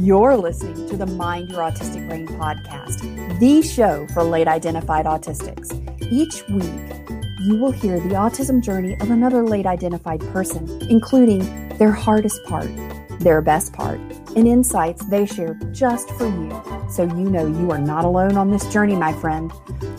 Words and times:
You're 0.00 0.36
listening 0.36 0.88
to 0.90 0.96
the 0.96 1.06
Mind 1.06 1.50
Your 1.50 1.58
Autistic 1.58 2.06
Brain 2.08 2.28
podcast, 2.28 3.00
the 3.40 3.62
show 3.62 4.06
for 4.14 4.22
late 4.22 4.46
identified 4.46 5.06
autistics. 5.06 5.74
Each 6.12 6.46
week, 6.48 7.18
you 7.40 7.56
will 7.56 7.72
hear 7.72 7.98
the 7.98 8.10
autism 8.10 8.62
journey 8.62 8.94
of 9.00 9.10
another 9.10 9.42
late 9.42 9.66
identified 9.66 10.20
person, 10.32 10.68
including 10.88 11.40
their 11.78 11.90
hardest 11.90 12.44
part, 12.44 12.70
their 13.18 13.42
best 13.42 13.72
part, 13.72 13.98
and 14.36 14.46
insights 14.46 15.04
they 15.06 15.26
share 15.26 15.58
just 15.72 16.08
for 16.10 16.28
you. 16.28 16.62
So 16.88 17.02
you 17.02 17.28
know 17.28 17.48
you 17.48 17.72
are 17.72 17.78
not 17.78 18.04
alone 18.04 18.36
on 18.36 18.52
this 18.52 18.72
journey, 18.72 18.94
my 18.94 19.12
friend. 19.14 19.52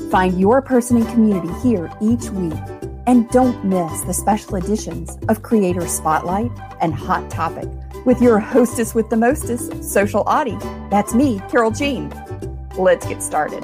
Find 0.10 0.40
your 0.40 0.62
person 0.62 0.96
and 0.96 1.08
community 1.10 1.52
here 1.62 1.92
each 2.02 2.30
week. 2.30 2.79
And 3.10 3.28
don't 3.32 3.66
miss 3.66 4.02
the 4.02 4.14
special 4.14 4.54
editions 4.58 5.18
of 5.30 5.42
Creator 5.42 5.88
Spotlight 5.88 6.52
and 6.80 6.94
Hot 6.94 7.28
Topic 7.32 7.68
with 8.06 8.22
your 8.22 8.38
hostess 8.38 8.94
with 8.94 9.10
the 9.10 9.18
mostest, 9.18 9.84
Social 9.84 10.22
Autie. 10.28 10.60
That's 10.92 11.16
me, 11.16 11.42
Carole 11.50 11.72
Jean. 11.72 12.14
Let's 12.78 13.08
get 13.08 13.24
started. 13.24 13.64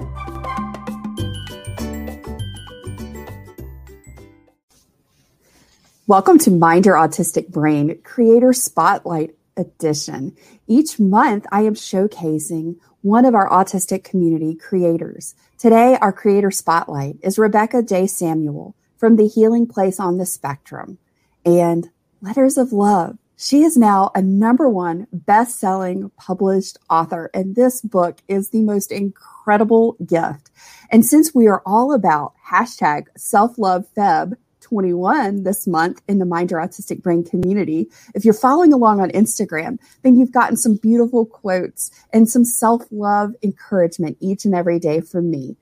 Welcome 6.08 6.40
to 6.40 6.50
Mind 6.50 6.88
Your 6.88 6.96
Autistic 6.96 7.50
Brain 7.50 8.02
Creator 8.02 8.54
Spotlight 8.54 9.36
Edition. 9.56 10.36
Each 10.66 11.00
month, 11.00 11.46
I 11.52 11.62
am 11.62 11.76
showcasing 11.76 12.78
one 13.04 13.26
of 13.26 13.36
our 13.36 13.48
autistic 13.52 14.04
community 14.04 14.56
creators. 14.56 15.36
Today, 15.60 16.00
our 16.02 16.12
creator 16.12 16.50
spotlight 16.50 17.18
is 17.22 17.38
Rebekah 17.38 17.84
J. 17.84 18.08
Samuel 18.08 18.76
from 19.06 19.18
the 19.18 19.28
Healing 19.28 19.68
Place 19.68 20.00
on 20.00 20.18
the 20.18 20.26
Spectrum 20.26 20.98
and 21.46 21.92
Letters 22.24 22.58
of 22.58 22.74
Love 22.74 23.20
she 23.38 23.62
is 23.62 23.78
now 23.78 24.10
a 24.16 24.22
number 24.24 24.68
one 24.68 25.06
best 25.14 25.60
selling 25.60 26.10
published 26.18 26.80
author, 26.90 27.30
and 27.32 27.54
this 27.56 27.82
book 27.82 28.18
is 28.28 28.50
the 28.50 28.62
most 28.62 28.92
incredible 28.92 29.96
gift. 30.04 30.50
And 30.90 31.06
since 31.06 31.36
we 31.36 31.46
are 31.46 31.62
all 31.68 31.94
about 31.94 32.34
hashtag 32.50 33.04
self 33.16 33.60
love 33.60 33.86
Feb 33.96 34.38
21 34.62 35.44
this 35.44 35.68
month 35.68 36.02
in 36.08 36.18
the 36.18 36.26
Mind 36.26 36.50
Your 36.50 36.60
Autistic 36.62 37.04
Brain 37.04 37.24
community, 37.24 37.92
if 38.16 38.26
you're 38.26 38.34
following 38.34 38.74
along 38.74 39.02
on 39.02 39.12
Instagram, 39.12 39.78
then 40.02 40.16
you've 40.16 40.32
gotten 40.32 40.58
some 40.58 40.78
beautiful 40.78 41.28
quotes 41.28 41.92
and 42.12 42.28
some 42.28 42.44
self 42.44 42.82
love 42.90 43.36
encouragement 43.44 44.18
each 44.20 44.46
and 44.46 44.56
every 44.56 44.80
day 44.80 45.00
from 45.00 45.30
me. 45.30 45.58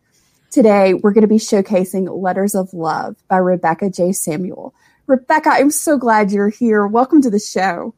Today, 0.54 0.94
we're 0.94 1.14
going 1.14 1.24
to 1.24 1.28
be 1.28 1.40
showcasing 1.40 2.08
Letters 2.22 2.54
of 2.54 2.72
Love 2.76 3.16
by 3.28 3.38
Rebekah 3.38 3.90
J. 3.90 4.12
Samuel. 4.12 4.76
Rebekah, 5.08 5.50
I'm 5.50 5.72
so 5.72 5.98
glad 5.98 6.32
you're 6.32 6.50
here. 6.50 6.86
Welcome 6.86 7.24
to 7.24 7.32
the 7.32 7.40
show. 7.40 7.96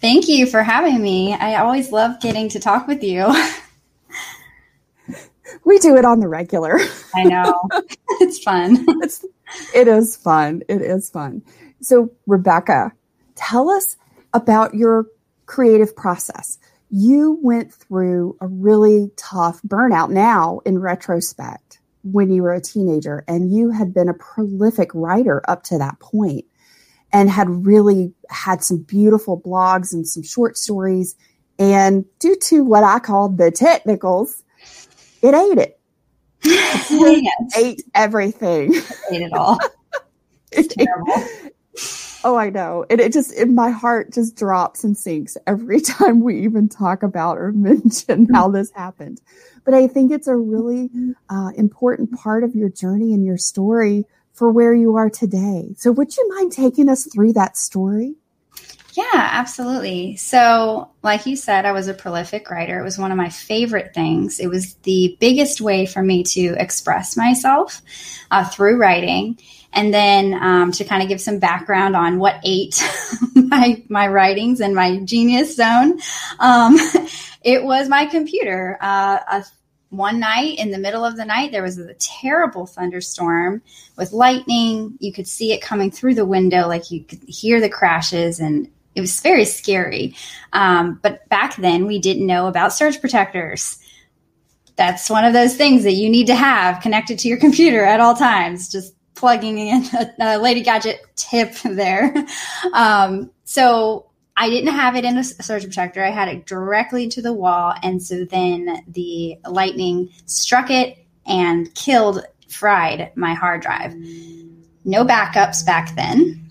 Thank 0.00 0.26
you 0.26 0.46
for 0.46 0.62
having 0.62 1.02
me. 1.02 1.34
I 1.34 1.56
always 1.56 1.92
love 1.92 2.22
getting 2.22 2.48
to 2.48 2.58
talk 2.58 2.88
with 2.88 3.02
you. 3.02 3.30
we 5.66 5.78
do 5.78 5.94
it 5.98 6.06
on 6.06 6.20
the 6.20 6.26
regular. 6.28 6.80
I 7.14 7.24
know. 7.24 7.68
It's 8.20 8.38
fun. 8.38 8.86
it's, 9.02 9.22
it 9.74 9.86
is 9.86 10.16
fun. 10.16 10.62
It 10.70 10.80
is 10.80 11.10
fun. 11.10 11.42
So, 11.82 12.10
Rebekah, 12.26 12.92
tell 13.34 13.68
us 13.68 13.98
about 14.32 14.72
your 14.72 15.04
creative 15.44 15.94
process. 15.94 16.58
You 16.96 17.40
went 17.42 17.74
through 17.74 18.36
a 18.40 18.46
really 18.46 19.10
tough 19.16 19.60
burnout 19.66 20.10
now 20.10 20.60
in 20.64 20.78
retrospect 20.78 21.80
when 22.04 22.30
you 22.30 22.44
were 22.44 22.52
a 22.54 22.60
teenager 22.60 23.24
and 23.26 23.52
you 23.52 23.70
had 23.70 23.92
been 23.92 24.08
a 24.08 24.14
prolific 24.14 24.94
writer 24.94 25.42
up 25.48 25.64
to 25.64 25.78
that 25.78 25.98
point 25.98 26.44
and 27.12 27.28
had 27.28 27.66
really 27.66 28.14
had 28.30 28.62
some 28.62 28.78
beautiful 28.78 29.40
blogs 29.40 29.92
and 29.92 30.06
some 30.06 30.22
short 30.22 30.56
stories. 30.56 31.16
And 31.58 32.04
due 32.20 32.36
to 32.42 32.62
what 32.62 32.84
I 32.84 33.00
called 33.00 33.38
the 33.38 33.50
technicals, 33.50 34.44
it 35.20 35.34
ate 35.34 35.58
it. 35.58 35.80
yes. 36.44 37.56
ate 37.56 37.82
everything. 37.96 38.72
ate 39.10 39.22
it 39.22 39.32
all. 39.32 39.58
It's 40.56 40.72
terrible. 40.72 41.52
Oh, 42.24 42.36
I 42.36 42.48
know. 42.48 42.86
And 42.88 43.00
it 43.00 43.12
just, 43.12 43.34
it, 43.34 43.50
my 43.50 43.70
heart 43.70 44.10
just 44.10 44.34
drops 44.34 44.82
and 44.82 44.96
sinks 44.96 45.36
every 45.46 45.80
time 45.82 46.20
we 46.20 46.40
even 46.40 46.70
talk 46.70 47.02
about 47.02 47.36
or 47.36 47.52
mention 47.54 48.26
how 48.32 48.48
this 48.48 48.70
happened. 48.72 49.20
But 49.64 49.74
I 49.74 49.86
think 49.86 50.10
it's 50.10 50.26
a 50.26 50.36
really 50.36 50.90
uh, 51.28 51.50
important 51.56 52.12
part 52.12 52.42
of 52.42 52.54
your 52.54 52.70
journey 52.70 53.12
and 53.12 53.24
your 53.24 53.38
story 53.38 54.06
for 54.32 54.50
where 54.50 54.74
you 54.74 54.96
are 54.96 55.10
today. 55.10 55.74
So, 55.76 55.92
would 55.92 56.16
you 56.16 56.28
mind 56.34 56.52
taking 56.52 56.88
us 56.88 57.06
through 57.06 57.34
that 57.34 57.56
story? 57.56 58.16
Yeah, 58.94 59.04
absolutely. 59.12 60.16
So, 60.16 60.90
like 61.02 61.26
you 61.26 61.34
said, 61.34 61.66
I 61.66 61.72
was 61.72 61.88
a 61.88 61.94
prolific 61.94 62.48
writer. 62.48 62.78
It 62.78 62.84
was 62.84 62.96
one 62.96 63.10
of 63.10 63.16
my 63.16 63.28
favorite 63.28 63.92
things. 63.92 64.38
It 64.38 64.46
was 64.46 64.74
the 64.82 65.16
biggest 65.18 65.60
way 65.60 65.84
for 65.84 66.00
me 66.00 66.22
to 66.24 66.54
express 66.58 67.16
myself 67.16 67.82
uh, 68.30 68.44
through 68.44 68.78
writing. 68.78 69.38
And 69.74 69.92
then 69.92 70.34
um, 70.34 70.72
to 70.72 70.84
kind 70.84 71.02
of 71.02 71.08
give 71.08 71.20
some 71.20 71.38
background 71.38 71.96
on 71.96 72.18
what 72.18 72.40
ate 72.44 72.82
my 73.34 73.82
my 73.88 74.08
writings 74.08 74.60
and 74.60 74.74
my 74.74 74.98
genius 75.00 75.56
zone, 75.56 76.00
um, 76.38 76.76
it 77.42 77.64
was 77.64 77.88
my 77.88 78.06
computer. 78.06 78.78
Uh, 78.80 79.18
a, 79.30 79.44
one 79.90 80.18
night 80.18 80.58
in 80.58 80.70
the 80.70 80.78
middle 80.78 81.04
of 81.04 81.16
the 81.16 81.24
night, 81.24 81.52
there 81.52 81.62
was 81.62 81.78
a 81.78 81.94
terrible 81.94 82.66
thunderstorm 82.66 83.62
with 83.96 84.12
lightning. 84.12 84.96
You 84.98 85.12
could 85.12 85.28
see 85.28 85.52
it 85.52 85.62
coming 85.62 85.90
through 85.90 86.14
the 86.14 86.24
window, 86.24 86.66
like 86.66 86.90
you 86.90 87.04
could 87.04 87.22
hear 87.28 87.60
the 87.60 87.68
crashes, 87.68 88.40
and 88.40 88.68
it 88.94 89.00
was 89.00 89.20
very 89.20 89.44
scary. 89.44 90.16
Um, 90.52 90.98
but 91.02 91.28
back 91.28 91.56
then, 91.56 91.86
we 91.86 91.98
didn't 91.98 92.26
know 92.26 92.46
about 92.46 92.72
surge 92.72 93.00
protectors. 93.00 93.78
That's 94.76 95.08
one 95.08 95.24
of 95.24 95.32
those 95.32 95.56
things 95.56 95.84
that 95.84 95.92
you 95.92 96.10
need 96.10 96.26
to 96.26 96.34
have 96.34 96.82
connected 96.82 97.18
to 97.20 97.28
your 97.28 97.38
computer 97.38 97.84
at 97.84 98.00
all 98.00 98.14
times. 98.14 98.68
Just 98.70 98.94
plugging 99.24 99.56
in 99.56 99.82
a, 99.94 100.12
a 100.20 100.38
Lady 100.38 100.62
Gadget 100.62 101.00
tip 101.16 101.54
there. 101.64 102.14
Um, 102.74 103.30
so 103.44 104.10
I 104.36 104.50
didn't 104.50 104.74
have 104.74 104.96
it 104.96 105.04
in 105.06 105.16
a 105.16 105.24
surge 105.24 105.62
protector. 105.62 106.04
I 106.04 106.10
had 106.10 106.28
it 106.28 106.44
directly 106.44 107.08
to 107.08 107.22
the 107.22 107.32
wall. 107.32 107.72
And 107.82 108.02
so 108.02 108.26
then 108.26 108.84
the 108.86 109.38
lightning 109.48 110.10
struck 110.26 110.68
it 110.68 110.98
and 111.24 111.74
killed, 111.74 112.22
fried 112.50 113.12
my 113.14 113.32
hard 113.32 113.62
drive. 113.62 113.94
No 114.84 115.06
backups 115.06 115.64
back 115.64 115.96
then 115.96 116.46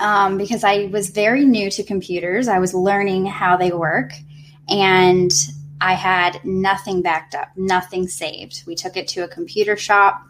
um, 0.00 0.38
because 0.38 0.64
I 0.64 0.86
was 0.86 1.10
very 1.10 1.44
new 1.44 1.70
to 1.72 1.82
computers. 1.82 2.48
I 2.48 2.58
was 2.58 2.72
learning 2.72 3.26
how 3.26 3.58
they 3.58 3.70
work. 3.70 4.12
And 4.70 5.30
I 5.82 5.92
had 5.92 6.42
nothing 6.42 7.02
backed 7.02 7.34
up, 7.34 7.48
nothing 7.54 8.08
saved. 8.08 8.64
We 8.66 8.74
took 8.74 8.96
it 8.96 9.08
to 9.08 9.24
a 9.24 9.28
computer 9.28 9.76
shop 9.76 10.22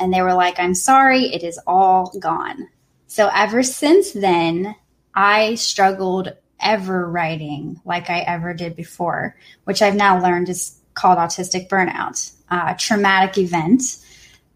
and 0.00 0.12
they 0.12 0.22
were 0.22 0.34
like, 0.34 0.58
I'm 0.58 0.74
sorry, 0.74 1.34
it 1.34 1.42
is 1.42 1.58
all 1.66 2.12
gone. 2.18 2.68
So 3.06 3.30
ever 3.34 3.62
since 3.62 4.12
then, 4.12 4.74
I 5.14 5.54
struggled 5.54 6.34
ever 6.60 7.08
writing 7.08 7.80
like 7.84 8.10
I 8.10 8.20
ever 8.20 8.54
did 8.54 8.76
before, 8.76 9.36
which 9.64 9.82
I've 9.82 9.94
now 9.94 10.22
learned 10.22 10.48
is 10.48 10.78
called 10.94 11.18
autistic 11.18 11.68
burnout. 11.68 12.32
Uh, 12.50 12.74
a 12.74 12.78
traumatic 12.78 13.38
event, 13.38 13.98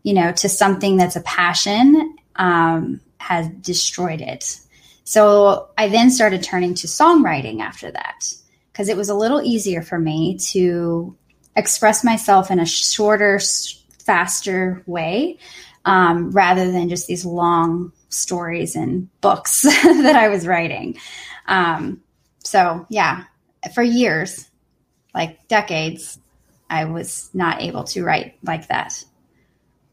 you 0.02 0.14
know, 0.14 0.32
to 0.32 0.48
something 0.48 0.96
that's 0.96 1.16
a 1.16 1.20
passion 1.22 2.16
um, 2.36 3.00
has 3.18 3.48
destroyed 3.48 4.20
it. 4.20 4.58
So 5.04 5.68
I 5.76 5.88
then 5.88 6.10
started 6.10 6.42
turning 6.42 6.74
to 6.74 6.86
songwriting 6.86 7.60
after 7.60 7.90
that 7.90 8.32
because 8.72 8.88
it 8.88 8.96
was 8.96 9.08
a 9.08 9.14
little 9.14 9.42
easier 9.42 9.82
for 9.82 9.98
me 9.98 10.38
to 10.52 11.16
express 11.56 12.04
myself 12.04 12.50
in 12.50 12.60
a 12.60 12.66
shorter, 12.66 13.40
faster 14.10 14.82
way 14.86 15.38
um, 15.84 16.32
rather 16.32 16.72
than 16.72 16.88
just 16.88 17.06
these 17.06 17.24
long 17.24 17.92
stories 18.08 18.74
and 18.74 19.08
books 19.20 19.62
that 19.62 20.16
I 20.16 20.26
was 20.26 20.48
writing. 20.48 20.98
Um, 21.46 22.02
so, 22.42 22.86
yeah, 22.88 23.22
for 23.72 23.84
years, 23.84 24.50
like 25.14 25.46
decades, 25.46 26.18
I 26.68 26.86
was 26.86 27.30
not 27.34 27.62
able 27.62 27.84
to 27.84 28.02
write 28.02 28.34
like 28.42 28.66
that. 28.66 29.04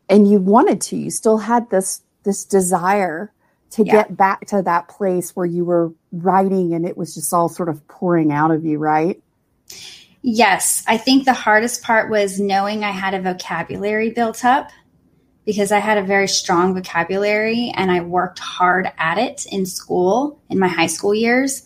And 0.09 0.27
you 0.27 0.39
wanted 0.39 0.81
to, 0.81 0.97
you 0.97 1.11
still 1.11 1.37
had 1.37 1.69
this 1.69 2.01
this 2.23 2.43
desire 2.43 3.31
to 3.69 3.85
yeah. 3.85 3.91
get 3.91 4.17
back 4.17 4.47
to 4.47 4.63
that 4.63 4.87
place 4.87 5.35
where 5.35 5.45
you 5.45 5.63
were 5.63 5.93
writing 6.11 6.73
and 6.73 6.87
it 6.87 6.97
was 6.97 7.13
just 7.13 7.31
all 7.33 7.49
sort 7.49 7.69
of 7.69 7.87
pouring 7.87 8.31
out 8.31 8.49
of 8.49 8.65
you, 8.65 8.79
right? 8.79 9.21
Yes, 10.21 10.83
I 10.87 10.97
think 10.97 11.25
the 11.25 11.33
hardest 11.33 11.83
part 11.83 12.09
was 12.09 12.39
knowing 12.39 12.83
I 12.83 12.91
had 12.91 13.13
a 13.13 13.21
vocabulary 13.21 14.11
built 14.11 14.43
up 14.43 14.69
because 15.45 15.71
I 15.71 15.79
had 15.79 15.97
a 15.97 16.03
very 16.03 16.27
strong 16.27 16.73
vocabulary 16.73 17.71
and 17.75 17.89
I 17.89 18.01
worked 18.01 18.39
hard 18.39 18.91
at 18.97 19.17
it 19.17 19.45
in 19.45 19.65
school 19.65 20.41
in 20.49 20.59
my 20.59 20.67
high 20.67 20.87
school 20.87 21.13
years 21.15 21.63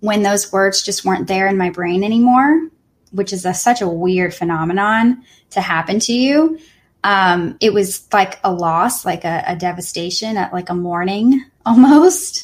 when 0.00 0.22
those 0.22 0.52
words 0.52 0.82
just 0.82 1.06
weren't 1.06 1.26
there 1.26 1.46
in 1.46 1.56
my 1.56 1.70
brain 1.70 2.04
anymore, 2.04 2.68
which 3.12 3.32
is 3.32 3.46
a, 3.46 3.54
such 3.54 3.80
a 3.80 3.88
weird 3.88 4.34
phenomenon 4.34 5.24
to 5.50 5.62
happen 5.62 5.98
to 6.00 6.12
you. 6.12 6.58
Um, 7.04 7.56
it 7.60 7.72
was 7.72 8.06
like 8.12 8.38
a 8.44 8.52
loss, 8.52 9.06
like 9.06 9.24
a, 9.24 9.42
a 9.46 9.56
devastation, 9.56 10.36
at 10.36 10.52
like 10.52 10.68
a 10.68 10.74
mourning 10.74 11.42
almost. 11.66 12.43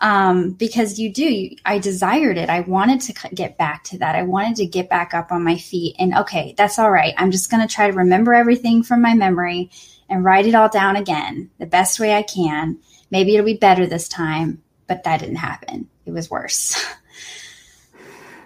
Um, 0.00 0.52
because 0.52 0.98
you 0.98 1.12
do. 1.12 1.24
You, 1.24 1.56
I 1.64 1.78
desired 1.78 2.38
it. 2.38 2.48
I 2.48 2.60
wanted 2.60 3.00
to 3.02 3.28
get 3.34 3.58
back 3.58 3.84
to 3.84 3.98
that. 3.98 4.14
I 4.14 4.22
wanted 4.22 4.56
to 4.56 4.66
get 4.66 4.88
back 4.88 5.14
up 5.14 5.32
on 5.32 5.44
my 5.44 5.56
feet. 5.56 5.96
And 5.98 6.14
okay, 6.18 6.54
that's 6.56 6.78
all 6.78 6.90
right. 6.90 7.14
I'm 7.18 7.30
just 7.30 7.50
going 7.50 7.66
to 7.66 7.72
try 7.72 7.90
to 7.90 7.96
remember 7.96 8.34
everything 8.34 8.82
from 8.82 9.02
my 9.02 9.14
memory 9.14 9.70
and 10.08 10.24
write 10.24 10.46
it 10.46 10.54
all 10.54 10.68
down 10.68 10.96
again 10.96 11.50
the 11.58 11.66
best 11.66 12.00
way 12.00 12.14
I 12.14 12.22
can. 12.22 12.78
Maybe 13.10 13.34
it'll 13.34 13.46
be 13.46 13.54
better 13.54 13.86
this 13.86 14.08
time, 14.08 14.62
but 14.86 15.04
that 15.04 15.20
didn't 15.20 15.36
happen. 15.36 15.88
It 16.06 16.12
was 16.12 16.30
worse. 16.30 16.82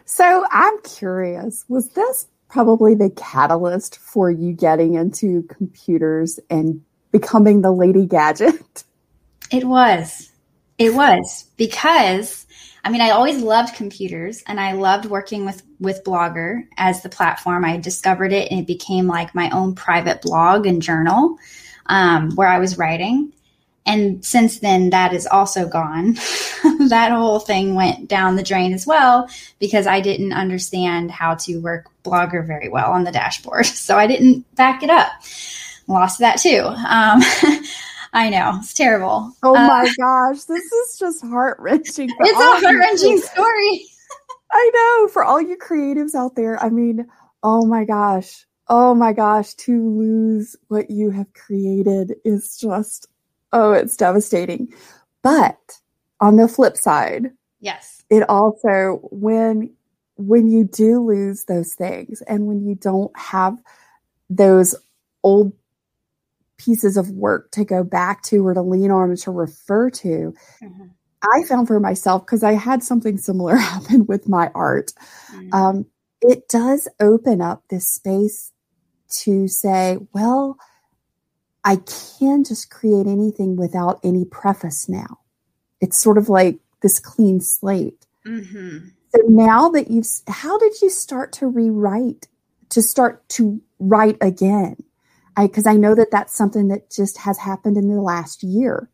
So 0.07 0.47
I'm 0.53 0.81
curious, 0.83 1.65
was 1.69 1.89
this 1.89 2.29
probably 2.49 2.95
the 2.95 3.11
catalyst 3.11 3.99
for 3.99 4.31
you 4.31 4.53
getting 4.53 4.95
into 4.95 5.43
computers 5.45 6.39
and 6.49 6.83
becoming 7.11 7.63
the 7.63 7.73
lady 7.73 8.07
gadget? 8.07 8.85
It 9.51 9.65
was. 9.65 10.31
It 10.79 10.95
was 10.95 11.47
because 11.57 12.47
I 12.85 12.91
mean 12.91 13.01
I 13.01 13.11
always 13.11 13.43
loved 13.43 13.75
computers 13.75 14.43
and 14.47 14.61
I 14.61 14.73
loved 14.73 15.07
working 15.07 15.45
with 15.45 15.63
with 15.81 16.05
Blogger 16.05 16.67
as 16.77 17.03
the 17.03 17.09
platform. 17.09 17.65
I 17.65 17.77
discovered 17.77 18.33
it 18.33 18.51
and 18.51 18.61
it 18.61 18.67
became 18.67 19.07
like 19.07 19.35
my 19.35 19.51
own 19.51 19.75
private 19.75 20.23
blog 20.23 20.67
and 20.67 20.83
journal 20.83 21.37
um, 21.87 22.31
where 22.35 22.49
I 22.49 22.59
was 22.59 22.79
writing. 22.79 23.33
And 23.87 24.25
since 24.25 24.61
then, 24.61 24.91
that 24.91 25.13
is 25.13 25.27
also 25.27 25.69
gone. 25.69 26.15
that 26.89 27.13
whole 27.13 27.39
thing 27.39 27.75
went 27.75 28.09
down 28.09 28.37
the 28.37 28.43
drain 28.43 28.73
as 28.73 28.87
well 28.87 29.29
because 29.59 29.87
I 29.87 30.01
didn't 30.01 30.33
understand 30.33 31.11
how 31.11 31.35
to 31.37 31.59
work 31.59 31.91
Blogger 32.03 32.47
very 32.47 32.69
well 32.69 32.93
on 32.93 33.05
the 33.05 33.13
dashboard. 33.13 33.67
So 33.85 33.99
I 33.99 34.07
didn't 34.07 34.47
back 34.57 34.83
it 34.83 34.89
up. 34.89 35.13
Lost 35.87 36.21
that 36.21 36.39
too. 36.39 36.61
Um, 36.61 37.21
I 38.15 38.31
know 38.31 38.53
it's 38.59 38.73
terrible. 38.73 39.35
Oh 39.43 39.57
uh, 39.57 39.67
my 39.67 39.93
gosh, 39.99 40.45
this 40.45 40.65
is 40.65 40.99
just 40.99 41.21
heart 41.25 41.59
wrenching. 41.59 42.09
It's 42.21 42.39
a 42.39 42.67
heart 42.67 42.79
wrenching 42.79 43.19
story. 43.19 43.87
I 44.53 44.71
know 44.73 45.09
for 45.09 45.25
all 45.25 45.41
you 45.41 45.59
creatives 45.59 46.15
out 46.15 46.37
there. 46.37 46.63
I 46.63 46.71
mean, 46.71 47.07
oh 47.43 47.67
my 47.67 47.85
gosh, 47.85 48.47
oh 48.69 48.95
my 48.95 49.13
gosh, 49.13 49.55
to 49.55 49.99
lose 49.99 50.55
what 50.69 50.91
you 50.91 51.11
have 51.11 51.33
created 51.35 52.15
is 52.25 52.57
just 52.57 53.09
oh, 53.53 53.73
it's 53.73 53.97
devastating. 53.97 54.73
But 55.23 55.59
on 56.21 56.37
the 56.37 56.47
flip 56.47 56.77
side, 56.77 57.33
yes, 57.59 58.05
it 58.11 58.23
also 58.29 59.01
when 59.11 59.75
when 60.17 60.47
you 60.47 60.63
do 60.63 61.05
lose 61.05 61.45
those 61.45 61.75
things 61.75 62.23
and 62.23 62.47
when 62.47 62.65
you 62.65 62.77
don't 62.77 63.17
have 63.19 63.59
those 64.31 64.77
old 65.25 65.53
pieces 66.65 66.97
of 66.97 67.11
work 67.11 67.51
to 67.53 67.65
go 67.65 67.85
back 67.85 68.23
to 68.25 68.47
or 68.47 68.55
to 68.55 68.63
lean 68.63 68.91
on 68.91 69.11
or 69.11 69.17
to 69.17 69.31
refer 69.31 69.91
to. 69.91 70.35
Mm-hmm. 70.63 70.85
I 71.23 71.43
found 71.45 71.67
for 71.67 71.81
myself 71.81 72.25
because 72.27 72.43
I 72.43 72.53
had 72.53 72.83
something 72.83 73.19
similar 73.19 73.57
happen 73.57 74.07
with 74.07 74.29
my 74.29 74.51
art. 74.55 74.93
Mm-hmm. 75.33 75.55
Um, 75.55 75.87
it 76.21 76.49
does 76.49 76.89
open 77.01 77.41
up 77.41 77.65
this 77.69 77.89
space 77.89 78.53
to 79.23 79.49
say, 79.49 79.99
well, 80.13 80.57
I 81.65 81.77
can 82.19 82.45
just 82.45 82.71
create 82.71 83.07
anything 83.07 83.57
without 83.57 84.01
any 84.03 84.25
preface 84.25 84.89
now. 84.89 85.21
It's 85.81 85.99
sort 86.03 86.19
of 86.19 86.29
like 86.29 86.59
this 86.83 86.99
clean 86.99 87.41
slate. 87.41 88.07
Mm-hmm. 88.27 88.89
So 89.15 89.23
now 89.29 89.69
that 89.71 89.91
you've, 89.91 90.07
how 90.29 90.59
did 90.59 90.81
you 90.83 90.91
start 90.91 91.33
to 91.35 91.47
rewrite, 91.47 92.27
to 92.71 92.83
start 92.83 93.27
to 93.31 93.61
write 93.79 94.17
again? 94.21 94.77
Because 95.37 95.67
I, 95.67 95.73
I, 95.73 95.77
know 95.77 95.95
that 95.95 96.11
that's 96.11 96.35
something 96.35 96.69
that 96.69 96.91
just 96.91 97.19
has 97.19 97.39
happened 97.39 97.77
in 97.77 97.89
the 97.89 98.01
last 98.01 98.43
year. 98.43 98.89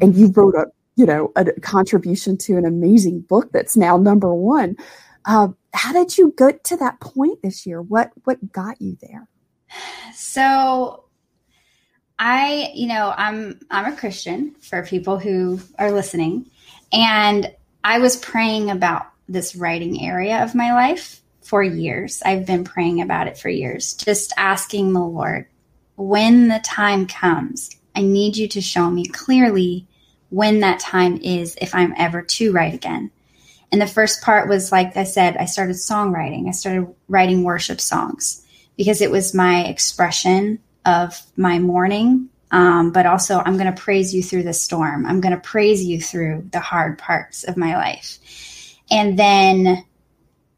And 0.00 0.14
you 0.14 0.28
wrote 0.28 0.54
a, 0.54 0.66
you 0.96 1.06
know, 1.06 1.32
a, 1.36 1.46
a 1.46 1.60
contribution 1.60 2.36
to 2.38 2.56
an 2.56 2.64
amazing 2.64 3.20
book 3.20 3.52
that's 3.52 3.76
now 3.76 3.96
number 3.96 4.34
one. 4.34 4.76
Uh, 5.24 5.48
how 5.74 5.92
did 5.92 6.16
you 6.16 6.34
get 6.36 6.64
to 6.64 6.76
that 6.76 7.00
point 7.00 7.42
this 7.42 7.66
year? 7.66 7.82
What 7.82 8.10
what 8.24 8.52
got 8.52 8.80
you 8.80 8.96
there? 9.02 9.28
So 10.14 11.04
I, 12.18 12.70
you 12.74 12.86
know, 12.86 13.12
I'm 13.16 13.60
I'm 13.70 13.92
a 13.92 13.96
Christian 13.96 14.54
for 14.60 14.84
people 14.84 15.18
who 15.18 15.60
are 15.78 15.92
listening, 15.92 16.50
and 16.92 17.52
I 17.84 17.98
was 17.98 18.16
praying 18.16 18.70
about 18.70 19.06
this 19.28 19.54
writing 19.54 20.04
area 20.04 20.42
of 20.42 20.54
my 20.54 20.72
life 20.72 21.20
for 21.42 21.62
years. 21.62 22.22
I've 22.24 22.46
been 22.46 22.64
praying 22.64 23.02
about 23.02 23.26
it 23.26 23.36
for 23.36 23.48
years, 23.48 23.94
just 23.94 24.32
asking 24.36 24.92
the 24.92 25.00
Lord, 25.00 25.46
when 25.96 26.48
the 26.48 26.60
time 26.60 27.06
comes, 27.06 27.70
I 27.94 28.02
need 28.02 28.36
you 28.36 28.48
to 28.48 28.60
show 28.60 28.90
me 28.90 29.06
clearly 29.06 29.86
when 30.30 30.60
that 30.60 30.80
time 30.80 31.18
is 31.22 31.56
if 31.60 31.74
I'm 31.74 31.94
ever 31.96 32.22
to 32.22 32.52
write 32.52 32.74
again. 32.74 33.10
And 33.72 33.80
the 33.80 33.86
first 33.86 34.22
part 34.22 34.48
was 34.48 34.70
like 34.70 34.96
I 34.96 35.04
said, 35.04 35.36
I 35.36 35.46
started 35.46 35.76
songwriting. 35.76 36.48
I 36.48 36.52
started 36.52 36.94
writing 37.08 37.42
worship 37.42 37.80
songs 37.80 38.44
because 38.76 39.00
it 39.00 39.10
was 39.10 39.34
my 39.34 39.64
expression 39.64 40.60
of 40.84 41.20
my 41.36 41.58
mourning, 41.58 42.28
um, 42.50 42.92
but 42.92 43.06
also 43.06 43.38
I'm 43.38 43.56
going 43.56 43.72
to 43.72 43.80
praise 43.80 44.14
you 44.14 44.22
through 44.22 44.44
the 44.44 44.52
storm. 44.52 45.06
I'm 45.06 45.20
going 45.20 45.34
to 45.34 45.40
praise 45.40 45.82
you 45.82 46.00
through 46.00 46.48
the 46.52 46.60
hard 46.60 46.98
parts 46.98 47.44
of 47.44 47.56
my 47.56 47.76
life. 47.76 48.18
And 48.90 49.18
then 49.18 49.84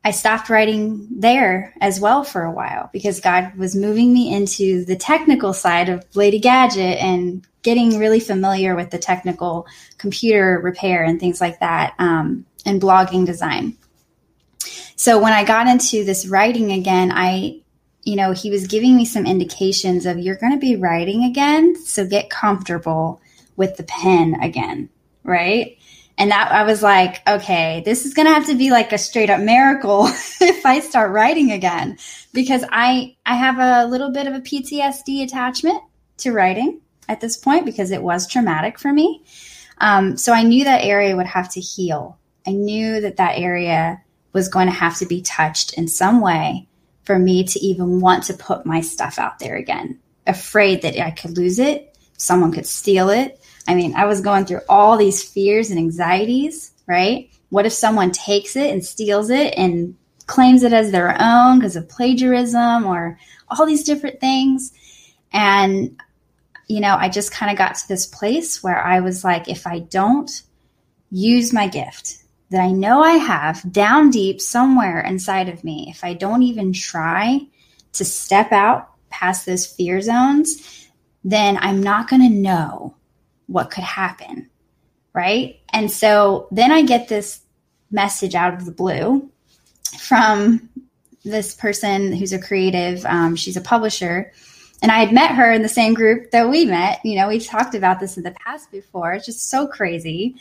I 0.05 0.11
stopped 0.13 0.49
writing 0.49 1.07
there 1.11 1.75
as 1.81 2.01
well 2.01 2.25
for 2.25 2.43
a 2.43 2.53
while 2.53 2.89
because 2.93 3.21
God 3.21 3.55
was 3.57 3.77
moving 3.77 4.15
me 4.15 4.35
into 4.35 4.85
the 4.85 4.97
technical 4.97 5.53
side 5.53 5.89
of 5.89 6.05
Lady 6.15 6.39
Gadget 6.39 6.99
and 6.99 7.47
getting 7.63 7.99
really 7.99 8.21
familiar 8.21 8.75
with 8.75 8.91
the 8.91 8.99
technical 8.99 9.67
computer 9.99 10.61
repair 10.63 11.03
and 11.03 11.19
things 11.19 11.41
like 11.41 11.61
that 11.61 11.95
um, 11.99 12.47
and 12.65 12.81
blogging 12.81 13.27
design. 13.27 13.77
So 14.97 15.21
when 15.21 15.33
I 15.33 15.45
got 15.45 15.69
into 15.69 16.05
this 16.05 16.27
writing 16.27 16.73
again, 16.73 17.13
I 17.13 17.61
you 18.09 18.17
know, 18.17 18.33
he 18.33 18.51
was 18.51 18.67
giving 18.67 18.97
me 18.97 19.05
some 19.05 19.27
indications 19.27 20.07
of 20.07 20.19
you're 20.19 20.37
going 20.37 20.53
to 20.53 20.59
be 20.59 20.77
writing 20.77 21.25
again, 21.25 21.77
so 21.77 22.07
get 22.07 22.31
comfortable 22.31 23.21
with 23.57 23.77
the 23.77 23.83
pen 23.83 24.35
again, 24.41 24.89
right? 25.25 25.78
And 26.19 26.33
that 26.33 26.51
I 26.51 26.65
was 26.65 26.83
like, 26.83 27.27
okay, 27.29 27.81
this 27.85 28.05
is 28.05 28.13
going 28.13 28.27
to 28.27 28.35
have 28.35 28.47
to 28.47 28.57
be 28.57 28.71
like 28.71 28.93
a 28.93 28.99
straight 28.99 29.31
up 29.31 29.41
miracle 29.41 30.07
if 30.41 30.67
I 30.67 30.81
start 30.81 31.13
writing 31.13 31.53
again 31.53 31.97
because 32.33 32.65
I 32.71 33.17
I 33.25 33.37
have 33.37 33.59
a 33.59 33.89
little 33.89 34.11
bit 34.11 34.27
of 34.27 34.35
a 34.35 34.41
PTSD 34.41 35.23
attachment 35.23 35.81
to 36.19 36.33
writing 36.33 36.81
at 37.09 37.21
this 37.21 37.37
point 37.37 37.65
because 37.65 37.93
it 37.93 38.03
was 38.03 38.27
traumatic 38.27 38.79
for 38.79 38.93
me. 38.93 39.25
Um, 39.81 40.17
so 40.17 40.33
I 40.33 40.43
knew 40.43 40.65
that 40.65 40.85
area 40.85 41.17
would 41.17 41.27
have 41.27 41.51
to 41.53 41.61
heal. 41.61 42.19
I 42.47 42.51
knew 42.51 43.01
that 43.01 43.19
that 43.19 43.39
area 43.39 44.03
was 44.33 44.49
going 44.49 44.67
to 44.67 44.73
have 44.73 44.97
to 44.99 45.07
be 45.07 45.23
touched 45.23 45.75
in 45.75 45.87
some 45.87 46.21
way 46.21 46.67
for 47.05 47.19
me 47.19 47.45
to 47.45 47.61
even 47.61 48.01
want 48.01 48.25
to 48.25 48.35
put 48.35 48.67
my 48.67 48.81
stuff 48.81 49.19
out 49.19 49.39
there 49.39 49.57
again. 49.57 49.99
Afraid 50.27 50.83
that 50.83 50.99
I 50.99 51.11
could 51.11 51.37
lose 51.37 51.59
it, 51.59 51.97
someone 52.17 52.53
could 52.53 52.67
steal 52.67 53.09
it. 53.09 53.38
I 53.69 53.75
mean, 53.75 53.95
I 53.95 54.07
was 54.07 54.23
going 54.23 54.47
through 54.47 54.63
all 54.69 54.97
these 54.97 55.23
fears 55.23 55.71
and 55.71 55.79
anxieties, 55.79 56.73
right? 56.87 57.31
What 57.51 57.67
if 57.67 57.73
someone 57.73 58.11
takes 58.11 58.57
it 58.57 58.71
and 58.71 58.83
steals 58.83 59.29
it 59.29 59.53
and 59.59 59.95
claims 60.27 60.63
it 60.63 60.73
as 60.73 60.91
their 60.91 61.15
own 61.21 61.59
because 61.59 61.77
of 61.77 61.89
plagiarism 61.89 62.87
or 62.87 63.19
all 63.49 63.67
these 63.67 63.85
different 63.85 64.21
things? 64.21 64.73
And, 65.35 66.01
you 66.67 66.81
know, 66.81 66.97
I 66.99 67.11
just 67.11 67.31
kind 67.31 67.53
of 67.53 67.59
got 67.59 67.75
to 67.77 67.89
this 67.89 68.07
place 68.07 68.63
where 68.63 68.83
I 68.83 69.01
was 69.01 69.23
like, 69.23 69.49
if 69.49 69.67
I 69.67 69.81
don't 69.81 70.31
use 71.11 71.53
my 71.53 71.69
gift, 71.69 72.23
that 72.51 72.63
I 72.63 72.71
know 72.71 73.03
I 73.03 73.13
have 73.13 73.71
down 73.71 74.09
deep 74.09 74.41
somewhere 74.41 75.01
inside 75.01 75.51
of 75.51 75.63
me, 75.63 75.89
if 75.91 76.03
I 76.03 76.15
don't 76.15 76.43
even 76.43 76.73
try 76.73 77.41
to 77.93 78.05
step 78.05 78.51
out 78.51 78.89
past 79.11 79.45
those 79.45 79.67
fear 79.67 80.01
zones, 80.01 80.89
then 81.23 81.59
I'm 81.59 81.83
not 81.83 82.09
going 82.09 82.23
to 82.23 82.35
know 82.35 82.95
what 83.49 83.71
could 83.71 83.85
happen. 83.85 84.49
Right. 85.13 85.59
And 85.73 85.91
so 85.91 86.47
then 86.53 86.71
I 86.71 86.83
get 86.83 87.09
this 87.09 87.41
message 87.91 88.35
out 88.35 88.55
of 88.55 88.65
the 88.65 88.73
blue 88.73 89.29
from 89.99 90.69
this 91.25 91.55
person 91.55 92.13
who's 92.13 92.33
a 92.33 92.39
creative, 92.39 93.05
um, 93.05 93.35
she's 93.35 93.57
a 93.57 93.61
publisher 93.61 94.33
and 94.81 94.93
I 94.93 95.01
had 95.01 95.13
met 95.13 95.33
her 95.33 95.51
in 95.51 95.63
the 95.63 95.69
same 95.69 95.95
group 95.95 96.31
that 96.31 96.49
we 96.49 96.65
met. 96.65 97.01
You 97.05 97.17
know, 97.17 97.29
we've 97.29 97.45
talked 97.45 97.75
about 97.75 97.99
this 97.99 98.17
in 98.17 98.23
the 98.23 98.31
past 98.31 98.71
before. 98.71 99.13
It's 99.13 99.27
just 99.27 99.51
so 99.51 99.67
crazy. 99.67 100.37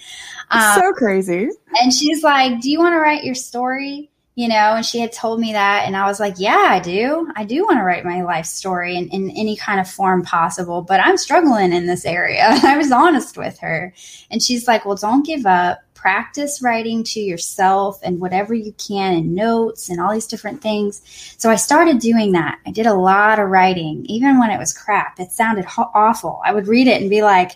Um, 0.52 0.80
so 0.80 0.94
crazy. 0.94 1.50
And 1.82 1.92
she's 1.92 2.24
like, 2.24 2.62
Do 2.62 2.70
you 2.70 2.80
want 2.80 2.94
to 2.94 3.00
write 3.00 3.24
your 3.24 3.36
story? 3.36 4.12
You 4.38 4.48
know, 4.48 4.76
and 4.76 4.86
she 4.86 5.00
had 5.00 5.12
told 5.12 5.40
me 5.40 5.54
that. 5.54 5.86
And 5.88 5.98
I 5.98 6.06
was 6.06 6.20
like, 6.20 6.36
Yeah, 6.38 6.68
I 6.70 6.80
do. 6.80 7.28
I 7.36 7.44
do 7.44 7.66
want 7.66 7.80
to 7.80 7.84
write 7.84 8.06
my 8.06 8.22
life 8.22 8.46
story 8.46 8.96
in, 8.96 9.10
in 9.10 9.32
any 9.32 9.56
kind 9.56 9.80
of 9.80 9.90
form 9.90 10.22
possible, 10.22 10.84
but 10.84 11.00
I'm 11.00 11.18
struggling 11.18 11.74
in 11.74 11.88
this 11.88 12.06
area. 12.06 12.44
I 12.64 12.78
was 12.78 12.92
honest 12.92 13.36
with 13.36 13.58
her. 13.60 13.96
And 14.30 14.42
she's 14.42 14.68
like, 14.68 14.86
Well, 14.86 14.96
don't 14.96 15.26
give 15.26 15.48
up 15.48 15.80
practice 15.96 16.62
writing 16.62 17.04
to 17.04 17.20
yourself 17.20 18.00
and 18.04 18.22
whatever 18.22 18.54
you 18.54 18.72
can 18.74 19.16
and 19.16 19.34
notes 19.34 19.90
and 19.90 20.00
all 20.00 20.14
these 20.14 20.28
different 20.28 20.62
things. 20.62 21.02
So 21.40 21.50
I 21.50 21.56
started 21.56 21.98
doing 21.98 22.34
that. 22.34 22.60
I 22.68 22.72
did 22.72 22.86
a 22.86 22.94
lot 22.94 23.40
of 23.40 23.50
writing, 23.50 24.06
even 24.06 24.38
when 24.38 24.52
it 24.52 24.60
was 24.60 24.72
crap. 24.72 25.20
It 25.20 25.32
sounded 25.32 25.66
ho- 25.66 25.90
awful. 25.96 26.40
I 26.46 26.54
would 26.54 26.68
read 26.68 26.88
it 26.88 27.02
and 27.02 27.10
be 27.10 27.24
like, 27.24 27.54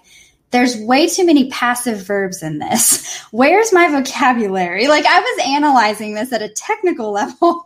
there's 0.51 0.77
way 0.77 1.07
too 1.07 1.25
many 1.25 1.49
passive 1.49 2.05
verbs 2.05 2.43
in 2.43 2.59
this. 2.59 3.19
Where's 3.31 3.73
my 3.73 3.87
vocabulary? 3.87 4.87
Like 4.87 5.05
I 5.05 5.19
was 5.19 5.45
analyzing 5.47 6.13
this 6.13 6.31
at 6.33 6.41
a 6.41 6.49
technical 6.49 7.11
level. 7.13 7.63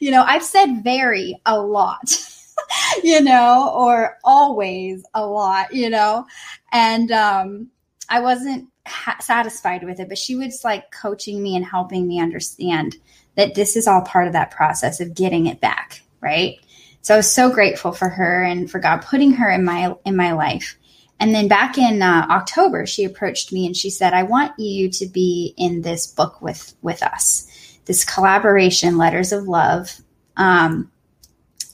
you 0.00 0.10
know, 0.10 0.22
I've 0.22 0.44
said 0.44 0.82
very 0.82 1.40
a 1.46 1.60
lot, 1.60 2.16
you 3.02 3.20
know, 3.20 3.72
or 3.74 4.16
always 4.24 5.04
a 5.14 5.26
lot, 5.26 5.74
you 5.74 5.90
know, 5.90 6.26
and 6.72 7.10
um, 7.10 7.68
I 8.08 8.20
wasn't 8.20 8.68
ha- 8.86 9.18
satisfied 9.20 9.84
with 9.84 10.00
it, 10.00 10.08
but 10.08 10.18
she 10.18 10.36
was 10.36 10.64
like 10.64 10.90
coaching 10.92 11.42
me 11.42 11.56
and 11.56 11.64
helping 11.64 12.06
me 12.06 12.20
understand 12.20 12.96
that 13.36 13.54
this 13.54 13.76
is 13.76 13.86
all 13.86 14.02
part 14.02 14.26
of 14.26 14.32
that 14.32 14.50
process 14.50 15.00
of 15.00 15.14
getting 15.14 15.46
it 15.46 15.60
back, 15.60 16.02
right? 16.20 16.56
So 17.02 17.14
I 17.14 17.16
was 17.16 17.32
so 17.32 17.50
grateful 17.50 17.92
for 17.92 18.08
her 18.08 18.42
and 18.42 18.70
for 18.70 18.78
God 18.78 19.02
putting 19.02 19.32
her 19.32 19.50
in 19.50 19.64
my 19.64 19.94
in 20.04 20.16
my 20.16 20.32
life. 20.32 20.76
And 21.20 21.34
then 21.34 21.46
back 21.48 21.78
in 21.78 22.02
uh, 22.02 22.26
October, 22.30 22.86
she 22.86 23.04
approached 23.04 23.52
me 23.52 23.66
and 23.66 23.76
she 23.76 23.90
said, 23.90 24.14
"I 24.14 24.24
want 24.24 24.58
you 24.58 24.90
to 24.90 25.06
be 25.06 25.54
in 25.56 25.82
this 25.82 26.06
book 26.06 26.42
with 26.42 26.74
with 26.82 27.02
us, 27.02 27.78
this 27.84 28.04
collaboration, 28.04 28.96
Letters 28.96 29.30
of 29.30 29.46
Love." 29.46 30.00
Um, 30.36 30.90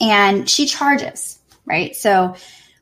and 0.01 0.51
she 0.51 0.67
charges, 0.67 1.39
right? 1.65 1.95
So 1.95 2.35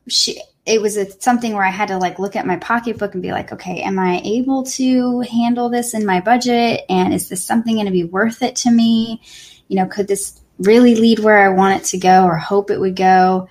she 0.09 0.41
it 0.67 0.81
was 0.81 0.97
a, 0.97 1.11
something 1.21 1.53
where 1.53 1.65
I 1.65 1.71
had 1.71 1.89
to 1.89 1.99
like 1.99 2.19
look 2.19 2.37
at 2.37 2.47
my 2.47 2.57
pocketbook 2.57 3.13
and 3.15 3.23
be 3.23 3.33
like, 3.33 3.53
okay, 3.53 3.83
am 3.83 3.99
I 3.99 4.23
able 4.25 4.63
to 4.65 5.21
handle 5.21 5.69
this 5.69 5.93
in 5.93 6.07
my 6.07 6.21
budget? 6.21 6.85
And 6.89 7.13
is 7.13 7.29
this 7.29 7.45
something 7.45 7.75
going 7.75 7.87
to 7.87 7.93
be 7.93 8.05
worth 8.05 8.43
it 8.43 8.57
to 8.57 8.71
me? 8.71 9.21
You 9.69 9.77
know, 9.77 9.87
could 9.87 10.09
this 10.09 10.41
really 10.59 10.95
lead 10.95 11.19
where 11.19 11.39
I 11.39 11.51
want 11.51 11.83
it 11.83 11.85
to 11.89 11.99
go 11.99 12.25
or 12.25 12.37
hope 12.37 12.71
it 12.71 12.81
would 12.81 12.97
go? 12.97 13.49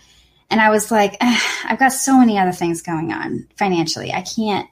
And 0.53 0.61
I 0.61 0.69
was 0.69 0.91
like, 0.91 1.17
I've 1.19 1.79
got 1.79 1.93
so 1.93 2.19
many 2.19 2.37
other 2.37 2.51
things 2.51 2.83
going 2.83 3.11
on 3.11 3.47
financially. 3.57 4.13
I 4.13 4.21
can't, 4.21 4.69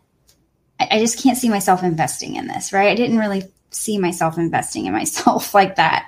I 0.79 0.99
just 0.99 1.17
can't 1.17 1.39
see 1.39 1.49
myself 1.49 1.81
investing 1.81 2.35
in 2.35 2.45
this, 2.45 2.71
right? 2.71 2.89
I 2.89 2.93
didn't 2.93 3.17
really 3.17 3.45
see 3.71 3.97
myself 3.97 4.37
investing 4.37 4.85
in 4.85 4.93
myself 5.01 5.55
like 5.55 5.77
that. 5.77 6.07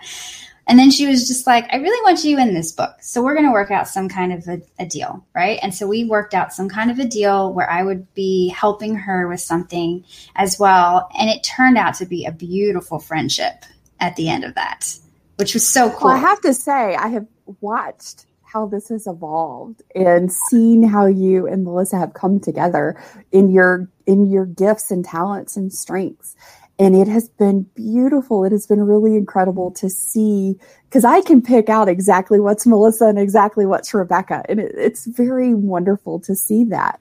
And 0.67 0.77
then 0.77 0.91
she 0.91 1.07
was 1.07 1.27
just 1.27 1.47
like, 1.47 1.65
I 1.73 1.77
really 1.77 2.03
want 2.03 2.23
you 2.23 2.37
in 2.37 2.53
this 2.53 2.71
book. 2.71 2.97
So 3.01 3.23
we're 3.23 3.33
going 3.33 3.47
to 3.47 3.51
work 3.51 3.71
out 3.71 3.87
some 3.87 4.09
kind 4.09 4.31
of 4.31 4.47
a, 4.47 4.61
a, 4.77 4.85
deal, 4.85 5.25
right? 5.33 5.57
And 5.63 5.73
so 5.73 5.87
we 5.87 6.05
worked 6.05 6.35
out 6.35 6.53
some 6.53 6.69
kind 6.69 6.91
of 6.91 6.99
a 6.99 7.05
deal 7.05 7.51
where 7.51 7.67
I 7.67 7.81
would 7.81 8.13
be 8.13 8.49
helping 8.49 8.93
her 8.93 9.27
with 9.27 9.41
something 9.41 10.05
as 10.35 10.59
well. 10.59 11.09
And 11.17 11.31
it 11.31 11.43
turned 11.43 11.79
out 11.79 11.95
to 11.95 12.05
be 12.05 12.25
a 12.25 12.31
beautiful 12.31 12.99
friendship 12.99 13.65
at 13.99 14.17
the 14.17 14.29
end 14.29 14.43
of 14.43 14.53
that, 14.53 14.95
which 15.37 15.55
was 15.55 15.67
so 15.67 15.89
cool. 15.89 16.09
Well, 16.09 16.17
I 16.17 16.19
have 16.19 16.41
to 16.41 16.53
say, 16.53 16.95
I 16.95 17.07
have 17.07 17.25
watched 17.59 18.27
how 18.53 18.67
this 18.67 18.89
has 18.89 19.07
evolved 19.07 19.81
and 19.95 20.31
seen 20.31 20.83
how 20.83 21.07
you 21.07 21.47
and 21.47 21.63
Melissa 21.63 21.97
have 21.97 22.13
come 22.13 22.39
together 22.39 23.01
in 23.31 23.51
your 23.51 23.89
in 24.05 24.29
your 24.29 24.45
gifts 24.45 24.91
and 24.91 25.03
talents 25.03 25.57
and 25.57 25.73
strengths 25.73 26.35
and 26.79 26.95
it 26.95 27.07
has 27.07 27.29
been 27.29 27.63
beautiful. 27.75 28.43
It 28.43 28.51
has 28.51 28.65
been 28.65 28.81
really 28.81 29.15
incredible 29.15 29.71
to 29.71 29.89
see 29.89 30.55
because 30.85 31.05
I 31.05 31.21
can 31.21 31.41
pick 31.41 31.69
out 31.69 31.87
exactly 31.87 32.39
what's 32.39 32.65
Melissa 32.65 33.05
and 33.05 33.19
exactly 33.19 33.65
what's 33.65 33.93
Rebekah. 33.93 34.43
And 34.49 34.59
it, 34.59 34.73
it's 34.75 35.05
very 35.05 35.53
wonderful 35.53 36.19
to 36.21 36.35
see 36.35 36.63
that. 36.65 36.99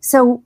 So 0.00 0.42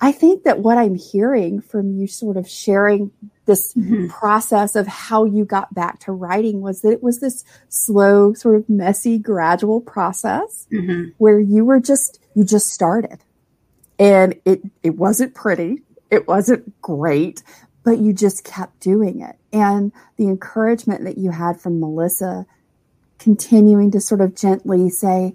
I 0.00 0.12
think 0.12 0.44
that 0.44 0.60
what 0.60 0.78
I'm 0.78 0.94
hearing 0.94 1.60
from 1.60 1.92
you 1.92 2.06
sort 2.06 2.36
of 2.36 2.48
sharing 2.48 3.10
this 3.46 3.74
mm-hmm. 3.74 4.08
process 4.08 4.76
of 4.76 4.86
how 4.86 5.24
you 5.24 5.44
got 5.44 5.74
back 5.74 5.98
to 6.00 6.12
writing 6.12 6.60
was 6.60 6.82
that 6.82 6.92
it 6.92 7.02
was 7.02 7.20
this 7.20 7.44
slow, 7.68 8.32
sort 8.34 8.54
of 8.56 8.68
messy, 8.68 9.18
gradual 9.18 9.80
process 9.80 10.66
mm-hmm. 10.70 11.10
where 11.18 11.40
you 11.40 11.64
were 11.64 11.80
just, 11.80 12.20
you 12.34 12.44
just 12.44 12.68
started. 12.68 13.18
And 13.98 14.36
it, 14.44 14.60
it 14.84 14.96
wasn't 14.96 15.34
pretty. 15.34 15.82
It 16.10 16.28
wasn't 16.28 16.80
great, 16.80 17.42
but 17.82 17.98
you 17.98 18.12
just 18.12 18.44
kept 18.44 18.78
doing 18.78 19.20
it. 19.20 19.36
And 19.52 19.92
the 20.16 20.28
encouragement 20.28 21.04
that 21.04 21.18
you 21.18 21.32
had 21.32 21.60
from 21.60 21.80
Melissa 21.80 22.46
continuing 23.18 23.90
to 23.90 24.00
sort 24.00 24.20
of 24.20 24.36
gently 24.36 24.90
say, 24.90 25.34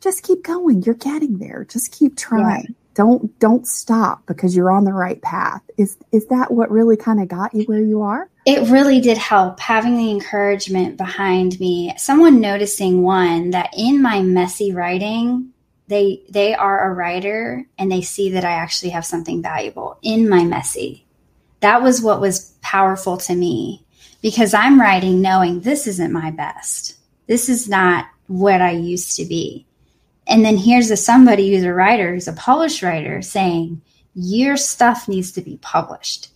just 0.00 0.22
keep 0.22 0.44
going. 0.44 0.82
You're 0.82 0.94
getting 0.94 1.38
there. 1.38 1.64
Just 1.64 1.92
keep 1.92 2.16
trying. 2.16 2.44
Right. 2.44 2.74
Don't 2.96 3.38
don't 3.38 3.66
stop 3.66 4.26
because 4.26 4.56
you're 4.56 4.72
on 4.72 4.84
the 4.84 4.92
right 4.92 5.20
path. 5.22 5.62
Is 5.76 5.96
is 6.10 6.26
that 6.26 6.50
what 6.50 6.70
really 6.70 6.96
kind 6.96 7.20
of 7.20 7.28
got 7.28 7.54
you 7.54 7.62
where 7.64 7.82
you 7.82 8.02
are? 8.02 8.28
It 8.44 8.68
really 8.70 9.00
did 9.00 9.18
help 9.18 9.60
having 9.60 9.96
the 9.96 10.10
encouragement 10.10 10.96
behind 10.96 11.60
me. 11.60 11.94
Someone 11.96 12.40
noticing 12.40 13.02
one 13.02 13.50
that 13.50 13.70
in 13.76 14.02
my 14.02 14.22
messy 14.22 14.72
writing, 14.72 15.52
they 15.86 16.22
they 16.30 16.54
are 16.54 16.90
a 16.90 16.94
writer 16.94 17.64
and 17.78 17.92
they 17.92 18.02
see 18.02 18.30
that 18.30 18.44
I 18.44 18.52
actually 18.52 18.90
have 18.90 19.06
something 19.06 19.42
valuable 19.42 19.98
in 20.02 20.28
my 20.28 20.44
messy 20.44 21.06
that 21.60 21.82
was 21.82 22.02
what 22.02 22.20
was 22.20 22.54
powerful 22.62 23.16
to 23.16 23.34
me 23.34 23.84
because 24.22 24.54
I'm 24.54 24.80
writing 24.80 25.20
knowing 25.20 25.60
this 25.60 25.86
isn't 25.86 26.12
my 26.12 26.30
best. 26.30 26.96
This 27.26 27.48
is 27.48 27.68
not 27.68 28.06
what 28.26 28.60
I 28.60 28.72
used 28.72 29.16
to 29.16 29.24
be. 29.24 29.66
And 30.26 30.44
then 30.44 30.56
here's 30.56 30.90
a 30.90 30.96
somebody 30.96 31.54
who's 31.54 31.64
a 31.64 31.72
writer, 31.72 32.14
who's 32.14 32.28
a 32.28 32.32
published 32.32 32.82
writer 32.82 33.22
saying, 33.22 33.80
your 34.14 34.56
stuff 34.56 35.08
needs 35.08 35.30
to 35.32 35.42
be 35.42 35.58
published. 35.60 36.28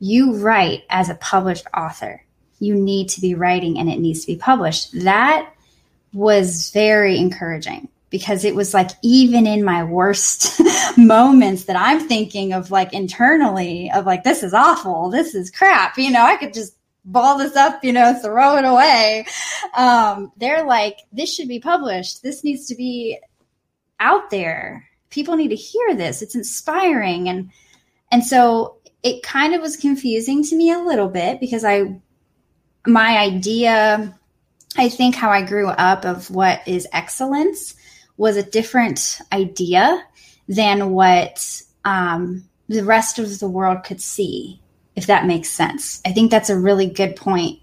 You 0.00 0.36
write 0.36 0.84
as 0.90 1.08
a 1.08 1.14
published 1.14 1.66
author. 1.74 2.24
You 2.58 2.74
need 2.74 3.08
to 3.10 3.20
be 3.20 3.34
writing 3.34 3.78
and 3.78 3.88
it 3.88 4.00
needs 4.00 4.22
to 4.22 4.26
be 4.26 4.36
published. 4.36 4.90
That 5.04 5.52
was 6.12 6.70
very 6.70 7.18
encouraging 7.18 7.88
because 8.10 8.44
it 8.44 8.54
was 8.54 8.74
like 8.74 8.90
even 9.02 9.46
in 9.46 9.62
my 9.62 9.84
worst 9.84 10.60
moments 10.96 11.64
that 11.64 11.76
I'm 11.76 12.00
thinking 12.08 12.52
of 12.52 12.70
like 12.70 12.92
internally 12.92 13.90
of 13.94 14.06
like 14.06 14.24
this 14.24 14.42
is 14.42 14.54
awful, 14.54 15.10
this 15.10 15.34
is 15.34 15.50
crap, 15.50 15.98
you 15.98 16.10
know, 16.10 16.22
I 16.22 16.36
could 16.36 16.54
just 16.54 16.74
ball 17.04 17.38
this 17.38 17.56
up, 17.56 17.84
you 17.84 17.92
know, 17.92 18.14
throw 18.14 18.56
it 18.56 18.64
away. 18.64 19.26
Um, 19.74 20.32
they're 20.36 20.64
like, 20.64 20.98
this 21.12 21.32
should 21.32 21.48
be 21.48 21.60
published. 21.60 22.22
This 22.22 22.44
needs 22.44 22.66
to 22.66 22.74
be 22.74 23.18
out 24.00 24.30
there. 24.30 24.88
People 25.10 25.36
need 25.36 25.48
to 25.48 25.56
hear 25.56 25.94
this. 25.94 26.22
It's 26.22 26.34
inspiring 26.34 27.28
and 27.28 27.50
and 28.10 28.24
so 28.24 28.76
it 29.02 29.22
kind 29.22 29.54
of 29.54 29.60
was 29.60 29.76
confusing 29.76 30.42
to 30.44 30.56
me 30.56 30.72
a 30.72 30.78
little 30.78 31.08
bit 31.08 31.40
because 31.40 31.64
I 31.64 32.00
my 32.86 33.18
idea 33.18 34.18
I 34.76 34.88
think 34.88 35.14
how 35.14 35.30
I 35.30 35.42
grew 35.42 35.68
up 35.68 36.04
of 36.04 36.30
what 36.30 36.66
is 36.66 36.86
excellence 36.92 37.74
was 38.16 38.36
a 38.36 38.42
different 38.42 39.20
idea 39.32 40.04
than 40.48 40.90
what 40.90 41.62
um, 41.84 42.44
the 42.68 42.84
rest 42.84 43.18
of 43.18 43.38
the 43.38 43.48
world 43.48 43.84
could 43.84 44.00
see, 44.00 44.60
if 44.96 45.06
that 45.06 45.26
makes 45.26 45.48
sense. 45.48 46.00
I 46.04 46.12
think 46.12 46.30
that's 46.30 46.50
a 46.50 46.58
really 46.58 46.86
good 46.86 47.16
point 47.16 47.60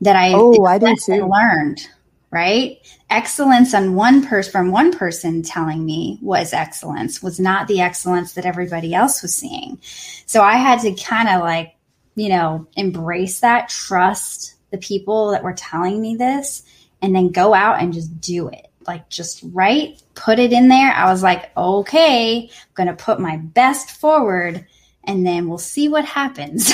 that 0.00 0.16
I 0.16 0.32
oh 0.34 0.64
I 0.64 0.78
do 0.78 0.94
too. 0.96 1.26
learned. 1.26 1.86
Right, 2.30 2.78
excellence 3.08 3.72
on 3.72 3.94
one 3.94 4.26
person 4.26 4.52
from 4.52 4.70
one 4.70 4.92
person 4.92 5.42
telling 5.42 5.86
me 5.86 6.18
was 6.20 6.52
excellence 6.52 7.22
was 7.22 7.40
not 7.40 7.68
the 7.68 7.80
excellence 7.80 8.34
that 8.34 8.44
everybody 8.44 8.92
else 8.94 9.22
was 9.22 9.34
seeing. 9.34 9.78
So 10.26 10.42
I 10.42 10.56
had 10.56 10.80
to 10.80 10.92
kind 10.92 11.30
of 11.30 11.40
like 11.40 11.74
you 12.16 12.28
know 12.28 12.66
embrace 12.76 13.40
that, 13.40 13.70
trust 13.70 14.56
the 14.70 14.78
people 14.78 15.30
that 15.30 15.42
were 15.42 15.54
telling 15.54 16.02
me 16.02 16.16
this, 16.16 16.64
and 17.00 17.16
then 17.16 17.32
go 17.32 17.54
out 17.54 17.80
and 17.80 17.94
just 17.94 18.20
do 18.20 18.48
it 18.48 18.68
like 18.88 19.08
just 19.10 19.44
write, 19.52 20.02
put 20.14 20.40
it 20.40 20.52
in 20.52 20.68
there. 20.68 20.92
I 20.92 21.12
was 21.12 21.22
like, 21.22 21.56
okay, 21.56 22.50
I'm 22.50 22.86
to 22.88 23.04
put 23.04 23.20
my 23.20 23.36
best 23.36 23.90
forward 23.90 24.66
and 25.04 25.24
then 25.24 25.48
we'll 25.48 25.58
see 25.58 25.88
what 25.88 26.04
happens, 26.04 26.72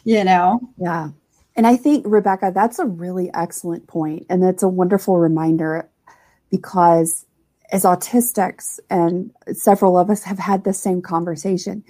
you 0.04 0.24
know? 0.24 0.60
Yeah. 0.78 1.10
And 1.58 1.66
I 1.66 1.76
think, 1.76 2.06
Rebekah, 2.06 2.52
that's 2.54 2.78
a 2.78 2.86
really 2.86 3.30
excellent 3.34 3.88
point, 3.88 4.26
And 4.30 4.40
that's 4.40 4.62
a 4.62 4.68
wonderful 4.68 5.18
reminder 5.18 5.90
because 6.52 7.26
as 7.72 7.82
autistics, 7.82 8.78
and 8.88 9.32
several 9.52 9.98
of 9.98 10.08
us 10.08 10.22
have 10.22 10.38
had 10.38 10.62
the 10.62 10.72
same 10.72 11.02
conversation, 11.02 11.82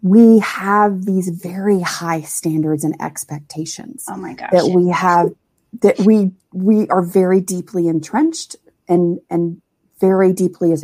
we 0.00 0.38
have 0.38 1.06
these 1.06 1.28
very 1.28 1.80
high 1.80 2.20
standards 2.20 2.84
and 2.84 2.94
expectations. 3.02 4.04
Oh 4.08 4.16
my 4.16 4.34
gosh. 4.34 4.52
That 4.52 4.70
we 4.72 4.90
have 4.90 5.32
that 5.80 5.98
we 6.00 6.30
we 6.52 6.88
are 6.88 7.02
very 7.02 7.40
deeply 7.40 7.88
entrenched 7.88 8.54
and 8.88 9.18
and 9.28 9.60
very 10.00 10.32
deeply 10.32 10.74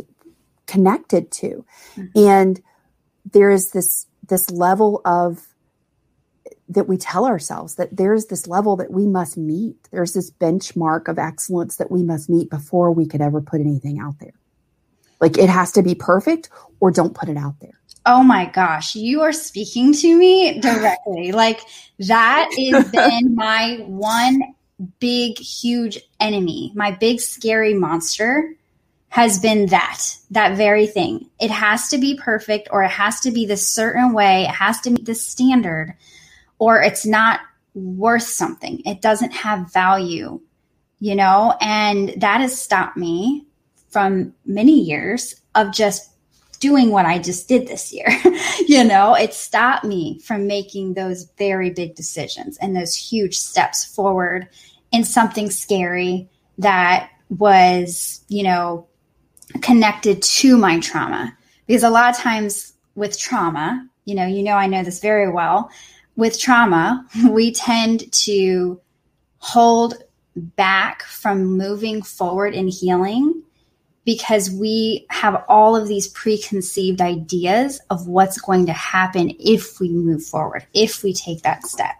connected 0.67 1.31
to 1.31 1.65
mm-hmm. 1.95 2.05
and 2.15 2.61
there 3.31 3.49
is 3.49 3.71
this 3.71 4.05
this 4.27 4.51
level 4.51 5.01
of 5.05 5.52
that 6.69 6.87
we 6.87 6.97
tell 6.97 7.25
ourselves 7.25 7.75
that 7.75 7.95
there's 7.95 8.27
this 8.27 8.47
level 8.47 8.75
that 8.77 8.91
we 8.91 9.05
must 9.05 9.37
meet. 9.37 9.75
There's 9.91 10.13
this 10.13 10.31
benchmark 10.31 11.07
of 11.07 11.19
excellence 11.19 11.75
that 11.77 11.91
we 11.91 12.03
must 12.03 12.29
meet 12.29 12.49
before 12.49 12.91
we 12.91 13.05
could 13.05 13.21
ever 13.21 13.41
put 13.41 13.61
anything 13.61 13.99
out 13.99 14.19
there. 14.19 14.33
Like 15.19 15.37
it 15.37 15.49
has 15.49 15.71
to 15.73 15.83
be 15.83 15.95
perfect 15.95 16.49
or 16.79 16.91
don't 16.91 17.15
put 17.15 17.29
it 17.29 17.37
out 17.37 17.59
there. 17.59 17.79
Oh 18.05 18.23
my 18.23 18.45
gosh. 18.45 18.95
You 18.95 19.21
are 19.21 19.31
speaking 19.31 19.93
to 19.93 20.17
me 20.17 20.59
directly. 20.59 21.31
Like 21.43 21.61
that 21.99 22.49
has 22.57 22.91
been 22.91 23.35
my 23.35 23.83
one 23.87 24.41
big, 24.99 25.37
huge 25.37 25.99
enemy, 26.19 26.71
my 26.75 26.91
big, 26.91 27.19
scary 27.19 27.73
monster 27.73 28.55
has 29.09 29.39
been 29.39 29.67
that, 29.67 30.01
that 30.31 30.57
very 30.57 30.87
thing. 30.87 31.29
It 31.39 31.51
has 31.51 31.87
to 31.89 31.97
be 31.97 32.17
perfect 32.17 32.67
or 32.71 32.83
it 32.83 32.89
has 32.89 33.19
to 33.21 33.31
be 33.31 33.45
this 33.45 33.67
certain 33.67 34.11
way. 34.11 34.43
It 34.43 34.49
has 34.49 34.81
to 34.81 34.89
meet 34.89 35.05
this 35.05 35.25
standard 35.25 35.93
or 36.63 36.81
it's 36.81 37.05
not 37.05 37.41
worth 37.73 38.23
something. 38.23 38.81
It 38.85 39.01
doesn't 39.01 39.33
have 39.33 39.73
value, 39.73 40.39
you 41.01 41.13
know? 41.13 41.57
And 41.59 42.13
that 42.15 42.39
has 42.39 42.57
stopped 42.57 42.95
me 42.95 43.45
from 43.89 44.33
many 44.45 44.79
years 44.79 45.35
of 45.55 45.73
just 45.73 46.09
doing 46.61 46.89
what 46.89 47.05
I 47.05 47.19
just 47.19 47.49
did 47.49 47.67
this 47.67 47.91
year. 47.91 48.07
you 48.65 48.85
know, 48.85 49.13
it 49.13 49.33
stopped 49.33 49.83
me 49.83 50.19
from 50.19 50.47
making 50.47 50.93
those 50.93 51.25
very 51.37 51.69
big 51.69 51.95
decisions 51.95 52.57
and 52.59 52.73
those 52.73 52.95
huge 52.95 53.37
steps 53.37 53.83
forward 53.83 54.47
in 54.93 55.03
something 55.03 55.51
scary 55.51 56.29
that 56.59 57.09
was, 57.27 58.23
you 58.29 58.43
know, 58.43 58.87
connected 59.61 60.21
to 60.21 60.57
my 60.57 60.79
trauma. 60.79 61.37
Because 61.67 61.83
a 61.83 61.89
lot 61.89 62.11
of 62.11 62.21
times 62.21 62.71
with 62.95 63.19
trauma, 63.19 63.85
you 64.05 64.15
know, 64.15 64.25
you 64.25 64.43
know, 64.43 64.53
I 64.53 64.67
know 64.67 64.81
this 64.81 65.01
very 65.01 65.29
well. 65.29 65.69
With 66.15 66.39
trauma, 66.39 67.07
we 67.29 67.51
tend 67.51 68.11
to 68.23 68.79
hold 69.37 69.95
back 70.35 71.03
from 71.03 71.57
moving 71.57 72.01
forward 72.01 72.53
in 72.53 72.67
healing 72.67 73.43
because 74.05 74.51
we 74.51 75.05
have 75.09 75.43
all 75.47 75.75
of 75.75 75.87
these 75.87 76.07
preconceived 76.09 77.01
ideas 77.01 77.79
of 77.89 78.07
what's 78.07 78.39
going 78.39 78.65
to 78.65 78.73
happen 78.73 79.31
if 79.39 79.79
we 79.79 79.89
move 79.89 80.23
forward, 80.23 80.65
if 80.73 81.03
we 81.03 81.13
take 81.13 81.41
that 81.43 81.65
step. 81.65 81.95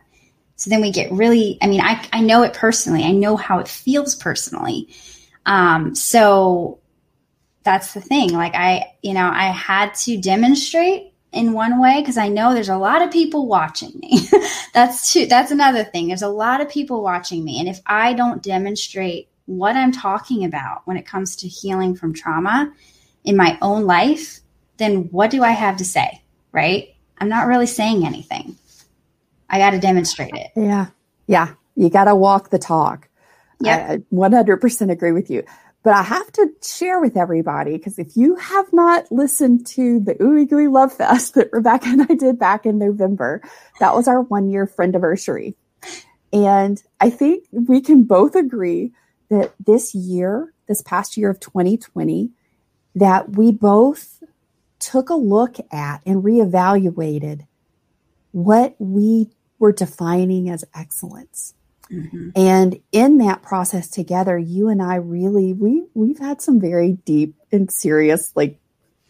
So 0.56 0.70
then 0.70 0.82
we 0.82 0.92
get 0.92 1.12
really, 1.12 1.58
I 1.62 1.68
mean, 1.68 1.82
I, 1.82 2.06
I 2.12 2.22
know 2.22 2.44
it 2.44 2.54
personally, 2.54 3.04
I 3.04 3.12
know 3.12 3.36
how 3.38 3.60
it 3.60 3.68
feels 3.68 4.16
personally. 4.16 4.90
Um, 5.46 5.96
so 5.96 6.80
that's 7.64 7.94
the 7.94 8.02
thing. 8.02 8.34
Like 8.34 8.56
I, 8.56 8.94
you 9.02 9.14
know, 9.14 9.30
I 9.30 9.48
had 9.48 9.94
to 9.96 10.18
demonstrate 10.18 11.13
in 11.34 11.54
one 11.54 11.82
way 11.82 12.00
because 12.00 12.18
I 12.18 12.30
know 12.30 12.54
there's 12.54 12.70
a 12.70 12.78
lot 12.78 13.02
of 13.02 13.12
people 13.12 13.48
watching 13.48 13.92
me. 14.00 14.28
that's 14.74 15.12
too, 15.12 15.26
that's 15.26 15.52
another 15.52 15.84
thing. 15.84 16.08
There's 16.08 16.22
a 16.22 16.28
lot 16.28 16.62
of 16.62 16.70
people 16.70 17.02
watching 17.02 17.44
me. 17.44 17.60
And 17.60 17.68
if 17.68 17.82
I 17.86 18.14
don't 18.14 18.42
demonstrate 18.42 19.30
what 19.46 19.76
I'm 19.76 19.92
talking 19.92 20.46
about 20.46 20.86
when 20.86 20.96
it 20.96 21.06
comes 21.06 21.36
to 21.38 21.48
healing 21.48 21.96
from 21.96 22.14
trauma 22.14 22.72
in 23.24 23.36
my 23.36 23.58
own 23.62 23.86
life, 23.86 24.40
then 24.78 25.10
what 25.12 25.32
do 25.32 25.44
I 25.44 25.52
have 25.52 25.78
to 25.78 25.86
say? 25.86 26.22
Right? 26.52 26.96
I'm 27.18 27.30
not 27.30 27.48
really 27.48 27.68
saying 27.68 28.06
anything. 28.06 28.56
I 29.50 29.58
got 29.58 29.72
to 29.72 29.80
demonstrate 29.80 30.34
it. 30.36 30.52
Yeah. 30.56 30.88
Yeah. 31.28 31.54
You 31.76 31.90
got 31.90 32.06
to 32.06 32.16
walk 32.16 32.50
the 32.50 32.60
talk. 32.60 33.10
Yeah. 33.60 33.94
I 33.94 33.98
100% 34.14 34.92
agree 34.92 35.12
with 35.12 35.30
you. 35.30 35.44
But 35.84 35.96
I 35.96 36.02
have 36.02 36.32
to 36.34 36.50
share 36.64 37.02
with 37.02 37.18
everybody 37.18 37.74
because 37.74 38.00
if 38.00 38.16
you 38.16 38.36
have 38.36 38.72
not 38.72 39.12
listened 39.12 39.68
to 39.68 40.00
the 40.00 40.16
Ooey 40.16 40.50
Gooey 40.50 40.70
Love 40.70 40.94
Fest 40.94 41.36
that 41.36 41.50
Rebekah 41.52 41.90
and 41.90 42.08
I 42.10 42.16
did 42.16 42.40
back 42.40 42.66
in 42.66 42.80
November, 42.80 43.42
that 43.80 43.94
was 43.94 44.08
our 44.08 44.22
one 44.22 44.50
year 44.50 44.66
friend 44.66 44.96
anniversary. 44.96 45.56
And 46.32 46.82
I 47.02 47.10
think 47.10 47.46
we 47.52 47.82
can 47.82 48.04
both 48.04 48.36
agree 48.36 48.94
that 49.30 49.54
this 49.60 49.94
year, 49.94 50.54
this 50.68 50.82
past 50.82 51.18
year 51.18 51.30
of 51.30 51.40
2020, 51.40 52.32
that 52.96 53.36
we 53.36 53.52
both 53.52 54.24
took 54.80 55.10
a 55.10 55.16
look 55.16 55.58
at 55.72 56.02
and 56.06 56.24
reevaluated 56.24 57.46
what 58.32 58.76
we 58.80 59.30
were 59.60 59.72
defining 59.72 60.50
as 60.50 60.66
excellence 60.74 61.54
Mm-hmm. 61.92 62.30
And 62.36 62.80
in 62.92 63.18
that 63.20 63.42
process 63.42 63.90
together, 63.90 64.38
you 64.38 64.70
and 64.70 64.82
I 64.82 64.96
really 64.96 65.54
we 65.54 65.84
we've 65.94 66.20
had 66.20 66.42
some 66.42 66.60
very 66.60 66.94
deep 67.06 67.36
and 67.52 67.72
serious 67.72 68.32
like 68.36 68.60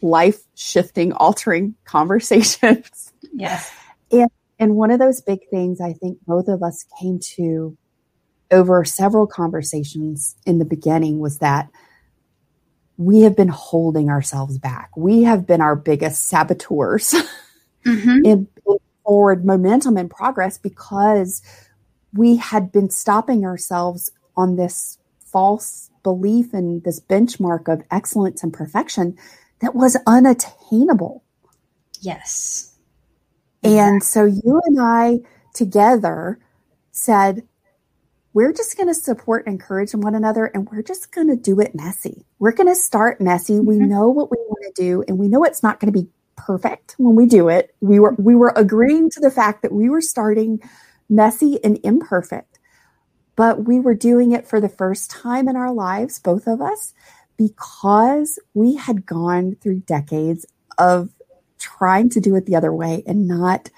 life 0.01 0.41
shifting 0.55 1.13
altering 1.13 1.75
conversations. 1.85 3.13
Yes. 3.33 3.71
And 4.11 4.29
and 4.59 4.75
one 4.75 4.91
of 4.91 4.99
those 4.99 5.21
big 5.21 5.39
things 5.49 5.81
I 5.81 5.93
think 5.93 6.19
both 6.25 6.47
of 6.47 6.63
us 6.63 6.85
came 6.99 7.19
to 7.35 7.77
over 8.51 8.85
several 8.85 9.27
conversations 9.27 10.35
in 10.45 10.59
the 10.59 10.65
beginning 10.65 11.19
was 11.19 11.39
that 11.39 11.69
we 12.97 13.21
have 13.21 13.35
been 13.35 13.49
holding 13.49 14.09
ourselves 14.09 14.57
back. 14.59 14.95
We 14.95 15.23
have 15.23 15.47
been 15.47 15.61
our 15.61 15.75
biggest 15.75 16.27
saboteurs 16.27 17.13
mm-hmm. 17.85 18.09
in, 18.25 18.47
in 18.67 18.77
forward 19.03 19.45
momentum 19.45 19.97
and 19.97 20.09
progress 20.09 20.57
because 20.57 21.41
we 22.13 22.37
had 22.37 22.71
been 22.71 22.89
stopping 22.89 23.45
ourselves 23.45 24.11
on 24.35 24.55
this 24.55 24.97
false 25.25 25.89
belief 26.03 26.53
and 26.53 26.83
this 26.83 26.99
benchmark 26.99 27.71
of 27.71 27.83
excellence 27.89 28.43
and 28.43 28.53
perfection 28.53 29.17
that 29.59 29.75
was 29.75 29.97
unattainable. 30.05 31.23
Yes. 32.01 32.75
And 33.63 34.03
so 34.03 34.25
you 34.25 34.61
and 34.65 34.77
I 34.79 35.21
together 35.53 36.39
said, 36.91 37.43
we're 38.33 38.51
just 38.51 38.75
going 38.75 38.89
to 38.89 38.93
support 38.93 39.45
and 39.45 39.53
encourage 39.53 39.93
one 39.93 40.15
another 40.15 40.45
and 40.45 40.67
we're 40.69 40.81
just 40.81 41.11
going 41.11 41.27
to 41.27 41.35
do 41.35 41.59
it 41.59 41.75
messy. 41.75 42.25
We're 42.39 42.51
going 42.51 42.67
to 42.67 42.75
start 42.75 43.21
messy. 43.21 43.53
Mm-hmm. 43.53 43.65
We 43.65 43.79
know 43.79 44.09
what 44.09 44.31
we 44.31 44.37
want 44.37 44.75
to 44.75 44.81
do 44.81 45.03
and 45.07 45.17
we 45.17 45.27
know 45.27 45.43
it's 45.43 45.63
not 45.63 45.79
going 45.79 45.93
to 45.93 45.99
be 46.01 46.09
perfect 46.35 46.95
when 46.97 47.15
we 47.15 47.25
do 47.25 47.47
it. 47.47 47.73
We 47.79 47.99
were 47.99 48.15
we 48.17 48.35
were 48.35 48.51
agreeing 48.55 49.09
to 49.11 49.19
the 49.19 49.31
fact 49.31 49.61
that 49.61 49.71
we 49.71 49.89
were 49.89 50.01
starting 50.01 50.59
messy 51.13 51.59
and 51.63 51.79
imperfect. 51.83 52.59
But 53.35 53.65
we 53.65 53.79
were 53.79 53.95
doing 53.95 54.31
it 54.31 54.47
for 54.47 54.61
the 54.61 54.69
first 54.69 55.09
time 55.09 55.47
in 55.47 55.55
our 55.55 55.73
lives, 55.73 56.19
both 56.19 56.47
of 56.47 56.61
us, 56.61 56.93
because 57.37 58.39
we 58.53 58.75
had 58.75 59.05
gone 59.05 59.55
through 59.55 59.79
decades 59.81 60.45
of 60.77 61.09
trying 61.59 62.09
to 62.09 62.19
do 62.19 62.35
it 62.35 62.45
the 62.45 62.55
other 62.55 62.73
way 62.73 63.03
and 63.07 63.27
not 63.27 63.69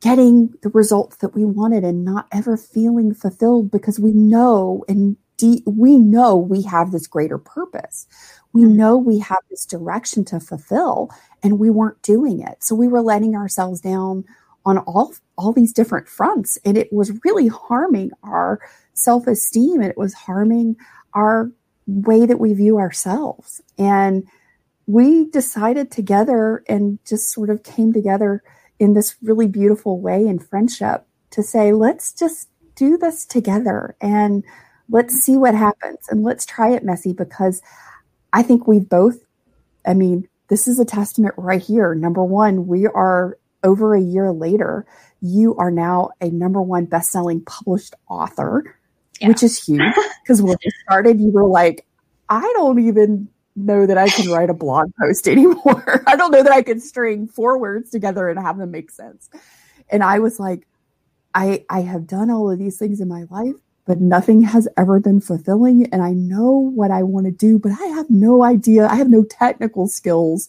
getting 0.00 0.52
the 0.62 0.68
results 0.70 1.16
that 1.16 1.34
we 1.34 1.44
wanted 1.44 1.84
and 1.84 2.04
not 2.04 2.26
ever 2.32 2.56
feeling 2.56 3.14
fulfilled 3.14 3.70
because 3.70 3.98
we 3.98 4.12
know 4.12 4.84
and 4.88 5.16
de- 5.36 5.62
we 5.66 5.96
know 5.96 6.36
we 6.36 6.62
have 6.62 6.90
this 6.90 7.06
greater 7.06 7.38
purpose. 7.38 8.06
We 8.52 8.62
mm-hmm. 8.62 8.76
know 8.76 8.96
we 8.96 9.18
have 9.20 9.40
this 9.50 9.66
direction 9.66 10.24
to 10.26 10.40
fulfill 10.40 11.10
and 11.42 11.58
we 11.58 11.70
weren't 11.70 12.02
doing 12.02 12.40
it. 12.40 12.62
So 12.62 12.74
we 12.74 12.88
were 12.88 13.02
letting 13.02 13.34
ourselves 13.34 13.80
down 13.80 14.24
on 14.64 14.78
all 14.78 15.14
all 15.36 15.52
these 15.52 15.72
different 15.72 16.08
fronts 16.08 16.58
and 16.64 16.78
it 16.78 16.92
was 16.92 17.12
really 17.24 17.48
harming 17.48 18.10
our 18.22 18.60
self-esteem 18.94 19.80
and 19.80 19.90
it 19.90 19.98
was 19.98 20.14
harming 20.14 20.76
our 21.14 21.50
way 21.86 22.26
that 22.26 22.40
we 22.40 22.52
view 22.52 22.78
ourselves. 22.78 23.60
And 23.78 24.24
we 24.86 25.28
decided 25.30 25.90
together 25.90 26.64
and 26.68 26.98
just 27.06 27.32
sort 27.32 27.50
of 27.50 27.62
came 27.62 27.92
together 27.92 28.42
in 28.78 28.94
this 28.94 29.16
really 29.22 29.46
beautiful 29.46 30.00
way 30.00 30.26
in 30.26 30.38
friendship 30.38 31.06
to 31.30 31.42
say 31.42 31.72
let's 31.72 32.12
just 32.12 32.48
do 32.74 32.96
this 32.96 33.24
together 33.24 33.96
and 34.00 34.44
let's 34.90 35.14
see 35.14 35.36
what 35.36 35.54
happens 35.54 36.06
and 36.10 36.22
let's 36.22 36.44
try 36.44 36.70
it 36.70 36.84
messy 36.84 37.12
because 37.12 37.62
i 38.34 38.42
think 38.42 38.66
we've 38.66 38.88
both 38.88 39.18
i 39.86 39.94
mean 39.94 40.28
this 40.48 40.68
is 40.68 40.78
a 40.78 40.84
testament 40.84 41.34
right 41.36 41.62
here. 41.62 41.94
Number 41.94 42.24
one 42.24 42.66
we 42.66 42.86
are 42.86 43.38
over 43.64 43.94
a 43.94 44.00
year 44.00 44.32
later, 44.32 44.86
you 45.20 45.54
are 45.56 45.70
now 45.70 46.10
a 46.20 46.30
number 46.30 46.60
one 46.60 46.84
best-selling 46.84 47.42
published 47.44 47.94
author, 48.08 48.76
yeah. 49.20 49.28
which 49.28 49.42
is 49.42 49.62
huge. 49.62 49.82
Because 50.22 50.42
when 50.42 50.56
you 50.60 50.70
started, 50.82 51.20
you 51.20 51.30
were 51.30 51.46
like, 51.46 51.86
I 52.28 52.40
don't 52.56 52.80
even 52.80 53.28
know 53.54 53.86
that 53.86 53.96
I 53.96 54.08
can 54.08 54.30
write 54.30 54.50
a 54.50 54.54
blog 54.54 54.92
post 55.00 55.28
anymore. 55.28 56.02
I 56.06 56.16
don't 56.16 56.30
know 56.30 56.42
that 56.42 56.52
I 56.52 56.62
can 56.62 56.80
string 56.80 57.26
four 57.26 57.58
words 57.58 57.90
together 57.90 58.28
and 58.28 58.38
have 58.38 58.58
them 58.58 58.70
make 58.70 58.90
sense. 58.90 59.30
And 59.88 60.02
I 60.02 60.18
was 60.18 60.38
like, 60.38 60.66
I 61.34 61.64
I 61.70 61.80
have 61.82 62.06
done 62.06 62.30
all 62.30 62.50
of 62.50 62.58
these 62.58 62.78
things 62.78 63.00
in 63.00 63.08
my 63.08 63.24
life, 63.30 63.54
but 63.84 64.00
nothing 64.00 64.42
has 64.42 64.66
ever 64.76 65.00
been 65.00 65.20
fulfilling. 65.20 65.86
And 65.92 66.02
I 66.02 66.10
know 66.10 66.50
what 66.50 66.90
I 66.90 67.02
want 67.02 67.26
to 67.26 67.32
do, 67.32 67.58
but 67.58 67.72
I 67.72 67.86
have 67.86 68.10
no 68.10 68.42
idea. 68.42 68.86
I 68.86 68.96
have 68.96 69.10
no 69.10 69.24
technical 69.24 69.86
skills 69.86 70.48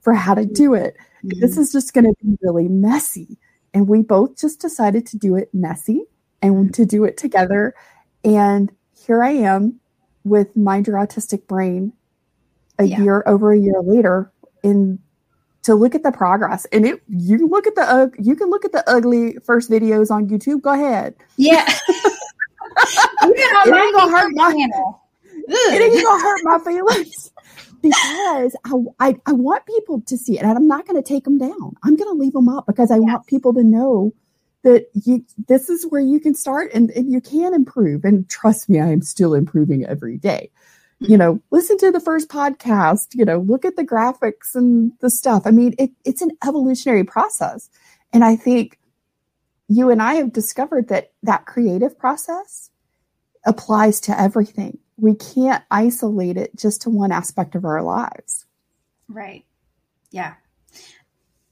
for 0.00 0.12
how 0.12 0.34
to 0.34 0.44
do 0.44 0.74
it. 0.74 0.96
Mm-hmm. 1.24 1.40
This 1.40 1.56
is 1.56 1.72
just 1.72 1.94
going 1.94 2.04
to 2.04 2.14
be 2.22 2.36
really 2.42 2.68
messy. 2.68 3.38
And 3.74 3.88
we 3.88 4.02
both 4.02 4.38
just 4.38 4.60
decided 4.60 5.06
to 5.08 5.18
do 5.18 5.34
it 5.34 5.52
messy 5.52 6.04
and 6.40 6.72
to 6.74 6.86
do 6.86 7.04
it 7.04 7.16
together. 7.16 7.74
And 8.24 8.72
here 9.06 9.22
I 9.22 9.30
am 9.30 9.80
with 10.22 10.56
Mind 10.56 10.86
Your 10.86 10.96
Autistic 10.96 11.46
Brain 11.46 11.92
a 12.78 12.84
yeah. 12.84 13.00
year 13.00 13.22
over 13.26 13.52
a 13.52 13.58
year 13.58 13.80
later 13.82 14.32
in 14.62 14.98
to 15.64 15.74
look 15.74 15.94
at 15.94 16.02
the 16.02 16.12
progress. 16.12 16.66
And 16.66 16.86
it 16.86 17.02
you 17.08 17.48
look 17.48 17.66
at 17.66 17.74
the 17.74 17.82
uh, 17.82 18.08
you 18.18 18.36
can 18.36 18.48
look 18.50 18.64
at 18.64 18.72
the 18.72 18.88
ugly 18.88 19.36
first 19.44 19.70
videos 19.70 20.10
on 20.10 20.28
youtube. 20.28 20.62
Go 20.62 20.72
ahead. 20.72 21.14
Yeah. 21.36 21.68
It 23.26 23.72
ain't 23.72 23.94
gonna 23.94 24.10
hurt 24.10 24.32
my 24.34 24.52
it 25.48 25.82
ain't 25.82 26.04
gonna 26.04 26.22
hurt 26.22 26.40
my 26.42 26.58
feelings 26.58 27.30
because 27.84 28.56
I, 28.64 29.08
I, 29.08 29.16
I, 29.26 29.32
want 29.32 29.66
people 29.66 30.00
to 30.00 30.16
see 30.16 30.38
it 30.38 30.42
and 30.42 30.56
I'm 30.56 30.66
not 30.66 30.86
going 30.86 31.00
to 31.00 31.06
take 31.06 31.24
them 31.24 31.38
down. 31.38 31.74
I'm 31.82 31.96
going 31.96 32.10
to 32.10 32.18
leave 32.18 32.32
them 32.32 32.48
up 32.48 32.66
because 32.66 32.90
I 32.90 32.96
yes. 32.96 33.02
want 33.02 33.26
people 33.26 33.52
to 33.54 33.62
know 33.62 34.12
that 34.62 34.86
you, 34.94 35.24
this 35.48 35.68
is 35.68 35.86
where 35.88 36.00
you 36.00 36.18
can 36.18 36.34
start 36.34 36.70
and, 36.72 36.90
and 36.90 37.12
you 37.12 37.20
can 37.20 37.52
improve. 37.52 38.04
And 38.04 38.28
trust 38.28 38.68
me, 38.68 38.80
I 38.80 38.88
am 38.88 39.02
still 39.02 39.34
improving 39.34 39.84
every 39.84 40.16
day. 40.16 40.50
Hmm. 41.00 41.10
you 41.10 41.18
know, 41.18 41.42
listen 41.50 41.76
to 41.78 41.90
the 41.90 42.00
first 42.00 42.28
podcast, 42.28 43.14
you 43.14 43.24
know, 43.24 43.40
look 43.40 43.64
at 43.64 43.76
the 43.76 43.84
graphics 43.84 44.54
and 44.54 44.92
the 45.00 45.10
stuff. 45.10 45.42
I 45.44 45.50
mean, 45.50 45.74
it, 45.78 45.90
it's 46.04 46.22
an 46.22 46.30
evolutionary 46.46 47.04
process. 47.04 47.68
And 48.12 48.24
I 48.24 48.36
think 48.36 48.78
you 49.68 49.90
and 49.90 50.00
I 50.00 50.14
have 50.14 50.32
discovered 50.32 50.88
that 50.88 51.12
that 51.22 51.46
creative 51.46 51.98
process 51.98 52.70
applies 53.44 54.00
to 54.02 54.18
everything. 54.18 54.78
We 54.96 55.14
can't 55.14 55.64
isolate 55.70 56.36
it 56.36 56.54
just 56.56 56.82
to 56.82 56.90
one 56.90 57.12
aspect 57.12 57.54
of 57.54 57.64
our 57.64 57.82
lives. 57.82 58.46
Right. 59.08 59.44
Yeah. 60.10 60.34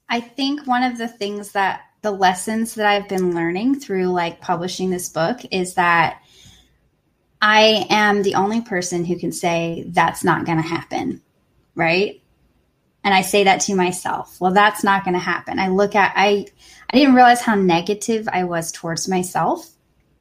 I 0.09 0.19
think 0.21 0.65
one 0.65 0.83
of 0.83 0.97
the 0.97 1.07
things 1.07 1.51
that 1.53 1.81
the 2.01 2.11
lessons 2.11 2.75
that 2.75 2.85
I've 2.85 3.09
been 3.09 3.33
learning 3.33 3.79
through 3.79 4.07
like 4.07 4.41
publishing 4.41 4.89
this 4.89 5.09
book 5.09 5.39
is 5.51 5.75
that 5.75 6.21
I 7.41 7.85
am 7.89 8.23
the 8.23 8.35
only 8.35 8.61
person 8.61 9.03
who 9.03 9.17
can 9.17 9.31
say 9.31 9.83
that's 9.87 10.23
not 10.23 10.45
going 10.45 10.61
to 10.61 10.67
happen. 10.67 11.21
Right. 11.75 12.21
And 13.03 13.13
I 13.13 13.21
say 13.21 13.43
that 13.45 13.61
to 13.61 13.75
myself. 13.75 14.39
Well, 14.39 14.53
that's 14.53 14.83
not 14.83 15.03
going 15.03 15.15
to 15.15 15.19
happen. 15.19 15.59
I 15.59 15.67
look 15.67 15.95
at, 15.95 16.13
I, 16.15 16.45
I 16.89 16.97
didn't 16.97 17.15
realize 17.15 17.41
how 17.41 17.55
negative 17.55 18.29
I 18.31 18.45
was 18.45 18.71
towards 18.71 19.09
myself 19.09 19.69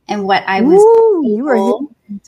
and 0.09 0.25
what 0.25 0.43
I 0.47 0.63
was. 0.63 0.81
Ooh, 0.81 1.23
you 1.25 1.45
were 1.45 1.79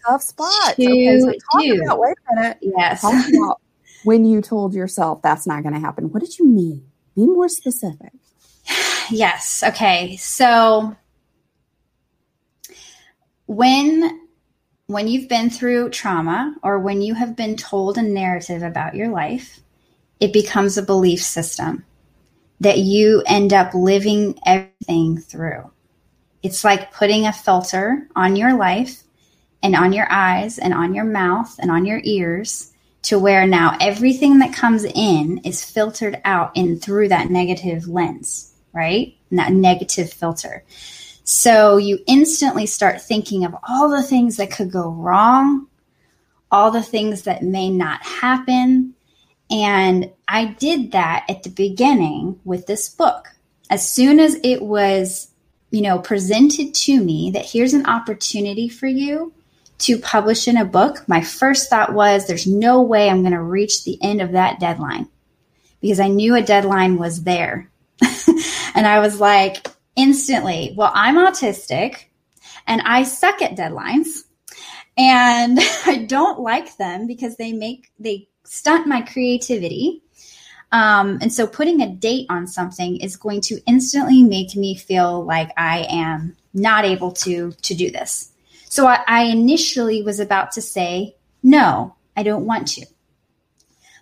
tough 0.06 0.22
spot. 0.22 0.72
Okay, 0.72 1.20
so 1.20 1.26
talk 1.26 1.82
about, 1.82 1.98
wait 1.98 2.16
a 2.30 2.34
minute. 2.34 2.58
Yes. 2.60 3.04
When 4.04 4.26
you 4.26 4.42
told 4.42 4.74
yourself 4.74 5.22
that's 5.22 5.46
not 5.46 5.62
going 5.62 5.72
to 5.72 5.80
happen. 5.80 6.12
What 6.12 6.20
did 6.20 6.38
you 6.38 6.46
mean? 6.46 6.84
Be 7.16 7.26
more 7.26 7.48
specific. 7.48 8.12
Yes. 9.10 9.62
Okay. 9.62 10.16
So 10.16 10.96
when 13.46 14.20
when 14.86 15.08
you've 15.08 15.28
been 15.28 15.50
through 15.50 15.90
trauma 15.90 16.54
or 16.62 16.78
when 16.78 17.00
you 17.00 17.14
have 17.14 17.36
been 17.36 17.56
told 17.56 17.96
a 17.96 18.02
narrative 18.02 18.62
about 18.62 18.94
your 18.94 19.08
life, 19.08 19.60
it 20.20 20.32
becomes 20.32 20.76
a 20.76 20.82
belief 20.82 21.22
system 21.22 21.84
that 22.60 22.78
you 22.78 23.22
end 23.26 23.52
up 23.52 23.74
living 23.74 24.38
everything 24.46 25.18
through. 25.18 25.70
It's 26.42 26.64
like 26.64 26.92
putting 26.92 27.26
a 27.26 27.32
filter 27.32 28.08
on 28.14 28.36
your 28.36 28.56
life 28.56 29.03
and 29.64 29.74
on 29.74 29.94
your 29.94 30.06
eyes 30.10 30.58
and 30.58 30.74
on 30.74 30.94
your 30.94 31.06
mouth 31.06 31.56
and 31.58 31.70
on 31.70 31.86
your 31.86 32.00
ears 32.04 32.70
to 33.00 33.18
where 33.18 33.46
now 33.46 33.76
everything 33.80 34.38
that 34.38 34.52
comes 34.52 34.84
in 34.84 35.38
is 35.38 35.64
filtered 35.64 36.20
out 36.24 36.52
in 36.54 36.78
through 36.78 37.08
that 37.08 37.30
negative 37.30 37.88
lens, 37.88 38.52
right? 38.74 39.16
And 39.30 39.38
that 39.38 39.52
negative 39.52 40.12
filter. 40.12 40.64
So 41.24 41.78
you 41.78 41.98
instantly 42.06 42.66
start 42.66 43.00
thinking 43.00 43.46
of 43.46 43.56
all 43.66 43.88
the 43.88 44.02
things 44.02 44.36
that 44.36 44.50
could 44.50 44.70
go 44.70 44.90
wrong, 44.90 45.66
all 46.50 46.70
the 46.70 46.82
things 46.82 47.22
that 47.22 47.42
may 47.42 47.70
not 47.70 48.04
happen. 48.04 48.94
And 49.50 50.10
I 50.28 50.46
did 50.46 50.92
that 50.92 51.24
at 51.30 51.42
the 51.42 51.50
beginning 51.50 52.38
with 52.44 52.66
this 52.66 52.90
book. 52.90 53.28
As 53.70 53.90
soon 53.90 54.20
as 54.20 54.36
it 54.44 54.60
was, 54.60 55.28
you 55.70 55.80
know, 55.80 55.98
presented 55.98 56.74
to 56.74 57.02
me 57.02 57.30
that 57.30 57.46
here's 57.46 57.72
an 57.72 57.86
opportunity 57.86 58.68
for 58.68 58.86
you 58.86 59.32
to 59.78 59.98
publish 59.98 60.48
in 60.48 60.56
a 60.56 60.64
book, 60.64 61.06
my 61.08 61.20
first 61.20 61.68
thought 61.68 61.92
was 61.92 62.26
there's 62.26 62.46
no 62.46 62.82
way 62.82 63.08
I'm 63.08 63.22
going 63.22 63.32
to 63.32 63.42
reach 63.42 63.84
the 63.84 63.98
end 64.02 64.20
of 64.20 64.32
that 64.32 64.60
deadline 64.60 65.08
because 65.80 66.00
I 66.00 66.08
knew 66.08 66.34
a 66.34 66.42
deadline 66.42 66.96
was 66.96 67.24
there. 67.24 67.70
and 68.74 68.86
I 68.86 69.00
was 69.00 69.20
like, 69.20 69.66
instantly, 69.96 70.74
well, 70.76 70.90
I'm 70.94 71.16
autistic 71.16 72.06
and 72.66 72.80
I 72.82 73.02
suck 73.02 73.42
at 73.42 73.56
deadlines 73.56 74.22
and 74.96 75.58
I 75.86 76.06
don't 76.08 76.40
like 76.40 76.76
them 76.76 77.06
because 77.06 77.36
they 77.36 77.52
make, 77.52 77.90
they 77.98 78.28
stunt 78.44 78.86
my 78.86 79.02
creativity. 79.02 80.02
Um, 80.72 81.18
and 81.20 81.32
so 81.32 81.46
putting 81.46 81.80
a 81.82 81.88
date 81.88 82.26
on 82.30 82.46
something 82.46 82.96
is 82.96 83.16
going 83.16 83.40
to 83.42 83.60
instantly 83.66 84.22
make 84.22 84.56
me 84.56 84.74
feel 84.74 85.24
like 85.24 85.50
I 85.56 85.86
am 85.88 86.36
not 86.52 86.84
able 86.84 87.12
to, 87.12 87.52
to 87.52 87.74
do 87.74 87.90
this. 87.90 88.30
So 88.74 88.88
I, 88.88 89.04
I 89.06 89.22
initially 89.26 90.02
was 90.02 90.18
about 90.18 90.50
to 90.54 90.60
say, 90.60 91.14
no, 91.44 91.94
I 92.16 92.24
don't 92.24 92.44
want 92.44 92.66
to. 92.72 92.84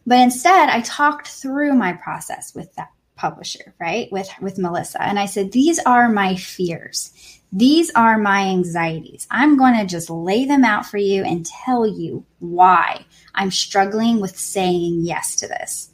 But 0.06 0.20
instead, 0.20 0.70
I 0.70 0.80
talked 0.80 1.28
through 1.28 1.74
my 1.74 1.92
process 1.92 2.54
with 2.54 2.74
that 2.76 2.88
publisher, 3.14 3.74
right? 3.78 4.11
With 4.11 4.30
with 4.40 4.56
Melissa. 4.56 5.02
And 5.02 5.18
I 5.18 5.26
said, 5.26 5.52
"These 5.52 5.78
are 5.80 6.08
my 6.08 6.37
fears. 6.37 7.12
These 7.52 7.90
are 7.90 8.16
my 8.16 8.46
anxieties. 8.46 9.26
I'm 9.30 9.58
going 9.58 9.76
to 9.76 9.85
just 9.85 10.08
lay 10.08 10.46
them 10.46 10.64
out 10.64 10.87
for 10.87 10.96
you 10.96 11.22
and 11.22 11.44
tell 11.44 11.87
you 11.87 12.24
why 12.38 13.04
I'm 13.35 13.50
struggling 13.50 14.20
with 14.22 14.38
saying 14.38 15.02
yes 15.02 15.37
to 15.37 15.48
this." 15.48 15.90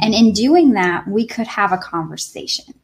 And 0.00 0.14
in 0.14 0.32
doing 0.32 0.72
that, 0.72 1.06
we 1.06 1.28
could 1.28 1.46
have 1.46 1.70
a 1.70 1.78
conversation. 1.78 2.74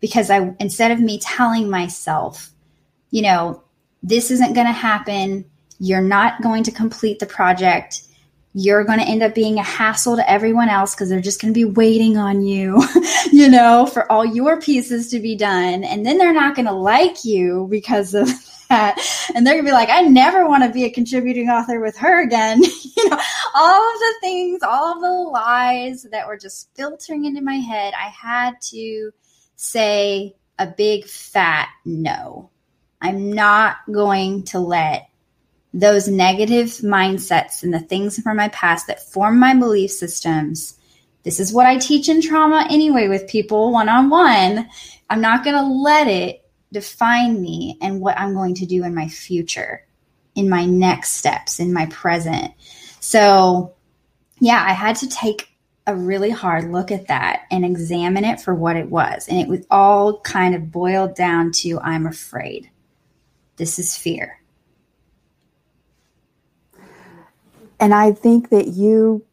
Because 0.00 0.28
I 0.28 0.54
instead 0.60 0.90
of 0.90 1.00
me 1.00 1.18
telling 1.18 1.70
myself, 1.70 2.50
you 3.10 3.22
know, 3.22 3.62
this 4.02 4.30
isn't 4.30 4.54
going 4.54 4.66
to 4.66 4.72
happen, 4.72 5.44
you're 5.78 6.00
not 6.00 6.42
going 6.42 6.62
to 6.64 6.70
complete 6.70 7.18
the 7.18 7.26
project, 7.26 8.02
you're 8.58 8.84
going 8.84 8.98
to 8.98 9.04
end 9.04 9.22
up 9.22 9.34
being 9.34 9.58
a 9.58 9.62
hassle 9.62 10.16
to 10.16 10.30
everyone 10.30 10.70
else 10.70 10.94
because 10.94 11.10
they're 11.10 11.20
just 11.20 11.42
going 11.42 11.52
to 11.52 11.58
be 11.58 11.66
waiting 11.66 12.16
on 12.16 12.40
you, 12.42 12.82
you 13.30 13.50
know, 13.50 13.84
for 13.84 14.10
all 14.10 14.24
your 14.24 14.58
pieces 14.58 15.10
to 15.10 15.20
be 15.20 15.36
done. 15.36 15.84
And 15.84 16.06
then 16.06 16.16
they're 16.16 16.32
not 16.32 16.54
going 16.54 16.64
to 16.64 16.72
like 16.72 17.22
you 17.22 17.68
because 17.70 18.14
of 18.14 18.30
that. 18.70 18.98
And 19.34 19.46
they're 19.46 19.56
going 19.56 19.66
to 19.66 19.70
be 19.70 19.74
like, 19.74 19.90
I 19.90 20.00
never 20.00 20.48
want 20.48 20.64
to 20.64 20.72
be 20.72 20.84
a 20.84 20.90
contributing 20.90 21.50
author 21.50 21.80
with 21.80 21.98
her 21.98 22.22
again. 22.22 22.62
you 22.96 23.10
know, 23.10 23.20
all 23.54 23.94
of 23.94 24.00
the 24.00 24.14
things, 24.22 24.62
all 24.62 24.94
of 24.94 25.02
the 25.02 25.30
lies 25.30 26.06
that 26.10 26.26
were 26.26 26.38
just 26.38 26.74
filtering 26.74 27.26
into 27.26 27.42
my 27.42 27.56
head. 27.56 27.92
I 27.92 28.08
had 28.08 28.54
to 28.70 29.10
say 29.56 30.34
a 30.58 30.66
big 30.66 31.04
fat 31.04 31.68
no. 31.84 32.48
I'm 33.00 33.32
not 33.32 33.76
going 33.90 34.44
to 34.44 34.58
let 34.58 35.10
those 35.74 36.08
negative 36.08 36.68
mindsets 36.82 37.62
and 37.62 37.72
the 37.72 37.80
things 37.80 38.18
from 38.20 38.38
my 38.38 38.48
past 38.48 38.86
that 38.86 39.02
form 39.12 39.38
my 39.38 39.54
belief 39.54 39.90
systems. 39.90 40.78
This 41.22 41.38
is 41.38 41.52
what 41.52 41.66
I 41.66 41.76
teach 41.76 42.08
in 42.08 42.22
trauma 42.22 42.66
anyway 42.70 43.08
with 43.08 43.28
people 43.28 43.72
one 43.72 43.88
on 43.88 44.08
one. 44.08 44.68
I'm 45.10 45.20
not 45.20 45.44
going 45.44 45.56
to 45.56 45.62
let 45.62 46.06
it 46.06 46.48
define 46.72 47.42
me 47.42 47.78
and 47.82 48.00
what 48.00 48.18
I'm 48.18 48.34
going 48.34 48.54
to 48.54 48.66
do 48.66 48.84
in 48.84 48.94
my 48.94 49.08
future, 49.08 49.86
in 50.34 50.48
my 50.48 50.64
next 50.64 51.12
steps, 51.12 51.60
in 51.60 51.72
my 51.72 51.86
present. 51.86 52.52
So, 53.00 53.74
yeah, 54.40 54.64
I 54.66 54.72
had 54.72 54.96
to 54.96 55.08
take 55.08 55.48
a 55.86 55.94
really 55.94 56.30
hard 56.30 56.72
look 56.72 56.90
at 56.90 57.08
that 57.08 57.42
and 57.50 57.64
examine 57.64 58.24
it 58.24 58.40
for 58.40 58.54
what 58.54 58.76
it 58.76 58.90
was. 58.90 59.28
And 59.28 59.38
it 59.38 59.48
was 59.48 59.64
all 59.70 60.20
kind 60.20 60.54
of 60.54 60.72
boiled 60.72 61.14
down 61.14 61.52
to 61.52 61.78
I'm 61.80 62.06
afraid. 62.06 62.70
This 63.56 63.78
is 63.78 63.96
fear. 63.96 64.40
and 67.78 67.94
I 67.94 68.12
think 68.12 68.50
that 68.50 68.68
you 68.68 69.24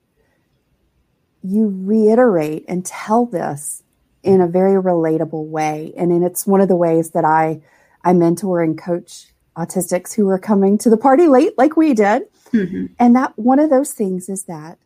you 1.46 1.74
reiterate 1.84 2.64
and 2.68 2.86
tell 2.86 3.26
this 3.26 3.84
in 4.22 4.40
a 4.40 4.48
very 4.48 4.82
relatable 4.82 5.48
way. 5.48 5.94
And 5.98 6.24
it's 6.24 6.48
one 6.48 6.62
of 6.62 6.70
the 6.70 6.76
ways 6.76 7.12
that 7.12 7.26
I 7.26 7.62
I 8.04 8.14
mentor 8.14 8.62
and 8.62 8.78
coach 8.78 9.28
autistics 9.58 10.14
who 10.14 10.28
are 10.30 10.40
coming 10.40 10.78
to 10.80 10.90
the 10.90 10.98
party 10.98 11.28
late 11.28 11.58
like 11.58 11.78
we 11.78 11.94
did. 11.94 12.24
Mm-hmm. 12.52 12.88
And 13.00 13.16
that 13.16 13.38
one 13.38 13.60
of 13.60 13.70
those 13.70 13.92
things 13.94 14.30
is 14.30 14.46
that 14.46 14.78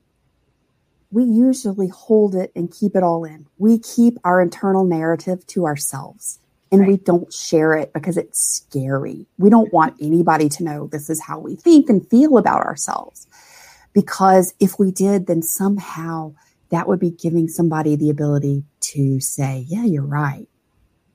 we 1.11 1.23
usually 1.23 1.87
hold 1.87 2.35
it 2.35 2.51
and 2.55 2.71
keep 2.71 2.95
it 2.95 3.03
all 3.03 3.23
in. 3.23 3.47
We 3.57 3.79
keep 3.79 4.17
our 4.23 4.41
internal 4.41 4.83
narrative 4.83 5.45
to 5.47 5.65
ourselves 5.65 6.39
and 6.71 6.81
right. 6.81 6.89
we 6.89 6.97
don't 6.97 7.31
share 7.33 7.73
it 7.73 7.93
because 7.93 8.17
it's 8.17 8.39
scary. 8.39 9.25
We 9.37 9.49
don't 9.49 9.71
want 9.71 9.95
anybody 10.01 10.49
to 10.49 10.63
know 10.63 10.87
this 10.87 11.09
is 11.09 11.21
how 11.21 11.39
we 11.39 11.55
think 11.55 11.89
and 11.89 12.07
feel 12.09 12.37
about 12.37 12.61
ourselves. 12.61 13.27
Because 13.93 14.53
if 14.59 14.77
we 14.77 14.91
did, 14.91 15.27
then 15.27 15.41
somehow 15.41 16.33
that 16.69 16.87
would 16.87 16.99
be 16.99 17.11
giving 17.11 17.47
somebody 17.47 17.95
the 17.95 18.09
ability 18.09 18.63
to 18.81 19.19
say, 19.19 19.65
yeah, 19.67 19.85
you're 19.85 20.03
right. 20.03 20.47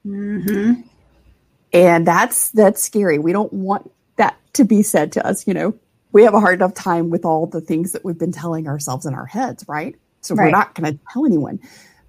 Mm-hmm. 0.06 0.80
And 1.72 2.06
that's, 2.06 2.50
that's 2.50 2.82
scary. 2.82 3.18
We 3.18 3.32
don't 3.32 3.52
want 3.52 3.90
that 4.16 4.36
to 4.54 4.64
be 4.64 4.82
said 4.82 5.12
to 5.12 5.26
us. 5.26 5.46
You 5.46 5.54
know, 5.54 5.74
we 6.12 6.24
have 6.24 6.34
a 6.34 6.40
hard 6.40 6.56
enough 6.56 6.74
time 6.74 7.10
with 7.10 7.24
all 7.24 7.46
the 7.46 7.60
things 7.60 7.92
that 7.92 8.04
we've 8.04 8.18
been 8.18 8.32
telling 8.32 8.68
ourselves 8.68 9.06
in 9.06 9.14
our 9.14 9.26
heads, 9.26 9.64
right? 9.68 9.96
So 10.22 10.34
right. 10.34 10.46
we're 10.46 10.50
not 10.50 10.74
going 10.74 10.92
to 10.92 11.04
tell 11.12 11.26
anyone. 11.26 11.60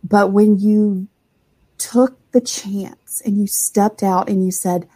But 0.03 0.31
when 0.31 0.59
you 0.59 1.07
took 1.77 2.17
the 2.31 2.41
chance 2.41 3.21
and 3.25 3.37
you 3.37 3.47
stepped 3.47 4.03
out 4.03 4.29
and 4.29 4.45
you 4.45 4.51
said, 4.51 4.87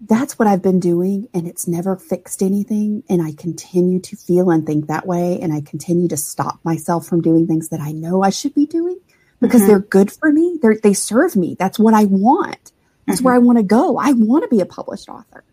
that's 0.00 0.38
what 0.38 0.48
I've 0.48 0.62
been 0.62 0.80
doing 0.80 1.28
and 1.32 1.46
it's 1.46 1.66
never 1.66 1.96
fixed 1.96 2.42
anything. 2.42 3.02
And 3.08 3.22
I 3.22 3.32
continue 3.32 4.00
to 4.00 4.16
feel 4.16 4.50
and 4.50 4.66
think 4.66 4.86
that 4.86 5.06
way. 5.06 5.38
And 5.40 5.52
I 5.52 5.60
continue 5.60 6.08
to 6.08 6.16
stop 6.16 6.58
myself 6.62 7.06
from 7.06 7.22
doing 7.22 7.46
things 7.46 7.68
that 7.70 7.80
I 7.80 7.92
know 7.92 8.22
I 8.22 8.30
should 8.30 8.54
be 8.54 8.66
doing 8.66 8.98
because 9.40 9.62
mm-hmm. 9.62 9.70
they're 9.70 9.78
good 9.80 10.12
for 10.12 10.30
me. 10.30 10.58
They're, 10.60 10.78
they 10.82 10.92
serve 10.92 11.36
me. 11.36 11.56
That's 11.58 11.78
what 11.78 11.94
I 11.94 12.04
want. 12.04 12.72
That's 13.06 13.18
mm-hmm. 13.18 13.24
where 13.24 13.34
I 13.34 13.38
want 13.38 13.58
to 13.58 13.64
go. 13.64 13.98
I 13.98 14.12
want 14.12 14.42
to 14.44 14.48
be 14.48 14.60
a 14.60 14.66
published 14.66 15.08
author. 15.08 15.44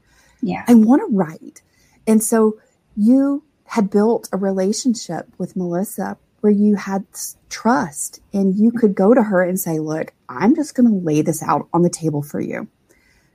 Yeah. 0.41 0.65
I 0.67 0.73
want 0.73 1.01
to 1.01 1.15
write. 1.15 1.61
And 2.07 2.23
so 2.23 2.59
you 2.95 3.43
had 3.65 3.89
built 3.89 4.27
a 4.33 4.37
relationship 4.37 5.27
with 5.37 5.55
Melissa 5.55 6.17
where 6.41 6.51
you 6.51 6.75
had 6.75 7.05
trust 7.49 8.19
and 8.33 8.55
you 8.55 8.71
could 8.71 8.93
go 8.95 9.13
to 9.13 9.23
her 9.23 9.41
and 9.43 9.59
say, 9.59 9.79
Look, 9.79 10.13
I'm 10.27 10.55
just 10.55 10.75
going 10.75 10.89
to 10.89 11.05
lay 11.05 11.21
this 11.21 11.41
out 11.41 11.67
on 11.73 11.83
the 11.83 11.89
table 11.89 12.21
for 12.21 12.41
you. 12.41 12.67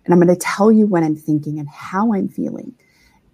And 0.04 0.12
I'm 0.14 0.20
going 0.20 0.34
to 0.34 0.40
tell 0.40 0.70
you 0.70 0.86
what 0.86 1.02
I'm 1.02 1.16
thinking 1.16 1.58
and 1.58 1.68
how 1.68 2.12
I'm 2.12 2.28
feeling. 2.28 2.74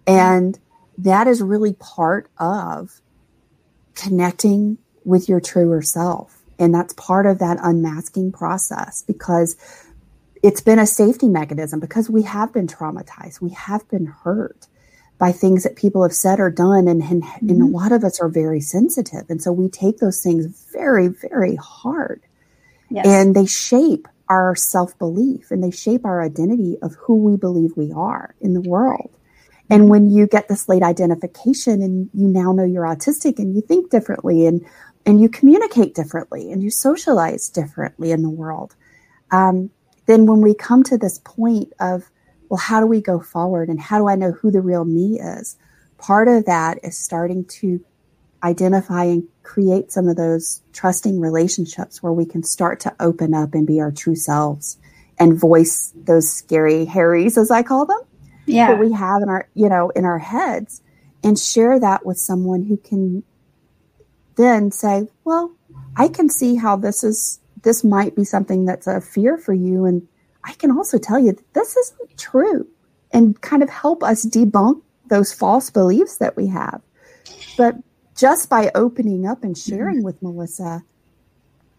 And 0.07 0.57
that 0.97 1.27
is 1.27 1.41
really 1.41 1.73
part 1.73 2.29
of 2.37 3.01
connecting 3.95 4.77
with 5.05 5.29
your 5.29 5.39
truer 5.39 5.81
self. 5.81 6.41
And 6.57 6.73
that's 6.73 6.93
part 6.93 7.25
of 7.25 7.39
that 7.39 7.57
unmasking 7.61 8.31
process 8.31 9.03
because 9.03 9.55
it's 10.41 10.61
been 10.61 10.79
a 10.79 10.85
safety 10.85 11.29
mechanism 11.29 11.79
because 11.79 12.09
we 12.09 12.23
have 12.23 12.53
been 12.53 12.67
traumatized. 12.67 13.41
We 13.41 13.51
have 13.51 13.87
been 13.89 14.05
hurt 14.05 14.67
by 15.23 15.31
things 15.31 15.63
that 15.63 15.77
people 15.77 16.03
have 16.03 16.11
said 16.11 16.41
or 16.41 16.51
done. 16.51 16.85
And, 16.85 17.01
and, 17.01 17.23
mm-hmm. 17.23 17.49
and 17.49 17.61
a 17.61 17.65
lot 17.65 17.93
of 17.93 18.03
us 18.03 18.19
are 18.19 18.27
very 18.27 18.59
sensitive. 18.59 19.23
And 19.29 19.41
so 19.41 19.53
we 19.53 19.69
take 19.69 19.99
those 19.99 20.21
things 20.21 20.47
very, 20.73 21.07
very 21.07 21.55
hard. 21.55 22.21
Yes. 22.89 23.07
And 23.07 23.33
they 23.33 23.45
shape 23.45 24.05
our 24.27 24.53
self 24.53 24.99
belief 24.99 25.49
and 25.49 25.63
they 25.63 25.71
shape 25.71 26.03
our 26.03 26.21
identity 26.21 26.77
of 26.81 26.95
who 26.95 27.15
we 27.15 27.37
believe 27.37 27.71
we 27.77 27.93
are 27.93 28.35
in 28.41 28.53
the 28.53 28.59
world. 28.59 29.11
And 29.69 29.87
when 29.89 30.11
you 30.11 30.27
get 30.27 30.49
this 30.49 30.67
late 30.67 30.83
identification 30.83 31.81
and 31.81 32.09
you 32.13 32.27
now 32.27 32.51
know 32.51 32.65
you're 32.65 32.83
autistic 32.83 33.39
and 33.39 33.55
you 33.55 33.61
think 33.61 33.89
differently 33.89 34.45
and 34.45 34.65
and 35.05 35.21
you 35.21 35.29
communicate 35.29 35.95
differently 35.95 36.51
and 36.51 36.61
you 36.61 36.69
socialize 36.69 37.47
differently 37.47 38.11
in 38.11 38.23
the 38.23 38.29
world, 38.29 38.75
um, 39.31 39.69
then 40.05 40.25
when 40.25 40.41
we 40.41 40.53
come 40.53 40.83
to 40.83 40.97
this 40.97 41.19
point 41.19 41.71
of, 41.79 42.09
well, 42.49 42.59
how 42.59 42.79
do 42.79 42.85
we 42.85 43.01
go 43.01 43.19
forward 43.19 43.69
and 43.69 43.79
how 43.79 43.97
do 43.97 44.07
I 44.07 44.15
know 44.15 44.31
who 44.31 44.51
the 44.51 44.61
real 44.61 44.85
me 44.85 45.19
is? 45.19 45.57
Part 45.97 46.27
of 46.27 46.45
that 46.45 46.79
is 46.83 46.97
starting 46.97 47.45
to 47.45 47.83
identify 48.43 49.05
and 49.05 49.27
create 49.43 49.91
some 49.91 50.07
of 50.07 50.17
those 50.17 50.61
trusting 50.73 51.19
relationships 51.19 52.03
where 52.03 52.11
we 52.11 52.25
can 52.25 52.43
start 52.43 52.79
to 52.81 52.95
open 52.99 53.33
up 53.33 53.53
and 53.53 53.65
be 53.65 53.79
our 53.79 53.91
true 53.91 54.15
selves 54.15 54.77
and 55.19 55.39
voice 55.39 55.93
those 55.95 56.31
scary 56.31 56.85
Harrys, 56.85 57.37
as 57.37 57.51
I 57.51 57.63
call 57.63 57.85
them, 57.85 58.01
yeah. 58.45 58.67
that 58.67 58.79
we 58.79 58.91
have 58.91 59.21
in 59.21 59.29
our, 59.29 59.47
you 59.53 59.69
know, 59.69 59.89
in 59.91 60.05
our 60.05 60.19
heads 60.19 60.81
and 61.23 61.39
share 61.39 61.79
that 61.79 62.05
with 62.05 62.17
someone 62.17 62.63
who 62.63 62.77
can 62.77 63.23
then 64.35 64.71
say, 64.71 65.07
well, 65.23 65.53
I 65.95 66.07
can 66.07 66.29
see 66.29 66.55
how 66.55 66.75
this 66.75 67.03
is, 67.03 67.39
this 67.61 67.83
might 67.83 68.15
be 68.15 68.25
something 68.25 68.65
that's 68.65 68.87
a 68.87 68.99
fear 68.99 69.37
for 69.37 69.53
you. 69.53 69.85
And 69.85 70.07
I 70.43 70.53
can 70.53 70.71
also 70.71 70.97
tell 70.97 71.19
you 71.19 71.33
that 71.33 71.53
this 71.53 71.75
isn't 71.75 72.17
true 72.17 72.67
and 73.11 73.39
kind 73.41 73.63
of 73.63 73.69
help 73.69 74.03
us 74.03 74.25
debunk 74.25 74.81
those 75.07 75.33
false 75.33 75.69
beliefs 75.69 76.17
that 76.17 76.35
we 76.35 76.47
have. 76.47 76.81
But 77.57 77.75
just 78.15 78.49
by 78.49 78.71
opening 78.75 79.27
up 79.27 79.43
and 79.43 79.57
sharing 79.57 79.97
mm-hmm. 79.97 80.05
with 80.05 80.21
Melissa 80.21 80.83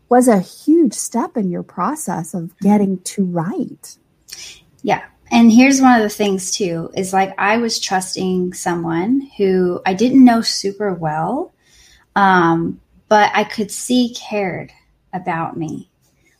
was 0.09 0.29
a 0.29 0.41
huge 0.41 0.95
step 0.95 1.37
in 1.37 1.51
your 1.51 1.63
process 1.63 2.35
of 2.35 2.45
mm-hmm. 2.45 2.69
getting 2.69 2.99
to 3.01 3.25
write. 3.25 3.97
Yeah. 4.83 5.05
And 5.31 5.51
here's 5.51 5.81
one 5.81 5.97
of 5.97 6.03
the 6.03 6.15
things 6.15 6.53
too 6.53 6.91
is 6.95 7.13
like 7.13 7.35
I 7.39 7.57
was 7.57 7.81
trusting 7.81 8.53
someone 8.53 9.29
who 9.37 9.81
I 9.87 9.95
didn't 9.95 10.25
know 10.25 10.43
super 10.43 10.93
well, 10.93 11.53
um, 12.15 12.81
but 13.09 13.31
I 13.35 13.45
could 13.45 13.71
see 13.71 14.15
cared 14.15 14.71
about 15.13 15.57
me. 15.57 15.91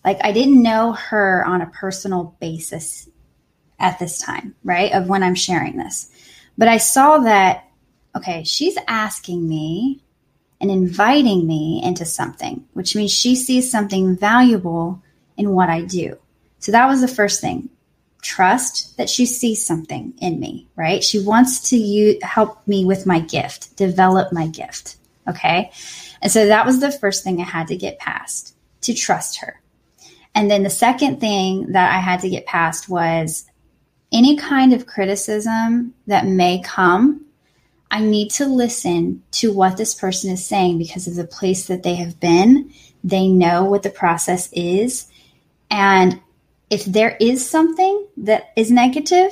Like 0.05 0.19
I 0.23 0.33
didn't 0.33 0.63
know 0.63 0.93
her 0.93 1.45
on 1.47 1.63
a 1.63 1.67
personal 1.67 2.37
basis 2.41 3.09
at 3.79 3.99
this 3.99 4.19
time, 4.19 4.55
right? 4.63 4.93
Of 4.93 5.09
when 5.09 5.23
I'm 5.23 5.35
sharing 5.35 5.77
this. 5.77 6.11
But 6.57 6.69
I 6.69 6.77
saw 6.77 7.19
that 7.19 7.65
okay, 8.17 8.45
she's 8.45 8.79
asking 8.87 9.49
me 9.49 10.01
and 10.61 10.71
inviting 10.71 11.47
me 11.47 11.81
into 11.85 12.05
something, 12.05 12.65
which 12.73 12.95
means 12.95 13.11
she 13.11 13.35
sees 13.35 13.71
something 13.71 14.17
valuable 14.17 15.03
in 15.37 15.51
what 15.51 15.69
I 15.69 15.83
do. 15.83 16.17
So 16.61 16.73
that 16.73 16.87
was 16.87 17.01
the 17.01 17.09
first 17.09 17.41
thing. 17.41 17.69
Trust 18.23 18.97
that 18.97 19.11
she 19.11 19.27
sees 19.27 19.67
something 19.67 20.15
in 20.19 20.41
me, 20.41 20.67
right? 20.77 21.05
She 21.05 21.19
wants 21.19 21.69
to 21.71 21.77
use, 21.77 22.23
help 22.23 22.67
me 22.67 22.85
with 22.85 23.05
my 23.05 23.19
gift, 23.19 23.77
develop 23.77 24.33
my 24.33 24.47
gift. 24.47 24.97
Okay. 25.29 25.71
And 26.23 26.33
so 26.33 26.47
that 26.47 26.65
was 26.65 26.81
the 26.81 26.93
first 26.93 27.25
thing 27.25 27.41
I 27.41 27.45
had 27.45 27.69
to 27.69 27.77
get 27.77 27.99
past 27.99 28.55
to 28.83 28.95
trust 28.95 29.41
her. 29.41 29.61
And 30.35 30.51
then 30.51 30.63
the 30.63 30.71
second 30.71 31.21
thing 31.21 31.73
that 31.73 31.95
I 31.95 31.99
had 31.99 32.21
to 32.21 32.29
get 32.29 32.47
past 32.47 32.89
was 32.89 33.45
any 34.13 34.37
kind 34.37 34.73
of 34.73 34.87
criticism 34.87 35.95
that 36.07 36.27
may 36.27 36.61
come 36.63 37.25
I 37.95 38.01
need 38.01 38.31
to 38.33 38.47
listen 38.47 39.23
to 39.33 39.53
what 39.53 39.77
this 39.77 39.95
person 39.95 40.29
is 40.33 40.45
saying 40.45 40.79
because 40.79 41.07
of 41.07 41.15
the 41.15 41.29
place 41.29 41.69
that 41.69 41.85
they 41.85 41.95
have 41.95 42.19
been. 42.19 42.73
They 43.05 43.29
know 43.29 43.63
what 43.63 43.85
the 43.85 43.91
process 43.91 44.49
is. 44.53 45.07
And 45.71 46.21
if 46.71 46.85
there 46.87 47.17
is 47.21 47.49
something 47.49 48.05
that 48.17 48.53
is 48.57 48.73
negative 48.73 49.31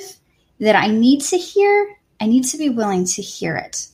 that 0.61 0.77
I 0.77 0.87
need 0.87 1.19
to 1.23 1.37
hear, 1.37 1.97
I 2.21 2.27
need 2.27 2.45
to 2.45 2.57
be 2.57 2.69
willing 2.69 3.03
to 3.07 3.21
hear 3.21 3.57
it. 3.57 3.87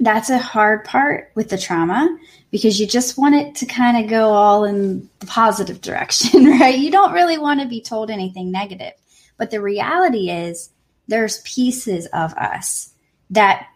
That's 0.00 0.30
a 0.30 0.38
hard 0.38 0.84
part 0.84 1.30
with 1.34 1.48
the 1.48 1.58
trauma 1.58 2.18
because 2.50 2.80
you 2.80 2.86
just 2.86 3.18
want 3.18 3.34
it 3.34 3.54
to 3.56 3.66
kind 3.66 4.02
of 4.02 4.10
go 4.10 4.30
all 4.30 4.64
in 4.64 5.08
the 5.18 5.26
positive 5.26 5.80
direction, 5.82 6.44
right? 6.46 6.78
You 6.78 6.90
don't 6.90 7.12
really 7.12 7.38
want 7.38 7.60
to 7.60 7.66
be 7.66 7.80
told 7.80 8.10
anything 8.10 8.50
negative. 8.50 8.92
But 9.36 9.50
the 9.50 9.60
reality 9.60 10.30
is, 10.30 10.70
there's 11.08 11.40
pieces 11.42 12.06
of 12.06 12.34
us 12.34 12.92
that 13.30 13.66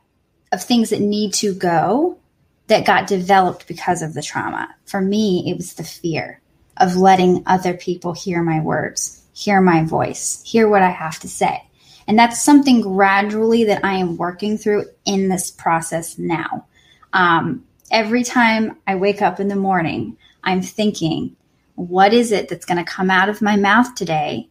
of 0.52 0.62
things 0.62 0.90
that 0.90 1.00
need 1.00 1.33
to 1.35 1.54
go 1.54 2.18
that 2.66 2.87
got 2.87 3.06
developed 3.06 3.66
because 3.66 4.02
of 4.02 4.14
the 4.14 4.22
trauma. 4.22 4.74
For 4.85 5.00
me, 5.00 5.44
it 5.50 5.56
was 5.56 5.74
the 5.74 5.85
fear 5.85 6.40
of 6.76 6.96
letting 6.96 7.42
other 7.46 7.74
people 7.74 8.12
hear 8.12 8.42
my 8.42 8.61
words, 8.61 9.22
hear 9.33 9.61
my 9.61 9.85
voice, 9.85 10.42
hear 10.44 10.68
what 10.68 10.83
I 10.83 10.90
have 10.90 11.18
to 11.20 11.28
say. 11.28 11.64
And 12.11 12.18
that's 12.18 12.42
something 12.42 12.81
gradually 12.81 13.62
that 13.64 13.85
I 13.85 13.94
am 13.94 14.16
working 14.16 14.59
through 14.59 14.87
in 15.05 15.29
this 15.29 15.51
process 15.51 16.18
now. 16.18 16.66
Um, 17.12 17.64
every 17.92 18.25
time 18.25 18.77
I 18.87 18.96
wake 18.96 19.23
up 19.23 19.38
in 19.38 19.46
the 19.46 19.55
morning, 19.55 20.16
I'm 20.42 20.61
thinking, 20.61 21.37
what 21.77 22.12
is 22.12 22.33
it 22.33 22.49
that's 22.49 22.64
going 22.66 22.85
to 22.85 22.90
come 22.90 23.11
out 23.11 23.29
of 23.29 23.40
my 23.40 23.55
mouth 23.57 23.94
today 23.94 24.49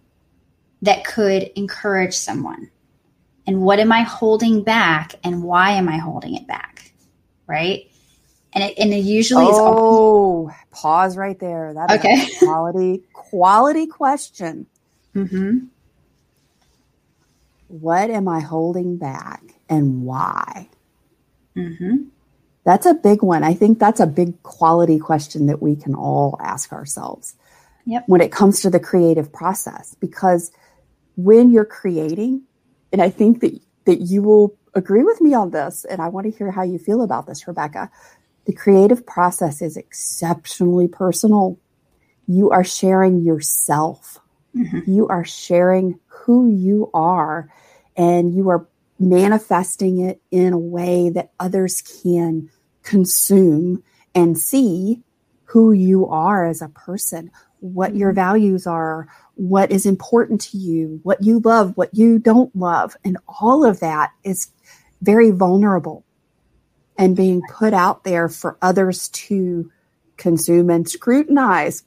that 0.82 1.04
could 1.04 1.52
encourage 1.56 2.14
someone? 2.14 2.72
and 3.50 3.64
what 3.64 3.80
am 3.80 3.92
I 3.92 4.04
holding 4.04 4.62
back 4.62 5.16
and 5.24 5.42
why 5.42 5.72
am 5.72 5.90
I 5.90 5.98
holding 5.98 6.36
it 6.36 6.46
back? 6.46 6.92
Right. 7.48 7.90
And 8.54 8.64
it, 8.64 8.78
and 8.78 8.94
it 8.94 9.00
usually 9.00 9.48
oh, 9.48 9.50
is. 9.50 9.58
Oh, 9.58 10.52
pause 10.70 11.18
right 11.18 11.40
there. 11.40 11.74
That 11.74 11.90
okay. 11.94 12.28
quality, 12.40 13.02
quality 13.12 13.88
question. 13.88 14.68
Mm-hmm. 15.16 15.66
What 17.70 18.10
am 18.10 18.28
I 18.28 18.40
holding 18.40 18.98
back 18.98 19.42
and 19.70 20.04
why? 20.04 20.70
Mm-hmm. 21.56 22.10
That's 22.66 22.86
a 22.86 22.94
big 22.94 23.24
one. 23.24 23.44
I 23.44 23.54
think 23.54 23.80
that's 23.80 24.00
a 24.00 24.08
big 24.08 24.42
quality 24.44 25.00
question 25.00 25.46
that 25.46 25.62
we 25.62 25.76
can 25.76 25.96
all 25.96 26.38
ask 26.42 26.74
ourselves 26.74 27.36
yep. 27.86 28.04
when 28.08 28.22
it 28.22 28.32
comes 28.32 28.62
to 28.62 28.70
the 28.70 28.80
creative 28.80 29.32
process. 29.32 29.96
Because 30.00 30.52
when 31.16 31.52
you're 31.52 31.66
creating, 31.66 32.44
and 32.92 33.02
I 33.02 33.10
think 33.10 33.42
that 33.42 33.60
that 33.86 34.02
you 34.02 34.22
will 34.22 34.58
agree 34.74 35.04
with 35.04 35.22
me 35.22 35.34
on 35.34 35.52
this, 35.52 35.86
and 35.86 36.02
I 36.02 36.10
want 36.10 36.26
to 36.26 36.38
hear 36.38 36.52
how 36.52 36.64
you 36.64 36.78
feel 36.78 37.02
about 37.02 37.28
this, 37.28 37.48
Rebekah. 37.48 37.90
The 38.46 38.54
creative 38.54 39.06
process 39.06 39.62
is 39.62 39.78
exceptionally 39.78 40.88
personal. 40.88 41.60
You 42.28 42.50
are 42.50 42.64
sharing 42.64 43.22
yourself. 43.22 44.20
Mm-hmm. 44.56 44.92
You 44.92 45.08
are 45.08 45.26
sharing 45.26 46.00
who 46.30 46.48
you 46.48 46.92
are, 46.94 47.52
and 47.98 48.36
you 48.36 48.50
are 48.50 48.68
manifesting 49.00 50.00
it 50.00 50.22
in 50.30 50.54
a 50.54 50.60
way 50.60 51.10
that 51.10 51.32
others 51.40 51.82
can 52.04 52.48
consume 52.84 53.84
and 54.14 54.38
see 54.38 55.02
who 55.46 55.72
you 55.72 56.06
are 56.06 56.46
as 56.46 56.62
a 56.62 56.70
person, 56.70 57.32
what 57.62 57.96
your 57.96 58.12
mm-hmm. 58.12 58.18
values 58.18 58.68
are, 58.68 59.08
what 59.34 59.72
is 59.72 59.88
important 59.88 60.40
to 60.40 60.56
you, 60.60 61.00
what 61.02 61.24
you 61.24 61.40
love, 61.40 61.76
what 61.76 61.90
you 61.96 62.20
don't 62.20 62.56
love. 62.56 62.96
And 63.04 63.18
all 63.42 63.66
of 63.66 63.80
that 63.80 64.12
is 64.24 64.52
very 65.02 65.32
vulnerable 65.32 66.06
and 66.96 67.16
being 67.16 67.42
put 67.52 67.74
out 67.74 68.04
there 68.04 68.30
for 68.30 68.56
others 68.62 69.10
to 69.10 69.72
consume 70.18 70.70
and 70.70 70.88
scrutinize. 70.88 71.82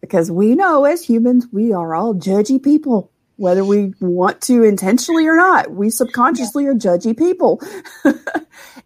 Because 0.00 0.30
we 0.30 0.54
know 0.54 0.86
as 0.86 1.04
humans, 1.04 1.46
we 1.52 1.74
are 1.74 1.94
all 1.94 2.14
judgy 2.14 2.62
people, 2.62 3.10
whether 3.36 3.64
we 3.64 3.94
want 4.00 4.40
to 4.42 4.64
intentionally 4.64 5.26
or 5.26 5.36
not. 5.36 5.70
We 5.70 5.90
subconsciously 5.90 6.64
yeah. 6.64 6.70
are 6.70 6.74
judgy 6.74 7.16
people. 7.16 7.60
right. 8.04 8.22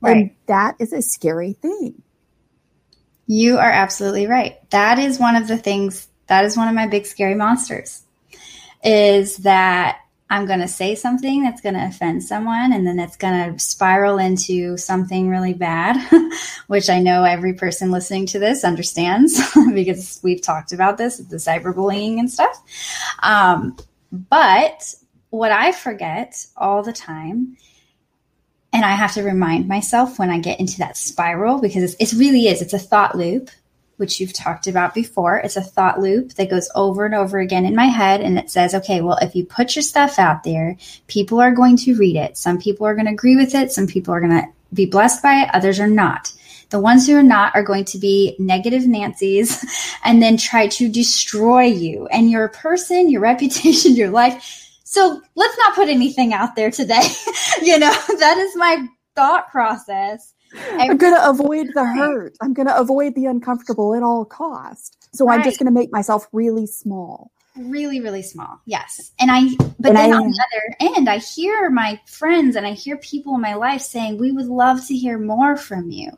And 0.03 0.31
that 0.47 0.77
is 0.79 0.93
a 0.93 1.03
scary 1.03 1.55
thing. 1.55 2.03
You 3.27 3.59
are 3.59 3.71
absolutely 3.71 4.27
right. 4.27 4.59
That 4.71 4.99
is 4.99 5.19
one 5.19 5.37
of 5.37 5.47
the 5.47 5.57
things 5.57 6.09
that 6.27 6.45
is 6.45 6.57
one 6.57 6.69
of 6.69 6.75
my 6.75 6.87
big 6.87 7.07
scary 7.07 7.35
monsters 7.35 8.03
is 8.83 9.39
that 9.39 9.99
I'm 10.31 10.47
going 10.47 10.61
to 10.61 10.69
say 10.69 10.95
something 10.95 11.43
that's 11.43 11.61
going 11.61 11.75
to 11.75 11.85
offend 11.85 12.23
someone, 12.23 12.73
and 12.73 12.87
then 12.87 13.01
it's 13.01 13.17
going 13.17 13.53
to 13.53 13.59
spiral 13.59 14.19
into 14.19 14.77
something 14.77 15.29
really 15.29 15.55
bad, 15.55 16.01
which 16.69 16.89
I 16.89 17.01
know 17.01 17.25
every 17.25 17.55
person 17.55 17.91
listening 17.91 18.27
to 18.27 18.39
this 18.39 18.63
understands 18.63 19.41
because 19.75 20.21
we've 20.23 20.41
talked 20.41 20.73
about 20.73 20.99
this, 20.99 21.17
the 21.19 21.37
cyberbullying 21.37 22.21
and 22.21 22.31
stuff. 22.31 22.63
Um, 23.25 23.77
but 24.13 24.95
what 25.31 25.53
I 25.53 25.73
forget 25.73 26.47
all 26.57 26.83
the 26.83 26.93
time, 26.93 27.57
and 28.73 28.85
I 28.85 28.93
have 28.93 29.15
to 29.15 29.23
remind 29.23 29.69
myself 29.69 30.19
when 30.19 30.31
I 30.31 30.39
get 30.39 30.61
into 30.61 30.79
that 30.79 30.97
spiral 30.97 31.61
because 31.61 31.95
it 31.99 32.13
really 32.13 32.47
is, 32.47 32.63
it's 32.63 32.73
a 32.73 32.79
thought 32.79 33.17
loop 33.17 33.51
which 34.01 34.19
you've 34.19 34.33
talked 34.33 34.67
about 34.67 34.95
before. 34.95 35.37
It's 35.37 35.59
a 35.59 35.63
thought 35.63 36.01
loop 36.01 36.33
that 36.35 36.49
goes 36.49 36.71
over 36.75 37.05
and 37.05 37.15
over 37.15 37.39
again 37.39 37.67
in 37.67 37.75
my 37.77 37.85
head. 37.85 38.23
And 38.23 38.39
it 38.39 38.51
says, 38.51 38.75
okay, 38.75 39.03
well, 39.03 39.19
if 39.21 39.35
you 39.35 39.45
put 39.45 39.77
your 39.77 39.83
stuff 39.83 40.19
out 40.19 40.43
there, 40.43 40.79
people 41.07 41.39
are 41.39 41.55
going 41.55 41.77
to 41.77 41.95
read 41.97 42.17
it. 42.17 42.39
Some 42.39 42.59
people 42.59 42.87
are 42.87 42.95
going 42.95 43.05
to 43.05 43.13
agree 43.13 43.37
with 43.37 43.55
it. 43.55 43.73
Some 43.73 43.87
people 43.87 44.15
are 44.15 44.21
going 44.21 44.41
to 44.41 44.49
be 44.73 44.87
blessed 44.87 45.23
by 45.23 45.43
it. 45.43 45.51
Others 45.53 45.81
are 45.81 45.87
not. 45.87 46.33
The 46.71 46.81
ones 46.81 47.07
who 47.07 47.17
are 47.17 47.23
not 47.23 47.55
are 47.55 47.63
going 47.63 47.85
to 47.87 47.99
be 47.99 48.37
negative 48.39 48.87
Nancy's 48.87 49.65
and 50.05 50.23
then 50.23 50.37
try 50.37 50.67
to 50.69 50.89
destroy 50.89 51.65
you 51.65 52.07
and 52.09 52.31
your 52.31 52.49
person, 52.49 53.11
your 53.11 53.21
reputation, 53.31 53.97
your 53.97 54.11
life. 54.11 54.67
So 54.85 55.21
let's 55.37 55.59
not 55.59 55.75
put 55.75 55.89
anything 55.89 56.33
out 56.33 56.57
there 56.57 56.71
today. 56.71 57.03
you 57.63 57.79
know, 57.79 57.93
that 58.19 58.39
is 58.39 58.57
my 58.57 58.89
thought 59.15 59.51
process 59.51 60.35
I'm 60.55 60.97
going 60.97 61.15
to 61.15 61.29
avoid 61.29 61.69
the 61.75 61.85
hurt. 61.85 62.37
I'm 62.41 62.53
going 62.53 62.67
to 62.67 62.77
avoid 62.77 63.15
the 63.15 63.27
uncomfortable 63.27 63.95
at 63.95 64.03
all 64.03 64.25
cost. 64.25 64.97
So 65.15 65.27
right. 65.27 65.39
I'm 65.39 65.45
just 65.45 65.59
going 65.59 65.73
to 65.73 65.79
make 65.79 65.93
myself 65.93 66.27
really 66.33 66.67
small. 66.67 67.31
Really, 67.57 68.01
really 68.01 68.23
small. 68.23 68.61
Yes. 68.65 69.11
And 69.19 69.31
I, 69.31 69.49
but 69.81 69.89
and 69.89 69.97
then 69.97 70.13
I, 70.13 70.17
on 70.17 70.31
the 70.31 70.45
other 70.47 70.95
end, 70.95 71.09
I 71.09 71.19
hear 71.19 71.69
my 71.69 72.01
friends 72.07 72.55
and 72.55 72.65
I 72.65 72.73
hear 72.73 72.97
people 72.99 73.35
in 73.35 73.41
my 73.41 73.55
life 73.55 73.83
saying, 73.83 74.19
we 74.19 74.31
would 74.31 74.47
love 74.47 74.87
to 74.87 74.95
hear 74.95 75.19
more 75.19 75.57
from 75.57 75.91
you. 75.91 76.11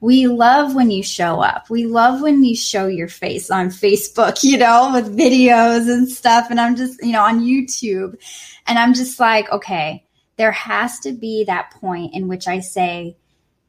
We 0.00 0.26
love 0.26 0.74
when 0.74 0.90
you 0.90 1.02
show 1.02 1.40
up. 1.40 1.70
We 1.70 1.86
love 1.86 2.20
when 2.20 2.44
you 2.44 2.54
show 2.54 2.86
your 2.86 3.08
face 3.08 3.50
on 3.50 3.68
Facebook, 3.68 4.44
you 4.44 4.58
know, 4.58 4.90
with 4.92 5.16
videos 5.16 5.90
and 5.90 6.06
stuff. 6.06 6.48
And 6.50 6.60
I'm 6.60 6.76
just, 6.76 7.02
you 7.02 7.12
know, 7.12 7.22
on 7.22 7.40
YouTube. 7.40 8.20
And 8.66 8.78
I'm 8.78 8.92
just 8.92 9.18
like, 9.18 9.50
okay, 9.50 10.04
there 10.36 10.52
has 10.52 11.00
to 11.00 11.12
be 11.12 11.44
that 11.44 11.70
point 11.70 12.14
in 12.14 12.28
which 12.28 12.46
I 12.46 12.60
say, 12.60 13.16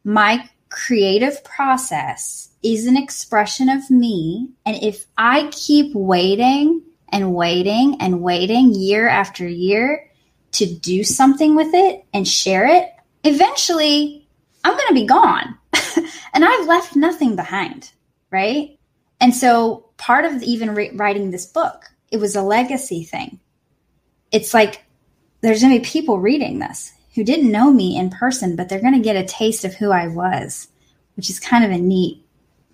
my 0.04 0.50
creative 0.70 1.42
process 1.46 2.50
is 2.62 2.86
an 2.88 2.98
expression 2.98 3.70
of 3.70 3.90
me. 3.90 4.50
And 4.66 4.76
if 4.84 5.06
I 5.18 5.50
keep 5.54 5.96
waiting 5.96 6.82
and 7.16 7.34
waiting 7.34 7.96
and 8.02 8.22
waiting 8.22 8.76
year 8.76 9.08
after 9.08 9.48
year 9.48 10.12
to 10.52 10.66
do 10.66 11.02
something 11.02 11.56
with 11.56 11.74
it 11.74 12.04
and 12.14 12.28
share 12.28 12.68
it, 12.68 12.90
eventually 13.24 14.28
I'm 14.66 14.74
going 14.74 14.90
to 14.90 14.94
be 14.94 15.06
gone. 15.06 15.58
and 16.34 16.44
I've 16.44 16.68
left 16.68 16.98
nothing 16.98 17.38
behind, 17.38 17.90
right? 18.32 18.78
And 19.22 19.34
so 19.34 19.86
part 19.96 20.26
of 20.26 20.44
even 20.44 20.76
re- 20.76 20.92
writing 20.94 21.32
this 21.32 21.46
book, 21.46 21.86
it 22.12 22.18
was 22.18 22.36
a 22.36 22.42
legacy 22.42 23.06
thing. 23.06 23.40
It's 24.34 24.54
like 24.54 24.84
there's 25.40 25.62
going 25.62 25.74
to 25.74 25.80
be 25.80 25.90
people 25.90 26.20
reading 26.20 26.60
this 26.60 26.92
who 27.14 27.24
didn't 27.24 27.50
know 27.50 27.72
me 27.72 27.98
in 27.98 28.10
person, 28.10 28.58
but 28.58 28.68
they're 28.68 28.82
going 28.82 28.94
to 28.94 29.00
get 29.00 29.16
a 29.16 29.24
taste 29.24 29.64
of 29.64 29.74
who 29.74 29.90
I 29.90 30.08
was, 30.08 30.68
which 31.16 31.30
is 31.30 31.40
kind 31.40 31.64
of 31.64 31.72
a 31.72 31.78
neat 31.78 32.26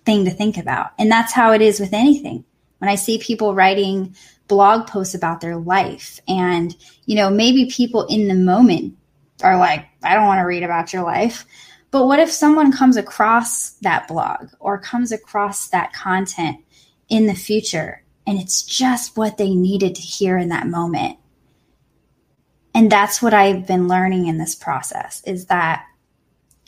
thing 0.04 0.24
to 0.24 0.32
think 0.32 0.58
about. 0.58 0.90
And 0.98 1.08
that's 1.08 1.32
how 1.32 1.52
it 1.52 1.62
is 1.62 1.78
with 1.78 1.92
anything. 1.92 2.44
When 2.82 2.88
I 2.88 2.96
see 2.96 3.18
people 3.18 3.54
writing 3.54 4.16
blog 4.48 4.88
posts 4.88 5.14
about 5.14 5.40
their 5.40 5.56
life, 5.56 6.18
and, 6.26 6.74
you 7.06 7.14
know, 7.14 7.30
maybe 7.30 7.70
people 7.70 8.06
in 8.06 8.26
the 8.26 8.34
moment 8.34 8.96
are 9.40 9.56
like, 9.56 9.86
I 10.02 10.14
don't 10.14 10.26
want 10.26 10.40
to 10.40 10.46
read 10.46 10.64
about 10.64 10.92
your 10.92 11.04
life. 11.04 11.46
But 11.92 12.06
what 12.06 12.18
if 12.18 12.32
someone 12.32 12.72
comes 12.72 12.96
across 12.96 13.74
that 13.82 14.08
blog 14.08 14.48
or 14.58 14.80
comes 14.80 15.12
across 15.12 15.68
that 15.68 15.92
content 15.92 16.56
in 17.08 17.26
the 17.26 17.36
future 17.36 18.02
and 18.26 18.36
it's 18.36 18.62
just 18.62 19.16
what 19.16 19.36
they 19.36 19.54
needed 19.54 19.94
to 19.94 20.02
hear 20.02 20.36
in 20.36 20.48
that 20.48 20.66
moment? 20.66 21.18
And 22.74 22.90
that's 22.90 23.22
what 23.22 23.32
I've 23.32 23.64
been 23.64 23.86
learning 23.86 24.26
in 24.26 24.38
this 24.38 24.56
process 24.56 25.22
is 25.24 25.46
that 25.46 25.86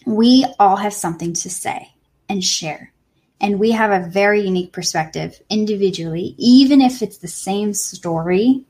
we 0.07 0.47
all 0.61 0.77
have 0.77 0.95
something 0.95 1.33
to 1.33 1.51
say 1.51 1.93
and 2.29 2.45
share. 2.45 2.94
And 3.41 3.59
we 3.59 3.73
have 3.73 3.91
a 3.91 4.09
very 4.09 4.43
unique 4.43 4.73
perspective 4.73 5.41
individually, 5.51 6.35
even 6.39 6.81
if 6.81 7.03
it's 7.03 7.19
the 7.19 7.29
same 7.29 7.75
story 7.75 8.65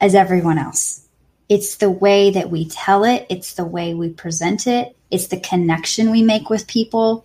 as 0.00 0.14
everyone 0.14 0.58
else. 0.58 1.06
It's 1.48 1.76
the 1.76 1.90
way 1.90 2.30
that 2.30 2.50
we 2.50 2.68
tell 2.68 3.04
it, 3.04 3.26
it's 3.28 3.54
the 3.54 3.64
way 3.64 3.94
we 3.94 4.10
present 4.10 4.66
it, 4.66 4.96
it's 5.10 5.28
the 5.28 5.40
connection 5.40 6.10
we 6.10 6.22
make 6.22 6.50
with 6.50 6.66
people. 6.66 7.24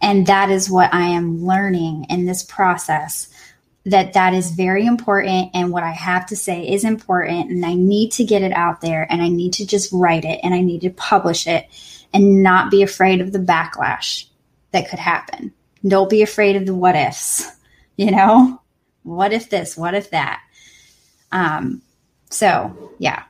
And 0.00 0.26
that 0.26 0.50
is 0.50 0.70
what 0.70 0.94
I 0.94 1.06
am 1.08 1.44
learning 1.44 2.06
in 2.08 2.26
this 2.26 2.42
process 2.42 3.28
that 3.86 4.12
that 4.12 4.34
is 4.34 4.50
very 4.50 4.86
important 4.86 5.50
and 5.54 5.70
what 5.70 5.82
I 5.82 5.92
have 5.92 6.26
to 6.26 6.36
say 6.36 6.68
is 6.68 6.84
important 6.84 7.50
and 7.50 7.64
I 7.64 7.74
need 7.74 8.12
to 8.12 8.24
get 8.24 8.42
it 8.42 8.52
out 8.52 8.80
there 8.80 9.06
and 9.10 9.22
I 9.22 9.28
need 9.28 9.54
to 9.54 9.66
just 9.66 9.90
write 9.92 10.24
it 10.24 10.40
and 10.42 10.52
I 10.52 10.60
need 10.60 10.82
to 10.82 10.90
publish 10.90 11.46
it 11.46 11.66
and 12.12 12.42
not 12.42 12.70
be 12.70 12.82
afraid 12.82 13.20
of 13.20 13.32
the 13.32 13.38
backlash 13.38 14.26
that 14.72 14.90
could 14.90 14.98
happen. 14.98 15.52
Don't 15.86 16.10
be 16.10 16.22
afraid 16.22 16.56
of 16.56 16.66
the 16.66 16.74
what 16.74 16.96
ifs, 16.96 17.46
you 17.96 18.10
know? 18.10 18.60
What 19.02 19.32
if 19.32 19.50
this? 19.50 19.76
What 19.76 19.94
if 19.94 20.10
that? 20.10 20.42
Um 21.32 21.82
so, 22.30 22.92
yeah. 22.98 23.24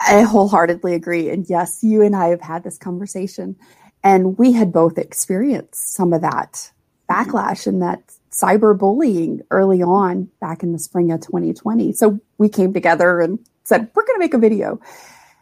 I 0.00 0.22
wholeheartedly 0.22 0.94
agree 0.94 1.30
and 1.30 1.48
yes, 1.48 1.80
you 1.82 2.02
and 2.02 2.14
I 2.14 2.28
have 2.28 2.40
had 2.40 2.64
this 2.64 2.78
conversation 2.78 3.56
and 4.02 4.38
we 4.38 4.52
had 4.52 4.72
both 4.72 4.98
experienced 4.98 5.94
some 5.94 6.12
of 6.12 6.20
that 6.20 6.70
backlash 7.10 7.66
and 7.66 7.82
that 7.82 8.02
cyberbullying 8.30 9.40
early 9.50 9.82
on 9.82 10.28
back 10.40 10.62
in 10.62 10.72
the 10.72 10.78
spring 10.78 11.12
of 11.12 11.20
2020. 11.20 11.92
So 11.92 12.20
we 12.38 12.48
came 12.48 12.72
together 12.72 13.20
and 13.20 13.38
said, 13.64 13.88
we're 13.94 14.04
going 14.04 14.16
to 14.16 14.20
make 14.20 14.34
a 14.34 14.38
video. 14.38 14.80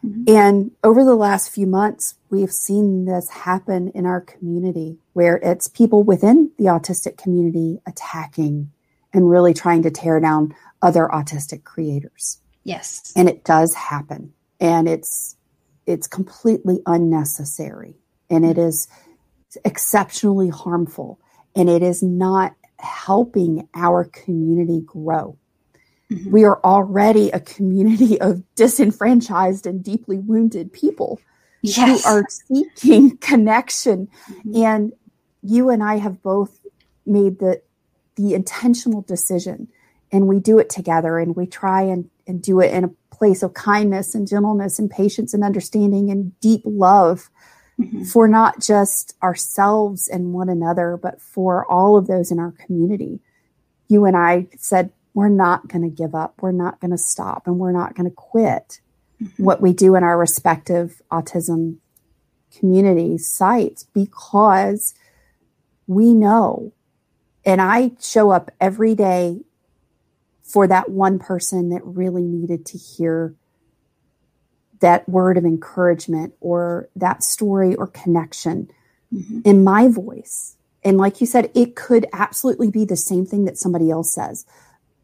Mm-hmm. 0.05 0.23
And 0.27 0.71
over 0.83 1.03
the 1.03 1.15
last 1.15 1.49
few 1.51 1.65
months, 1.65 2.15
we've 2.29 2.51
seen 2.51 3.05
this 3.05 3.29
happen 3.29 3.89
in 3.89 4.05
our 4.05 4.21
community 4.21 4.97
where 5.13 5.37
it's 5.37 5.67
people 5.67 6.03
within 6.03 6.51
the 6.57 6.65
autistic 6.65 7.17
community 7.17 7.79
attacking 7.87 8.71
and 9.13 9.29
really 9.29 9.53
trying 9.53 9.83
to 9.83 9.91
tear 9.91 10.19
down 10.19 10.53
other 10.81 11.07
autistic 11.13 11.63
creators. 11.63 12.39
Yes. 12.63 13.13
And 13.15 13.29
it 13.29 13.43
does 13.43 13.73
happen. 13.73 14.33
And 14.59 14.87
it's 14.87 15.35
it's 15.85 16.07
completely 16.07 16.79
unnecessary 16.85 17.95
and 18.29 18.45
it 18.45 18.57
is 18.57 18.87
exceptionally 19.65 20.49
harmful 20.49 21.19
and 21.55 21.69
it 21.69 21.83
is 21.83 22.01
not 22.01 22.55
helping 22.79 23.67
our 23.75 24.05
community 24.05 24.81
grow. 24.85 25.37
Mm-hmm. 26.13 26.31
We 26.31 26.43
are 26.43 26.59
already 26.63 27.29
a 27.31 27.39
community 27.39 28.19
of 28.21 28.43
disenfranchised 28.55 29.65
and 29.65 29.83
deeply 29.83 30.17
wounded 30.17 30.71
people 30.71 31.19
yes. 31.61 32.03
who 32.03 32.09
are 32.09 32.25
seeking 32.29 33.17
connection. 33.21 34.07
Mm-hmm. 34.29 34.63
And 34.63 34.93
you 35.41 35.69
and 35.69 35.83
I 35.83 35.97
have 35.97 36.21
both 36.21 36.59
made 37.05 37.39
the 37.39 37.61
the 38.15 38.33
intentional 38.33 39.01
decision 39.01 39.67
and 40.11 40.27
we 40.27 40.39
do 40.39 40.59
it 40.59 40.69
together 40.69 41.17
and 41.17 41.35
we 41.35 41.47
try 41.47 41.81
and, 41.81 42.09
and 42.27 42.41
do 42.41 42.59
it 42.59 42.71
in 42.71 42.83
a 42.83 42.91
place 43.11 43.41
of 43.41 43.55
kindness 43.55 44.13
and 44.13 44.27
gentleness 44.27 44.77
and 44.77 44.89
patience 44.89 45.33
and 45.33 45.43
understanding 45.43 46.11
and 46.11 46.39
deep 46.39 46.61
love 46.65 47.31
mm-hmm. 47.79 48.03
for 48.03 48.27
not 48.27 48.61
just 48.61 49.15
ourselves 49.23 50.07
and 50.07 50.33
one 50.33 50.49
another, 50.49 50.97
but 51.01 51.19
for 51.19 51.65
all 51.65 51.97
of 51.97 52.05
those 52.05 52.31
in 52.31 52.37
our 52.37 52.51
community. 52.51 53.19
You 53.87 54.05
and 54.05 54.15
I 54.15 54.47
said, 54.57 54.91
we're 55.13 55.29
not 55.29 55.67
going 55.67 55.83
to 55.83 55.95
give 55.95 56.15
up. 56.15 56.41
We're 56.41 56.51
not 56.51 56.79
going 56.79 56.91
to 56.91 56.97
stop 56.97 57.47
and 57.47 57.59
we're 57.59 57.71
not 57.71 57.95
going 57.95 58.09
to 58.09 58.15
quit 58.15 58.79
mm-hmm. 59.21 59.43
what 59.43 59.61
we 59.61 59.73
do 59.73 59.95
in 59.95 60.03
our 60.03 60.17
respective 60.17 61.01
autism 61.11 61.77
community 62.57 63.17
sites 63.17 63.83
because 63.93 64.93
we 65.87 66.13
know, 66.13 66.71
and 67.45 67.61
I 67.61 67.91
show 67.99 68.31
up 68.31 68.51
every 68.61 68.95
day 68.95 69.41
for 70.41 70.67
that 70.67 70.89
one 70.89 71.19
person 71.19 71.69
that 71.69 71.81
really 71.83 72.23
needed 72.23 72.65
to 72.67 72.77
hear 72.77 73.35
that 74.79 75.07
word 75.07 75.37
of 75.37 75.45
encouragement 75.45 76.33
or 76.41 76.89
that 76.95 77.23
story 77.23 77.73
or 77.75 77.87
connection 77.87 78.69
mm-hmm. 79.13 79.39
in 79.45 79.63
my 79.63 79.87
voice. 79.87 80.57
And 80.83 80.97
like 80.97 81.21
you 81.21 81.27
said, 81.27 81.49
it 81.55 81.75
could 81.75 82.05
absolutely 82.11 82.69
be 82.69 82.83
the 82.83 82.97
same 82.97 83.25
thing 83.25 83.45
that 83.45 83.57
somebody 83.57 83.89
else 83.89 84.13
says. 84.13 84.45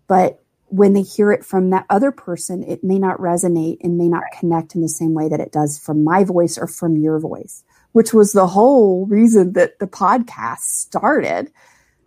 But 0.10 0.43
when 0.66 0.93
they 0.93 1.03
hear 1.03 1.32
it 1.32 1.45
from 1.45 1.70
that 1.70 1.86
other 1.89 2.12
person, 2.12 2.64
it 2.64 2.84
may 2.84 2.99
not 2.99 3.18
resonate 3.20 3.78
and 3.82 3.97
may 3.97 4.10
not 4.10 4.24
connect 4.38 4.76
in 4.76 4.82
the 4.82 4.89
same 4.89 5.14
way 5.14 5.30
that 5.30 5.39
it 5.39 5.51
does 5.53 5.80
from 5.80 6.03
my 6.03 6.26
voice 6.26 6.57
or 6.57 6.68
from 6.68 6.97
your 6.97 7.20
voice, 7.20 7.64
which 7.93 8.14
was 8.14 8.34
the 8.34 8.47
whole 8.47 9.05
reason 9.05 9.53
that 9.53 9.80
the 9.80 9.88
podcast 9.88 10.60
started 10.60 11.51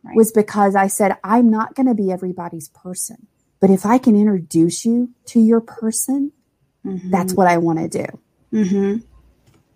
right. 0.02 0.16
was 0.16 0.30
because 0.30 0.76
I 0.76 0.88
said, 0.88 1.16
I'm 1.24 1.48
not 1.48 1.74
going 1.74 1.86
to 1.86 1.94
be 1.94 2.12
everybody's 2.12 2.68
person 2.68 3.26
But 3.60 3.70
if 3.70 3.86
I 3.86 3.98
can 3.98 4.16
introduce 4.16 4.84
you 4.84 5.10
to 5.26 5.40
your 5.40 5.60
person, 5.60 6.32
mm-hmm. 6.84 7.10
that's 7.10 7.32
what 7.32 7.46
I 7.46 7.58
want 7.58 7.78
to 7.78 7.88
do. 7.88 8.06
Mm-hmm. 8.52 8.98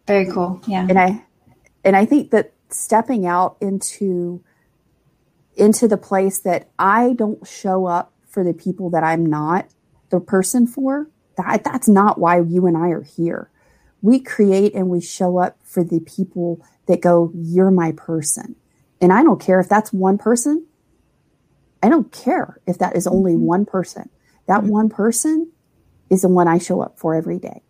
Very 0.08 0.26
cool. 0.32 0.60
Yeah. 0.66 0.86
And 0.88 0.98
I, 0.98 1.24
and 1.84 1.94
I 1.94 2.04
think 2.04 2.32
that 2.32 2.52
stepping 2.70 3.26
out 3.26 3.56
into, 3.60 4.42
into 5.54 5.86
the 5.86 5.96
place 5.96 6.40
that 6.40 6.68
I 6.78 7.14
don't 7.14 7.46
show 7.46 7.86
up 7.86 8.12
for 8.37 8.45
the 8.45 8.53
people 8.53 8.91
that 8.91 9.03
I'm 9.03 9.24
not 9.24 9.66
the 10.11 10.20
person 10.20 10.66
for, 10.66 11.09
that 11.39 11.64
that's 11.64 11.89
not 11.89 12.18
why 12.18 12.39
you 12.39 12.66
and 12.66 12.76
I 12.76 12.91
are 12.91 13.01
here. 13.01 13.49
We 14.03 14.20
create 14.20 14.74
and 14.74 14.91
we 14.91 15.01
show 15.01 15.39
up 15.39 15.57
for 15.64 15.82
the 15.82 16.01
people 16.01 16.61
that 16.84 17.01
go, 17.01 17.32
you're 17.34 17.70
my 17.70 17.93
person. 17.93 18.55
And 19.01 19.11
I 19.11 19.22
don't 19.22 19.41
care 19.41 19.59
if 19.59 19.70
that's 19.70 19.91
one 19.91 20.18
person. 20.18 20.66
I 21.82 21.89
don't 21.89 22.12
care 22.12 22.61
if 22.66 22.76
that 22.76 22.95
is 22.95 23.07
only 23.07 23.32
mm-hmm. 23.32 23.47
one 23.47 23.64
person. 23.64 24.11
That 24.49 24.61
mm-hmm. 24.61 24.68
one 24.68 24.89
person 24.91 25.51
is 26.11 26.20
the 26.20 26.28
one 26.28 26.47
I 26.47 26.59
show 26.59 26.82
up 26.82 26.99
for 26.99 27.14
every 27.14 27.39
day. 27.39 27.62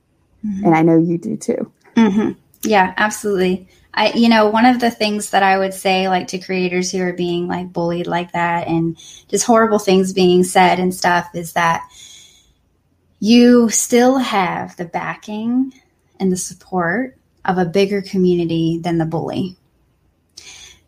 Mm-hmm. 0.45 0.65
And 0.65 0.75
I 0.75 0.83
know 0.83 0.99
you 0.99 1.17
do 1.17 1.37
too. 1.37 1.71
Mm-hmm. 1.95 2.33
Yeah, 2.65 2.93
absolutely. 2.97 3.69
I, 3.97 4.13
you 4.13 4.29
know, 4.29 4.51
one 4.51 4.67
of 4.67 4.79
the 4.79 4.91
things 4.91 5.31
that 5.31 5.43
I 5.43 5.57
would 5.57 5.73
say, 5.73 6.09
like 6.09 6.29
to 6.29 6.39
creators 6.39 6.93
who 6.93 7.01
are 7.01 7.15
being 7.15 7.49
like 7.49 7.73
bullied 7.73 8.07
like 8.07 8.33
that 8.33 8.69
and 8.69 8.97
just 9.29 9.47
horrible 9.47 9.79
things 9.79 10.13
being 10.13 10.45
said 10.45 10.79
and 10.79 10.95
stuff, 10.95 11.31
is 11.35 11.55
that 11.55 11.83
you 13.21 13.71
still 13.71 14.19
have 14.19 14.77
the 14.77 14.85
backing 14.85 15.73
and 16.21 16.31
the 16.31 16.37
support 16.37 17.17
of 17.47 17.57
a 17.57 17.65
bigger 17.65 18.03
community 18.03 18.79
than 18.83 18.99
the 18.99 19.07
bully. 19.07 19.57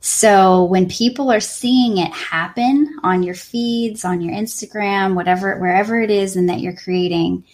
So 0.01 0.65
when 0.65 0.89
people 0.89 1.31
are 1.31 1.41
seeing 1.41 1.99
it 1.99 2.13
happen 2.13 2.99
on 3.03 3.23
your 3.23 3.35
feeds, 3.35 4.05
on 4.05 4.21
your 4.21 4.35
Instagram, 4.35 5.15
whatever, 5.15 5.59
wherever 5.59 6.01
it 6.01 6.11
is 6.11 6.37
and 6.37 6.49
that 6.49 6.61
you're 6.61 6.77
creating, 6.77 7.45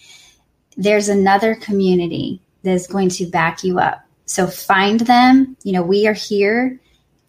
there's 0.77 1.09
another 1.09 1.55
community 1.55 2.41
that 2.63 2.73
is 2.73 2.87
going 2.87 3.09
to 3.09 3.25
back 3.25 3.63
you 3.63 3.79
up. 3.79 4.04
So 4.25 4.47
find 4.47 5.01
them. 5.01 5.55
You 5.63 5.73
know, 5.73 5.83
we 5.83 6.07
are 6.07 6.13
here. 6.13 6.79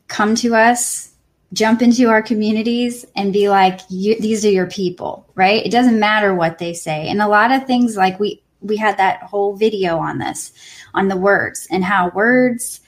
Come 0.09 0.35
to 0.37 0.55
us, 0.55 1.13
jump 1.53 1.83
into 1.83 2.09
our 2.09 2.23
communities 2.23 3.05
and 3.17 3.33
be 3.33 3.49
like, 3.49 3.87
these 3.89 4.45
are 4.45 4.51
your 4.51 4.69
people, 4.69 5.29
right? 5.35 5.65
It 5.65 5.73
doesn't 5.73 5.99
matter 5.99 6.35
what 6.35 6.59
they 6.59 6.75
say. 6.75 7.09
And 7.09 7.21
a 7.21 7.29
lot 7.29 7.51
of 7.51 7.67
things 7.67 7.97
like 7.97 8.21
we, 8.21 8.43
we 8.61 8.77
had 8.77 8.99
that 8.99 9.23
whole 9.23 9.57
video 9.57 9.99
on 9.99 10.19
this, 10.19 10.53
on 10.95 11.09
the 11.09 11.17
words 11.17 11.67
and 11.71 11.85
how 11.85 12.11
words, 12.11 12.81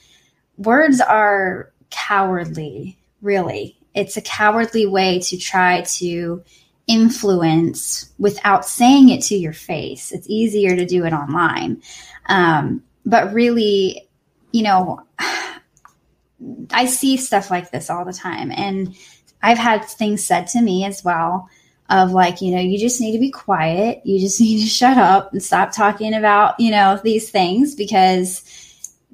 words 0.57 1.01
are 1.01 1.73
cowardly, 1.91 2.99
really. 3.21 3.77
It's 3.95 4.17
a 4.17 4.23
cowardly 4.23 4.87
way 4.87 5.19
to 5.21 5.37
try 5.37 5.83
to 5.83 6.43
influence 6.87 8.13
without 8.19 8.65
saying 8.65 9.09
it 9.09 9.23
to 9.23 9.37
your 9.37 9.53
face. 9.53 10.13
It's 10.13 10.29
easier 10.29 10.77
to 10.77 10.87
do 10.87 11.05
it 11.05 11.13
online. 11.13 11.83
Um, 12.27 12.83
but 13.09 13.33
really, 13.33 14.07
you 14.53 14.63
know, 14.63 15.01
I 16.71 16.87
see 16.87 17.17
stuff 17.17 17.51
like 17.51 17.71
this 17.71 17.91
all 17.91 18.05
the 18.05 18.13
time. 18.13 18.53
And 18.53 18.95
I've 19.43 19.59
had 19.59 19.85
things 19.85 20.25
said 20.25 20.47
to 20.49 20.63
me 20.63 20.85
as 20.85 21.03
well 21.03 21.49
of 21.89 22.13
like, 22.13 22.43
you 22.43 22.55
know, 22.55 22.61
you 22.61 22.79
just 22.79 23.01
need 23.01 23.13
to 23.13 23.19
be 23.19 23.31
quiet. 23.31 24.03
You 24.05 24.21
just 24.21 24.41
need 24.41 24.61
to 24.61 24.69
shut 24.69 24.99
up 24.99 25.33
and 25.33 25.43
stop 25.43 25.73
talking 25.73 26.15
about, 26.15 26.61
you 26.61 26.71
know, 26.71 27.01
these 27.03 27.31
things 27.31 27.75
because 27.75 28.45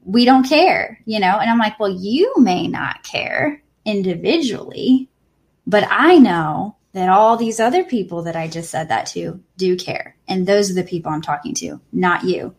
we 0.05 0.25
don't 0.25 0.47
care, 0.47 1.01
you 1.07 1.21
know? 1.21 1.39
And 1.39 1.49
I'm 1.49 1.59
like, 1.59 1.79
well, 1.79 1.91
you 1.91 2.35
may 2.39 2.67
not 2.67 3.05
care 3.05 3.63
individually, 3.85 5.09
but 5.67 5.87
I 5.89 6.19
know 6.19 6.77
that 6.93 7.09
all 7.09 7.37
these 7.37 7.61
other 7.61 7.85
people 7.85 8.23
that 8.23 8.37
I 8.37 8.49
just 8.49 8.71
said 8.71 8.89
that 8.89 9.07
to 9.07 9.41
do 9.57 9.77
care. 9.77 10.17
And 10.29 10.47
those 10.47 10.71
are 10.71 10.75
the 10.75 10.85
people 10.85 11.13
I'm 11.13 11.23
talking 11.23 11.55
to, 11.55 11.81
not 11.93 12.25
you. 12.25 12.55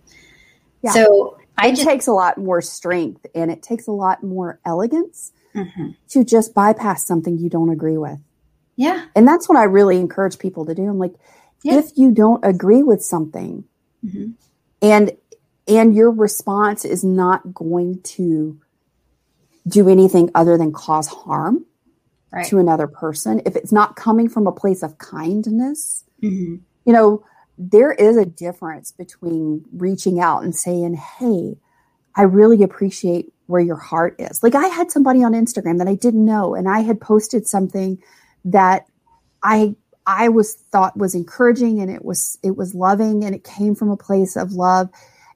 Yeah. 0.82 0.92
So 0.92 1.38
I 1.58 1.68
it 1.68 1.76
just, 1.76 1.88
takes 1.88 2.08
a 2.08 2.12
lot 2.12 2.38
more 2.38 2.62
strength 2.62 3.26
and 3.34 3.52
it 3.52 3.64
takes 3.64 3.88
a 3.88 3.92
lot 3.92 4.24
more 4.24 4.60
elegance 4.66 5.32
mm-hmm. 5.54 5.92
to 6.10 6.24
just 6.24 6.54
bypass 6.54 7.06
something 7.06 7.38
you 7.38 7.50
don't 7.50 7.70
agree 7.70 7.98
with. 7.98 8.20
Yeah. 8.76 9.06
And 9.16 9.28
that's 9.28 9.48
what 9.48 9.58
I 9.58 9.64
really 9.64 9.98
encourage 9.98 10.38
people 10.38 10.66
to 10.66 10.76
do. 10.76 10.84
I'm 10.84 11.00
like, 11.00 11.14
yeah. 11.64 11.76
if 11.76 11.92
you 11.96 12.12
don't 12.12 12.44
agree 12.44 12.84
with 12.84 13.04
something 13.04 13.64
mm-hmm. 14.06 14.32
and 14.82 15.12
and 15.68 15.96
your 15.96 16.12
response 16.12 16.86
is 16.86 17.04
not 17.04 17.54
going 17.54 18.02
to 18.04 18.60
do 19.68 19.90
anything 19.90 20.30
other 20.36 20.58
than 20.58 20.72
cause 20.72 21.08
harm 21.08 21.66
right. 22.32 22.46
to 22.48 22.60
another 22.60 22.86
person, 22.86 23.42
if 23.46 23.56
it's 23.56 23.72
not 23.72 23.96
coming 23.96 24.30
from 24.30 24.46
a 24.46 24.52
place 24.52 24.84
of 24.84 25.00
kindness, 25.00 26.04
mm-hmm. 26.22 26.58
you 26.86 26.94
know, 26.94 27.24
there 27.58 27.92
is 27.92 28.18
a 28.18 28.26
difference 28.26 28.92
between 28.92 29.66
reaching 29.74 30.20
out 30.20 30.44
and 30.44 30.56
saying, 30.56 30.96
Hey, 30.96 31.58
I 32.16 32.24
really 32.24 32.64
appreciate 32.64 33.34
where 33.48 33.62
your 33.62 33.76
heart 33.78 34.16
is. 34.20 34.42
Like 34.42 34.56
I 34.56 34.68
had 34.68 34.92
somebody 34.92 35.24
on 35.24 35.34
Instagram 35.34 35.78
that 35.78 35.88
I 35.88 35.96
didn't 35.96 36.26
know 36.26 36.56
and 36.56 36.68
I 36.68 36.80
had 36.80 37.00
posted 37.00 37.48
something 37.48 38.02
that 38.46 38.86
I 39.44 39.76
I 40.08 40.30
was 40.30 40.54
thought 40.54 40.98
was 40.98 41.16
encouraging 41.16 41.82
and 41.82 41.90
it 41.90 42.06
was 42.06 42.38
it 42.44 42.56
was 42.56 42.76
loving 42.76 43.24
and 43.24 43.36
it 43.36 43.44
came 43.44 43.76
from 43.76 43.90
a 43.90 43.98
place 43.98 44.36
of 44.36 44.54
love. 44.54 44.90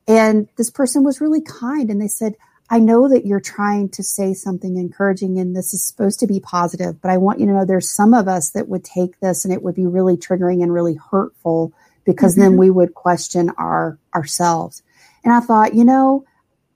And 0.07 0.47
this 0.57 0.71
person 0.71 1.03
was 1.03 1.21
really 1.21 1.41
kind 1.41 1.89
and 1.89 2.01
they 2.01 2.07
said, 2.07 2.35
I 2.71 2.79
know 2.79 3.09
that 3.09 3.25
you're 3.25 3.39
trying 3.39 3.89
to 3.89 4.03
say 4.03 4.33
something 4.33 4.77
encouraging 4.77 5.39
and 5.39 5.55
this 5.55 5.73
is 5.73 5.85
supposed 5.85 6.19
to 6.19 6.27
be 6.27 6.39
positive, 6.39 7.01
but 7.01 7.11
I 7.11 7.17
want 7.17 7.39
you 7.39 7.47
to 7.47 7.51
know 7.51 7.65
there's 7.65 7.89
some 7.89 8.13
of 8.13 8.27
us 8.27 8.51
that 8.51 8.67
would 8.67 8.83
take 8.83 9.19
this 9.19 9.43
and 9.43 9.53
it 9.53 9.63
would 9.63 9.75
be 9.75 9.87
really 9.87 10.17
triggering 10.17 10.61
and 10.61 10.73
really 10.73 10.95
hurtful 11.11 11.73
because 12.09 12.33
mm-hmm. 12.33 12.41
then 12.41 12.57
we 12.57 12.71
would 12.71 12.95
question 12.95 13.51
our 13.59 13.99
ourselves. 14.15 14.81
And 15.23 15.31
I 15.31 15.41
thought, 15.41 15.75
you 15.75 15.85
know, 15.85 16.25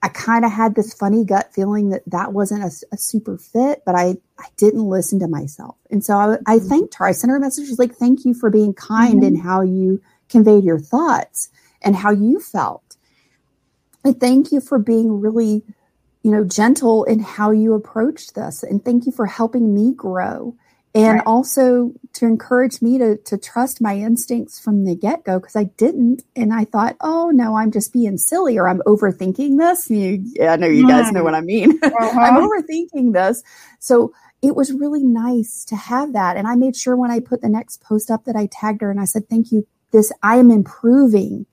I 0.04 0.10
kind 0.10 0.46
of 0.46 0.52
had 0.52 0.76
this 0.76 0.94
funny 0.94 1.26
gut 1.26 1.52
feeling 1.52 1.90
that 1.90 2.04
that 2.06 2.34
wasn't 2.34 2.64
a, 2.64 2.72
a, 2.94 2.98
super 2.98 3.40
fit, 3.40 3.82
but 3.84 3.96
I, 3.96 4.18
I 4.38 4.46
didn't 4.58 4.88
listen 4.88 5.20
to 5.22 5.28
myself. 5.28 5.76
And 5.90 6.04
so 6.04 6.18
I, 6.18 6.34
I 6.46 6.58
mm-hmm. 6.58 6.68
thanked 6.68 6.96
her. 6.96 7.06
I 7.06 7.14
sent 7.14 7.32
her 7.32 7.38
a 7.38 7.40
message 7.40 7.68
was 7.70 7.80
like, 7.80 7.96
thank 7.96 8.26
you 8.26 8.36
for 8.36 8.52
being 8.52 8.76
kind 8.76 9.24
mm-hmm. 9.24 9.36
in 9.36 9.36
how 9.38 9.62
you 9.62 10.02
conveyed 10.30 10.66
your 10.66 10.80
thoughts 10.80 11.50
and 11.82 11.96
how 11.96 12.12
you 12.12 12.40
felt. 12.40 12.98
And 14.04 14.20
thank 14.20 14.52
you 14.52 14.62
for 14.62 14.78
being 14.78 15.20
really, 15.20 15.64
you 16.22 16.30
know, 16.30 16.44
gentle 16.44 17.06
in 17.06 17.20
how 17.20 17.50
you 17.50 17.74
approached 17.74 18.36
this. 18.36 18.62
And 18.62 18.86
thank 18.86 19.08
you 19.08 19.12
for 19.12 19.26
helping 19.26 19.74
me 19.74 19.94
grow 19.96 20.56
and 20.96 21.16
right. 21.16 21.24
also 21.26 21.92
to 22.14 22.26
encourage 22.26 22.82
me 22.82 22.98
to 23.00 23.18
to 23.18 23.38
trust 23.38 23.82
my 23.82 23.96
instincts 23.96 24.60
from 24.60 24.86
the 24.86 24.96
get 24.96 25.24
go 25.24 25.40
because 25.40 25.56
I 25.56 25.66
didn't, 25.66 26.24
and 26.36 26.54
I 26.54 26.66
thought, 26.66 26.96
oh 27.02 27.32
no, 27.32 27.56
I'm 27.56 27.72
just 27.72 27.94
being 27.94 28.18
silly 28.18 28.58
or 28.58 28.68
I'm 28.68 28.82
overthinking 28.86 29.58
this. 29.58 29.90
You, 29.90 30.20
yeah, 30.24 30.54
I 30.54 30.56
know 30.56 30.68
you 30.68 30.88
guys 30.88 31.12
know 31.12 31.24
what 31.24 31.36
I 31.36 31.42
mean. 31.42 31.80
Uh-huh. 32.04 32.20
I'm 32.20 32.42
overthinking 32.42 33.14
this, 33.14 33.44
so 33.80 34.14
it 34.42 34.56
was 34.56 34.74
really 34.74 35.04
nice 35.04 35.64
to 35.66 35.76
have 35.76 36.14
that. 36.14 36.38
And 36.38 36.48
I 36.48 36.56
made 36.56 36.76
sure 36.76 36.98
when 36.98 37.12
I 37.12 37.20
put 37.20 37.42
the 37.42 37.50
next 37.50 37.82
post 37.82 38.12
up 38.12 38.26
that 38.26 38.36
I 38.36 38.48
tagged 38.52 38.82
her 38.82 38.92
and 38.92 39.00
I 39.00 39.06
said, 39.06 39.30
thank 39.30 39.52
you. 39.52 39.66
This 39.92 40.12
I 40.22 40.38
am 40.38 40.52
improving, 40.52 41.46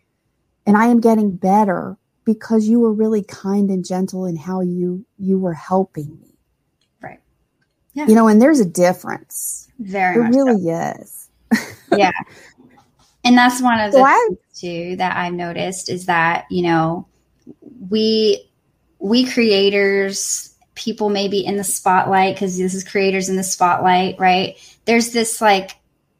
and 0.66 0.76
I 0.76 0.86
am 0.86 1.00
getting 1.00 1.36
better 1.36 1.98
because 2.24 2.68
you 2.68 2.80
were 2.80 2.92
really 2.92 3.22
kind 3.22 3.70
and 3.70 3.84
gentle 3.84 4.24
in 4.24 4.36
how 4.36 4.60
you 4.60 5.04
you 5.18 5.38
were 5.38 5.54
helping 5.54 6.18
me. 6.20 6.29
Yeah. 7.94 8.06
You 8.06 8.14
know, 8.14 8.28
and 8.28 8.40
there's 8.40 8.60
a 8.60 8.64
difference. 8.64 9.68
Very 9.78 10.16
there 10.16 10.30
really 10.30 10.62
so. 10.62 11.00
is. 11.00 11.28
yeah. 11.96 12.12
And 13.24 13.36
that's 13.36 13.60
one 13.60 13.80
of 13.80 13.92
the 13.92 13.98
so 13.98 14.28
things 14.28 14.60
too 14.60 14.96
that 14.96 15.16
I've 15.16 15.34
noticed 15.34 15.90
is 15.90 16.06
that, 16.06 16.46
you 16.50 16.62
know, 16.62 17.06
we 17.88 18.48
we 18.98 19.24
creators, 19.24 20.54
people 20.74 21.08
maybe 21.08 21.44
in 21.44 21.56
the 21.56 21.64
spotlight, 21.64 22.34
because 22.34 22.56
this 22.56 22.74
is 22.74 22.84
creators 22.84 23.28
in 23.28 23.36
the 23.36 23.42
spotlight, 23.42 24.18
right? 24.18 24.56
There's 24.84 25.12
this 25.12 25.40
like 25.40 25.72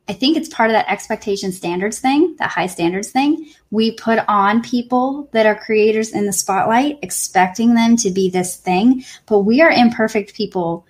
I 0.09 0.13
think 0.13 0.37
it's 0.37 0.49
part 0.49 0.71
of 0.71 0.75
that 0.75 0.91
expectation 0.91 1.53
standards 1.53 2.01
thing, 2.01 2.35
that 2.41 2.51
high 2.51 2.67
standards 2.67 3.11
thing. 3.11 3.49
We 3.71 3.93
put 3.93 4.19
on 4.27 4.61
people 4.61 5.29
that 5.33 5.47
are 5.47 5.55
creators 5.55 6.11
in 6.11 6.27
the 6.27 6.33
spotlight, 6.33 6.99
expecting 7.01 7.75
them 7.75 7.97
to 7.99 8.11
be 8.11 8.29
this 8.29 8.57
thing, 8.57 9.05
but 9.27 9.41
we 9.41 9.63
are 9.63 9.71
imperfect 9.71 10.35
people 10.35 10.85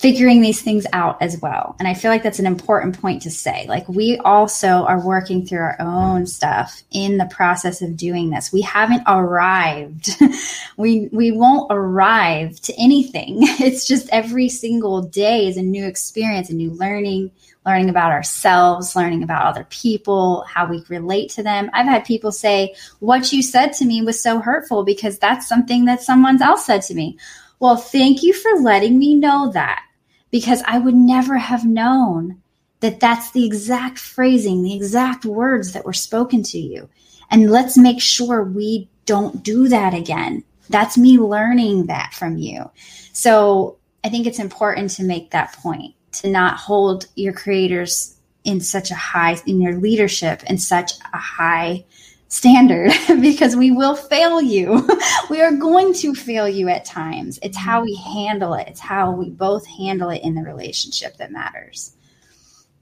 figuring 0.00 0.40
these 0.40 0.62
things 0.62 0.86
out 0.94 1.20
as 1.20 1.38
well. 1.42 1.76
And 1.78 1.86
I 1.86 1.92
feel 1.92 2.10
like 2.10 2.22
that's 2.22 2.38
an 2.38 2.46
important 2.46 2.98
point 2.98 3.20
to 3.22 3.30
say. 3.30 3.66
Like 3.68 3.86
we 3.86 4.16
also 4.16 4.86
are 4.86 4.98
working 4.98 5.44
through 5.44 5.58
our 5.58 5.76
own 5.78 6.26
stuff 6.26 6.82
in 6.90 7.18
the 7.18 7.26
process 7.26 7.82
of 7.82 7.98
doing 7.98 8.30
this. 8.30 8.50
We 8.50 8.62
haven't 8.62 9.02
arrived. 9.06 10.16
we 10.78 11.10
we 11.12 11.32
won't 11.32 11.70
arrive 11.70 12.58
to 12.62 12.74
anything. 12.78 13.40
It's 13.60 13.86
just 13.86 14.08
every 14.08 14.48
single 14.48 15.02
day 15.02 15.46
is 15.46 15.58
a 15.58 15.62
new 15.62 15.84
experience, 15.84 16.48
a 16.48 16.54
new 16.54 16.70
learning, 16.70 17.30
learning 17.66 17.90
about 17.90 18.10
ourselves, 18.10 18.96
learning 18.96 19.22
about 19.22 19.44
other 19.44 19.66
people, 19.68 20.44
how 20.48 20.66
we 20.66 20.82
relate 20.88 21.30
to 21.32 21.42
them. 21.42 21.68
I've 21.74 21.86
had 21.86 22.06
people 22.06 22.32
say, 22.32 22.74
"What 23.00 23.34
you 23.34 23.42
said 23.42 23.74
to 23.74 23.84
me 23.84 24.00
was 24.00 24.18
so 24.18 24.40
hurtful 24.40 24.82
because 24.82 25.18
that's 25.18 25.46
something 25.46 25.84
that 25.84 26.02
someone 26.02 26.40
else 26.40 26.64
said 26.64 26.80
to 26.84 26.94
me." 26.94 27.18
Well, 27.58 27.76
thank 27.76 28.22
you 28.22 28.32
for 28.32 28.62
letting 28.62 28.98
me 28.98 29.14
know 29.14 29.52
that 29.52 29.82
because 30.30 30.62
I 30.66 30.78
would 30.78 30.94
never 30.94 31.36
have 31.36 31.64
known 31.64 32.40
that 32.80 33.00
that's 33.00 33.30
the 33.32 33.44
exact 33.44 33.98
phrasing, 33.98 34.62
the 34.62 34.74
exact 34.74 35.24
words 35.24 35.72
that 35.72 35.84
were 35.84 35.92
spoken 35.92 36.42
to 36.44 36.58
you. 36.58 36.88
And 37.30 37.50
let's 37.50 37.76
make 37.76 38.00
sure 38.00 38.42
we 38.42 38.88
don't 39.06 39.42
do 39.42 39.68
that 39.68 39.94
again. 39.94 40.44
That's 40.68 40.96
me 40.96 41.18
learning 41.18 41.86
that 41.86 42.14
from 42.14 42.38
you. 42.38 42.70
So 43.12 43.76
I 44.02 44.08
think 44.08 44.26
it's 44.26 44.38
important 44.38 44.90
to 44.92 45.04
make 45.04 45.30
that 45.30 45.52
point 45.54 45.94
to 46.12 46.30
not 46.30 46.56
hold 46.56 47.06
your 47.16 47.32
creators 47.32 48.16
in 48.44 48.60
such 48.60 48.90
a 48.90 48.94
high, 48.94 49.36
in 49.46 49.60
your 49.60 49.76
leadership 49.76 50.42
in 50.44 50.58
such 50.58 50.92
a 51.12 51.18
high 51.18 51.84
standard 52.30 52.92
because 53.20 53.54
we 53.54 53.70
will 53.70 53.94
fail 53.94 54.40
you. 54.40 54.88
we 55.30 55.42
are 55.42 55.52
going 55.52 55.92
to 55.94 56.14
fail 56.14 56.48
you 56.48 56.68
at 56.68 56.86
times. 56.86 57.38
It's 57.42 57.56
how 57.56 57.82
we 57.82 57.94
handle 57.96 58.54
it, 58.54 58.68
it's 58.68 58.80
how 58.80 59.10
we 59.10 59.28
both 59.28 59.66
handle 59.66 60.08
it 60.08 60.22
in 60.22 60.34
the 60.34 60.42
relationship 60.42 61.18
that 61.18 61.30
matters. 61.30 61.94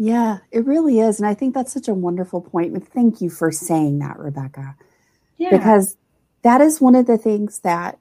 Yeah, 0.00 0.38
it 0.52 0.64
really 0.64 1.00
is. 1.00 1.18
And 1.18 1.26
I 1.28 1.34
think 1.34 1.54
that's 1.54 1.72
such 1.72 1.88
a 1.88 1.94
wonderful 1.94 2.40
point. 2.40 2.86
Thank 2.92 3.20
you 3.20 3.28
for 3.28 3.50
saying 3.50 3.98
that, 3.98 4.16
Rebekah. 4.16 4.76
Yeah. 5.38 5.50
Because 5.50 5.96
that 6.42 6.60
is 6.60 6.80
one 6.80 6.94
of 6.94 7.06
the 7.06 7.18
things 7.18 7.60
that 7.60 7.98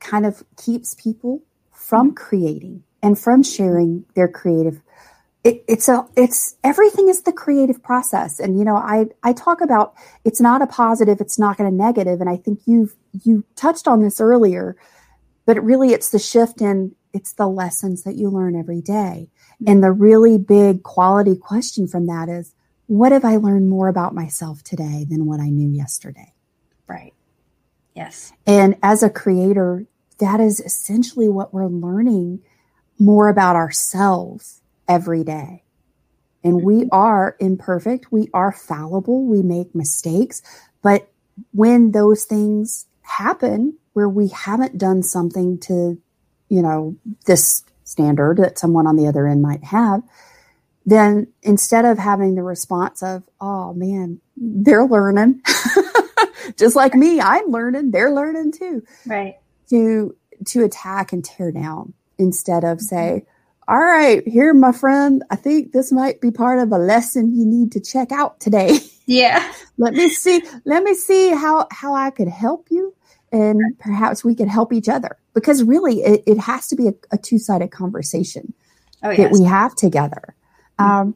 kind 0.00 0.26
of 0.26 0.44
keeps 0.58 0.94
people 0.94 1.42
from 1.72 2.08
mm-hmm. 2.08 2.16
creating 2.16 2.82
and 3.02 3.18
from 3.18 3.42
sharing 3.42 4.04
their 4.14 4.28
creative 4.28 4.82
it, 5.44 5.62
it's 5.68 5.88
a 5.88 6.06
it's 6.16 6.56
everything 6.64 7.08
is 7.08 7.22
the 7.22 7.32
creative 7.32 7.82
process. 7.82 8.40
And 8.40 8.58
you 8.58 8.64
know 8.64 8.76
i 8.76 9.06
i 9.22 9.32
talk 9.32 9.60
about 9.60 9.94
it's 10.24 10.40
not 10.40 10.62
a 10.62 10.66
positive 10.66 11.20
it's 11.20 11.38
not 11.38 11.58
going 11.58 11.70
to 11.70 11.76
negative. 11.76 12.20
And 12.20 12.30
i 12.30 12.36
think 12.36 12.60
you've 12.64 12.96
you 13.22 13.44
touched 13.54 13.86
on 13.86 14.00
this 14.00 14.20
earlier 14.20 14.76
but 15.46 15.62
really 15.62 15.90
it's 15.90 16.10
the 16.10 16.18
shift 16.18 16.62
in 16.62 16.94
it's 17.12 17.34
the 17.34 17.46
lessons 17.46 18.02
that 18.02 18.16
you 18.16 18.28
learn 18.28 18.56
every 18.56 18.80
day. 18.80 19.28
Mm-hmm. 19.28 19.70
And 19.70 19.84
the 19.84 19.92
really 19.92 20.38
big 20.38 20.82
quality 20.82 21.36
question 21.36 21.86
from 21.86 22.06
that 22.06 22.28
is 22.28 22.54
what 22.86 23.12
have 23.12 23.24
i 23.24 23.36
learned 23.36 23.68
more 23.68 23.88
about 23.88 24.14
myself 24.14 24.62
today 24.62 25.06
than 25.08 25.26
what 25.26 25.40
i 25.40 25.50
knew 25.50 25.68
yesterday? 25.68 26.32
Right. 26.88 27.12
Yes. 27.94 28.32
And 28.46 28.76
as 28.82 29.02
a 29.02 29.10
creator 29.10 29.86
that 30.18 30.40
is 30.40 30.60
essentially 30.60 31.28
what 31.28 31.52
we're 31.52 31.66
learning 31.66 32.40
more 32.98 33.28
about 33.28 33.56
ourselves 33.56 34.62
every 34.88 35.24
day. 35.24 35.62
And 36.42 36.62
we 36.62 36.82
mm-hmm. 36.82 36.88
are 36.92 37.36
imperfect, 37.40 38.12
we 38.12 38.28
are 38.34 38.52
fallible, 38.52 39.24
we 39.24 39.42
make 39.42 39.74
mistakes. 39.74 40.42
But 40.82 41.08
when 41.52 41.92
those 41.92 42.24
things 42.24 42.86
happen 43.02 43.78
where 43.94 44.08
we 44.08 44.28
haven't 44.28 44.76
done 44.76 45.02
something 45.02 45.58
to, 45.60 45.98
you 46.48 46.62
know, 46.62 46.96
this 47.26 47.64
standard 47.84 48.38
that 48.38 48.58
someone 48.58 48.86
on 48.86 48.96
the 48.96 49.06
other 49.06 49.26
end 49.26 49.40
might 49.40 49.64
have, 49.64 50.02
then 50.86 51.28
instead 51.42 51.84
of 51.84 51.98
having 51.98 52.34
the 52.34 52.42
response 52.42 53.02
of, 53.02 53.22
oh 53.40 53.72
man, 53.72 54.20
they're 54.36 54.84
learning, 54.84 55.40
just 56.56 56.76
like 56.76 56.94
me, 56.94 57.20
I'm 57.20 57.46
learning, 57.46 57.90
they're 57.90 58.12
learning 58.12 58.52
too. 58.52 58.82
Right. 59.06 59.36
To 59.70 60.14
to 60.46 60.64
attack 60.64 61.12
and 61.12 61.24
tear 61.24 61.50
down 61.52 61.94
instead 62.18 62.64
of 62.64 62.80
say, 62.80 63.24
all 63.66 63.78
right, 63.78 64.26
here, 64.26 64.52
my 64.52 64.72
friend, 64.72 65.22
I 65.30 65.36
think 65.36 65.72
this 65.72 65.90
might 65.90 66.20
be 66.20 66.30
part 66.30 66.58
of 66.58 66.70
a 66.72 66.78
lesson 66.78 67.34
you 67.34 67.46
need 67.46 67.72
to 67.72 67.80
check 67.80 68.12
out 68.12 68.40
today. 68.40 68.78
Yeah. 69.06 69.52
let 69.76 69.92
me 69.92 70.08
see, 70.08 70.42
let 70.64 70.82
me 70.82 70.94
see 70.94 71.28
how, 71.28 71.66
how 71.70 71.94
I 71.94 72.08
could 72.08 72.26
help 72.26 72.68
you 72.70 72.94
and 73.30 73.60
perhaps 73.78 74.24
we 74.24 74.34
could 74.34 74.48
help 74.48 74.72
each 74.72 74.88
other 74.88 75.18
because 75.34 75.62
really 75.62 76.00
it, 76.00 76.22
it 76.26 76.38
has 76.38 76.68
to 76.68 76.74
be 76.74 76.88
a, 76.88 76.94
a 77.10 77.18
two-sided 77.18 77.70
conversation 77.70 78.54
oh, 79.02 79.10
yes. 79.10 79.18
that 79.18 79.32
we 79.32 79.44
have 79.44 79.74
together. 79.74 80.34
Mm-hmm. 80.78 80.90
Um, 80.90 81.14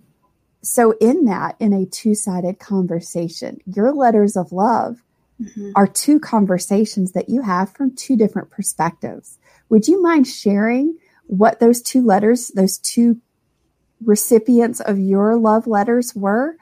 so 0.63 0.95
in 1.01 1.25
that, 1.25 1.57
in 1.61 1.73
a 1.73 1.87
two-sided 1.87 2.59
conversation, 2.59 3.59
your 3.65 3.93
letters 3.93 4.37
of 4.37 4.53
love 4.53 5.03
mm-hmm. 5.41 5.71
are 5.77 5.87
two 5.87 6.21
conversations 6.21 7.13
that 7.13 7.29
you 7.31 7.41
have 7.41 7.73
from 7.73 7.95
two 7.95 8.17
different 8.17 8.51
perspectives. 8.51 9.39
Would 9.69 9.89
you 9.89 10.03
mind 10.03 10.27
sharing 10.27 10.99
what 11.29 11.61
those 11.61 11.81
two 11.81 12.05
letters, 12.05 12.49
those 12.49 12.79
two 12.79 13.21
recipients 14.05 14.81
of 14.81 14.99
your 14.99 15.37
love 15.37 15.67
letters 15.67 16.15
were, 16.15 16.57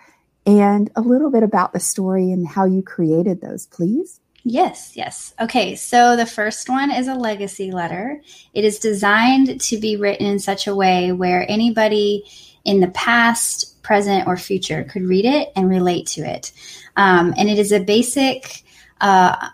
and 0.44 0.90
a 0.94 1.00
little 1.00 1.30
bit 1.30 1.42
about 1.42 1.72
the 1.72 1.80
story 1.80 2.30
and 2.30 2.46
how 2.46 2.64
you 2.66 2.82
created 2.82 3.40
those, 3.40 3.66
please? 3.66 4.20
Yes, 4.44 4.92
yes. 4.94 5.34
Okay, 5.40 5.74
so 5.74 6.14
the 6.14 6.26
first 6.26 6.68
one 6.68 6.92
is 6.92 7.08
a 7.08 7.14
legacy 7.14 7.72
letter. 7.72 8.20
It 8.54 8.64
is 8.64 8.78
designed 8.78 9.60
to 9.62 9.78
be 9.78 9.96
written 9.96 10.24
in 10.24 10.38
such 10.38 10.68
a 10.68 10.74
way 10.74 11.10
where 11.10 11.44
anybody 11.50 12.24
in 12.64 12.78
the 12.78 12.88
past, 12.88 13.82
present, 13.82 14.28
or 14.28 14.36
future 14.36 14.84
could 14.84 15.02
read 15.02 15.24
it 15.24 15.50
and 15.56 15.68
relate 15.68 16.06
to 16.08 16.20
it. 16.22 16.52
Um, 16.96 17.34
and 17.36 17.48
it 17.48 17.58
is 17.58 17.72
a 17.72 17.80
basic 17.80 18.62
uh, 19.00 19.48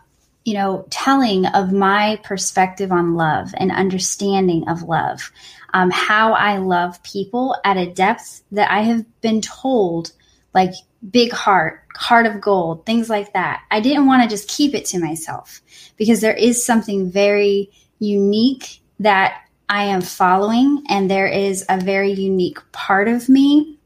you 0.45 0.55
know, 0.55 0.87
telling 0.91 1.47
of 1.47 1.73
my 1.73 2.19
perspective 2.25 2.91
on 2.91 3.15
love 3.15 3.55
and 3.57 3.71
understanding 3.71 4.69
of 4.69 4.83
love, 4.83 5.31
um, 5.73 5.91
how 5.91 6.33
I 6.33 6.59
love 6.59 7.03
people 7.03 7.57
at 7.65 7.77
a 7.77 7.91
depth 7.91 8.43
that 8.53 8.71
I 8.71 8.83
have 8.83 9.05
been 9.21 9.41
told, 9.41 10.13
like 10.53 10.73
big 11.11 11.33
heart, 11.33 11.85
heart 11.97 12.27
of 12.27 12.41
gold, 12.41 12.85
things 12.85 13.09
like 13.09 13.33
that. 13.33 13.63
I 13.71 13.81
didn't 13.81 14.07
want 14.07 14.23
to 14.23 14.29
just 14.29 14.49
keep 14.49 14.75
it 14.75 14.85
to 14.87 14.99
myself 14.99 15.63
because 15.97 16.21
there 16.21 16.35
is 16.35 16.65
something 16.65 17.11
very 17.11 17.71
unique 17.99 18.81
that 18.99 19.43
I 19.69 19.85
am 19.85 20.03
following, 20.03 20.85
and 20.91 21.11
there 21.11 21.29
is 21.29 21.65
a 21.69 21.81
very 21.81 22.13
unique 22.13 22.59
part 22.73 23.09
of 23.09 23.29
me 23.29 23.79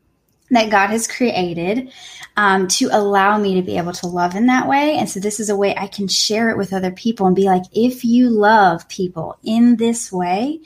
that 0.50 0.70
God 0.70 0.88
has 0.88 1.08
created 1.08 1.92
um, 2.36 2.68
to 2.68 2.88
allow 2.92 3.38
me 3.38 3.54
to 3.54 3.62
be 3.62 3.78
able 3.78 3.92
to 3.94 4.06
love 4.06 4.34
in 4.34 4.46
that 4.46 4.68
way. 4.68 4.96
And 4.96 5.08
so 5.08 5.20
this 5.20 5.40
is 5.40 5.50
a 5.50 5.56
way 5.56 5.74
I 5.76 5.86
can 5.86 6.08
share 6.08 6.50
it 6.50 6.58
with 6.58 6.72
other 6.72 6.90
people 6.90 7.26
and 7.26 7.34
be 7.34 7.46
like, 7.46 7.64
if 7.72 8.04
you 8.04 8.30
love 8.30 8.88
people 8.88 9.38
in 9.42 9.76
this 9.76 10.12
way, 10.12 10.60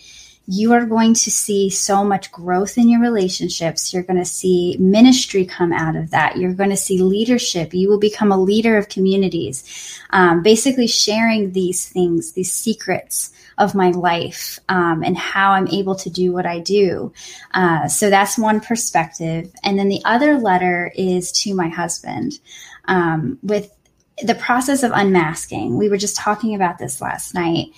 you 0.51 0.73
are 0.73 0.85
going 0.85 1.15
to 1.15 1.31
see 1.31 1.71
so 1.71 2.03
much 2.03 2.33
growth 2.33 2.77
in 2.77 2.89
your 2.89 3.01
relationships. 3.01 3.95
You're 3.95 4.03
going 4.03 4.19
to 4.19 4.25
see 4.25 4.77
ministry 4.81 5.45
come 5.45 5.73
out 5.73 5.95
of 5.95 6.11
that. 6.11 6.39
You're 6.39 6.55
going 6.55 6.71
to 6.71 6.77
see 6.77 7.01
leadership. 7.01 7.73
You 7.73 7.89
will 7.89 8.01
become 8.01 8.33
a 8.33 8.37
leader 8.37 8.77
of 8.77 8.89
communities. 8.89 9.63
Um, 10.11 10.43
basically, 10.43 10.89
sharing 10.89 11.53
these 11.53 11.89
things, 11.89 12.33
these 12.33 12.53
secrets 12.53 13.31
of 13.59 13.77
my 13.77 13.91
life 13.91 14.59
um, 14.69 15.05
and 15.05 15.17
how 15.17 15.53
I'm 15.53 15.69
able 15.69 15.95
to 15.95 16.11
do 16.11 16.33
what 16.33 16.47
I 16.47 16.59
do. 16.59 17.13
Uh, 17.55 17.87
so 17.87 18.11
that's 18.11 18.37
one 18.37 18.61
perspective. 18.61 19.53
And 19.63 19.79
then 19.79 19.89
the 19.89 20.03
other 20.05 20.37
letter 20.37 20.91
is 20.97 21.31
to 21.43 21.55
my 21.55 21.69
husband 21.69 22.41
um, 22.87 23.39
with 23.45 23.73
the 24.21 24.35
process 24.35 24.83
of 24.83 24.91
unmasking. 24.93 25.79
We 25.79 25.89
were 25.89 25.97
just 25.97 26.17
talking 26.17 26.57
about 26.57 26.79
this 26.79 27.01
last 27.01 27.35
night. 27.35 27.69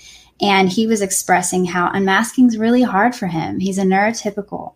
And 0.40 0.68
he 0.68 0.86
was 0.86 1.02
expressing 1.02 1.64
how 1.64 1.90
unmasking 1.92 2.48
is 2.48 2.58
really 2.58 2.82
hard 2.82 3.14
for 3.14 3.26
him. 3.26 3.60
He's 3.60 3.78
a 3.78 3.82
neurotypical. 3.82 4.74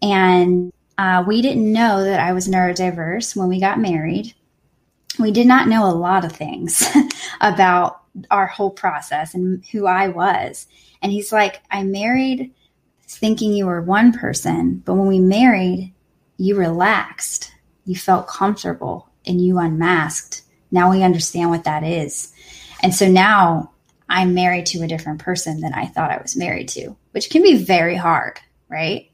And 0.00 0.72
uh, 0.98 1.24
we 1.26 1.42
didn't 1.42 1.72
know 1.72 2.04
that 2.04 2.20
I 2.20 2.32
was 2.32 2.48
neurodiverse 2.48 3.34
when 3.34 3.48
we 3.48 3.60
got 3.60 3.80
married. 3.80 4.34
We 5.18 5.30
did 5.30 5.46
not 5.46 5.68
know 5.68 5.86
a 5.86 5.92
lot 5.92 6.24
of 6.24 6.32
things 6.32 6.84
about 7.40 8.02
our 8.30 8.46
whole 8.46 8.70
process 8.70 9.34
and 9.34 9.64
who 9.72 9.86
I 9.86 10.08
was. 10.08 10.66
And 11.02 11.10
he's 11.10 11.32
like, 11.32 11.62
I 11.70 11.82
married 11.82 12.52
thinking 13.08 13.52
you 13.52 13.66
were 13.66 13.82
one 13.82 14.12
person, 14.12 14.82
but 14.84 14.94
when 14.94 15.08
we 15.08 15.18
married, 15.18 15.92
you 16.38 16.56
relaxed, 16.56 17.52
you 17.84 17.96
felt 17.96 18.26
comfortable, 18.26 19.08
and 19.26 19.40
you 19.40 19.58
unmasked. 19.58 20.42
Now 20.70 20.90
we 20.90 21.02
understand 21.02 21.50
what 21.50 21.64
that 21.64 21.84
is. 21.84 22.32
And 22.82 22.94
so 22.94 23.08
now 23.08 23.71
I'm 24.12 24.34
married 24.34 24.66
to 24.66 24.82
a 24.82 24.86
different 24.86 25.20
person 25.20 25.60
than 25.60 25.72
I 25.72 25.86
thought 25.86 26.10
I 26.10 26.20
was 26.20 26.36
married 26.36 26.68
to, 26.70 26.94
which 27.12 27.30
can 27.30 27.42
be 27.42 27.56
very 27.56 27.96
hard, 27.96 28.38
right? 28.68 29.10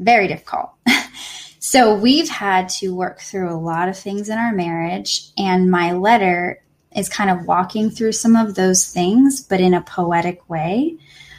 Very 0.00 0.26
difficult. 0.26 0.72
so 1.60 1.94
we've 1.94 2.28
had 2.28 2.68
to 2.70 2.92
work 2.92 3.20
through 3.20 3.50
a 3.50 3.56
lot 3.56 3.88
of 3.88 3.96
things 3.96 4.28
in 4.28 4.36
our 4.36 4.52
marriage. 4.52 5.30
And 5.38 5.70
my 5.70 5.92
letter 5.92 6.60
is 6.96 7.08
kind 7.08 7.30
of 7.30 7.46
walking 7.46 7.88
through 7.88 8.12
some 8.12 8.34
of 8.34 8.56
those 8.56 8.92
things, 8.92 9.40
but 9.40 9.60
in 9.60 9.74
a 9.74 9.80
poetic 9.80 10.50
way. 10.50 10.96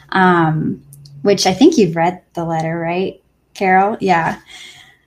Um, 0.08 0.82
which 1.20 1.46
I 1.46 1.52
think 1.52 1.76
you've 1.76 1.94
read 1.94 2.22
the 2.32 2.44
letter, 2.44 2.78
right, 2.78 3.22
Carole? 3.52 3.98
Yeah. 4.00 4.40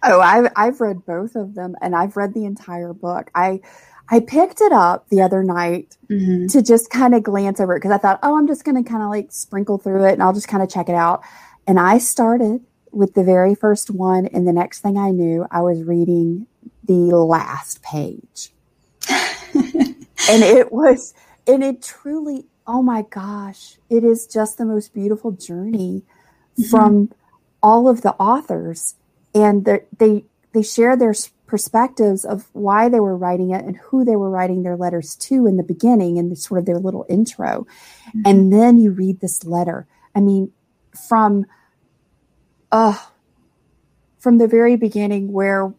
Oh, 0.03 0.21
I've 0.21 0.51
I've 0.55 0.81
read 0.81 1.03
both 1.05 1.35
of 1.35 1.55
them, 1.55 1.75
and 1.81 1.95
I've 1.95 2.15
read 2.15 2.35
the 2.35 2.45
entire 2.45 2.93
book. 2.93 3.31
I 3.33 3.61
I 4.11 4.19
picked 4.19 4.59
it 4.61 4.71
up 4.73 5.07
the 5.09 5.21
other 5.21 5.43
night 5.43 5.97
mm-hmm. 6.09 6.47
to 6.47 6.61
just 6.61 6.89
kind 6.89 7.15
of 7.15 7.23
glance 7.23 7.59
over 7.59 7.75
it 7.75 7.79
because 7.79 7.91
I 7.91 7.97
thought, 7.97 8.19
oh, 8.21 8.37
I'm 8.37 8.45
just 8.45 8.65
going 8.65 8.81
to 8.81 8.87
kind 8.87 9.01
of 9.01 9.09
like 9.09 9.31
sprinkle 9.31 9.77
through 9.77 10.05
it, 10.05 10.13
and 10.13 10.21
I'll 10.21 10.33
just 10.33 10.49
kind 10.49 10.61
of 10.61 10.69
check 10.69 10.89
it 10.89 10.95
out. 10.95 11.23
And 11.65 11.79
I 11.79 11.97
started 11.97 12.61
with 12.91 13.13
the 13.13 13.23
very 13.23 13.55
first 13.55 13.89
one, 13.89 14.25
and 14.27 14.45
the 14.47 14.53
next 14.53 14.81
thing 14.81 14.97
I 14.97 15.11
knew, 15.11 15.47
I 15.49 15.61
was 15.61 15.83
reading 15.83 16.47
the 16.83 17.15
last 17.15 17.81
page. 17.81 18.51
and 19.09 20.43
it 20.43 20.71
was, 20.71 21.13
and 21.47 21.63
it 21.63 21.81
truly, 21.81 22.45
oh 22.67 22.81
my 22.81 23.03
gosh, 23.03 23.77
it 23.89 24.03
is 24.03 24.27
just 24.27 24.57
the 24.57 24.65
most 24.65 24.93
beautiful 24.93 25.31
journey 25.31 26.03
mm-hmm. 26.59 26.69
from 26.69 27.11
all 27.63 27.87
of 27.87 28.01
the 28.01 28.13
authors 28.15 28.95
and 29.33 29.65
they 29.97 30.25
they 30.53 30.61
share 30.61 30.97
their 30.97 31.13
perspectives 31.51 32.23
of 32.23 32.47
why 32.53 32.87
they 32.87 33.01
were 33.01 33.17
writing 33.17 33.51
it 33.51 33.65
and 33.65 33.75
who 33.75 34.05
they 34.05 34.15
were 34.15 34.29
writing 34.29 34.63
their 34.63 34.77
letters 34.77 35.17
to 35.17 35.45
in 35.45 35.57
the 35.57 35.63
beginning 35.63 36.17
and 36.17 36.35
sort 36.37 36.59
of 36.59 36.65
their 36.65 36.79
little 36.79 37.05
intro. 37.09 37.67
Mm-hmm. 38.07 38.21
And 38.25 38.53
then 38.53 38.77
you 38.77 38.91
read 38.91 39.19
this 39.19 39.43
letter. 39.43 39.85
I 40.15 40.21
mean, 40.21 40.53
from 41.09 41.45
uh 42.71 42.97
from 44.17 44.37
the 44.37 44.47
very 44.47 44.77
beginning 44.77 45.33
where 45.33 45.73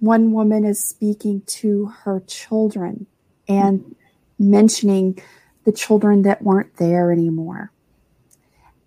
one 0.00 0.32
woman 0.32 0.64
is 0.64 0.82
speaking 0.82 1.42
to 1.60 1.92
her 2.04 2.22
children 2.26 3.06
and 3.46 3.80
mm-hmm. 3.80 4.50
mentioning 4.50 5.20
the 5.64 5.72
children 5.72 6.22
that 6.22 6.40
weren't 6.40 6.74
there 6.76 7.12
anymore. 7.12 7.70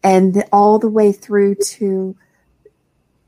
And 0.03 0.33
the, 0.33 0.47
all 0.51 0.79
the 0.79 0.89
way 0.89 1.11
through 1.11 1.53
to 1.77 2.15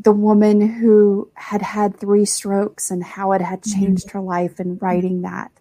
the 0.03 0.11
woman 0.11 0.61
who 0.61 1.29
had 1.33 1.61
had 1.61 1.97
three 1.97 2.25
strokes 2.25 2.91
and 2.91 3.03
how 3.03 3.31
it 3.31 3.41
had 3.41 3.61
mm-hmm. 3.61 3.79
changed 3.79 4.07
mm-hmm. 4.07 4.19
her 4.19 4.23
life 4.23 4.59
and 4.59 4.81
writing 4.81 5.21
that 5.21 5.51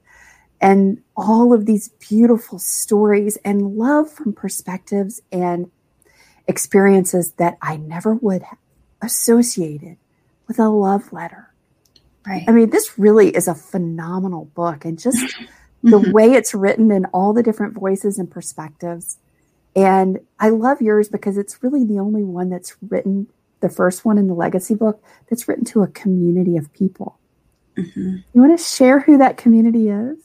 and 0.63 1.03
all 1.17 1.53
of 1.53 1.67
these 1.67 1.89
beautiful 1.89 2.59
stories 2.59 3.37
and 3.45 3.77
love 3.77 4.09
from 4.09 4.33
perspectives 4.33 5.21
and 5.33 5.71
experiences 6.47 7.33
that 7.33 7.59
I 7.61 7.77
never 7.77 8.15
would 8.15 8.43
have 8.43 8.59
associated 9.03 9.97
with 10.47 10.61
a 10.61 10.69
love 10.69 11.13
letter. 11.13 11.53
Right. 12.25 12.45
I 12.47 12.53
mean, 12.53 12.71
this 12.71 12.97
really 12.97 13.31
is 13.31 13.49
a 13.49 13.57
phenomenal 13.57 14.45
book 14.55 14.85
and 14.85 14.97
just 14.97 15.19
the 15.83 15.99
mm-hmm. 15.99 16.13
way 16.13 16.33
it's 16.33 16.55
written 16.55 16.93
and 16.93 17.07
all 17.13 17.33
the 17.33 17.43
different 17.43 17.75
voices 17.75 18.17
and 18.17 18.31
perspectives. 18.31 19.19
And 19.75 20.21
I 20.39 20.51
love 20.51 20.81
yours 20.81 21.09
because 21.09 21.37
it's 21.37 21.61
really 21.61 21.85
the 21.85 21.99
only 21.99 22.23
one 22.23 22.51
that's 22.51 22.77
written 22.89 23.27
the 23.63 23.71
first 23.71 24.05
one 24.05 24.19
in 24.19 24.29
the 24.29 24.35
legacy 24.35 24.75
book 24.75 25.03
that's 25.31 25.49
written 25.49 25.65
to 25.65 25.83
a 25.83 25.89
community 25.89 26.57
of 26.59 26.73
people. 26.73 27.19
Mm-hmm. 27.77 28.17
You 28.35 28.41
want 28.41 28.59
to 28.59 28.63
share 28.63 29.01
who 29.01 29.17
that 29.19 29.39
community 29.39 29.89
is? 29.89 30.19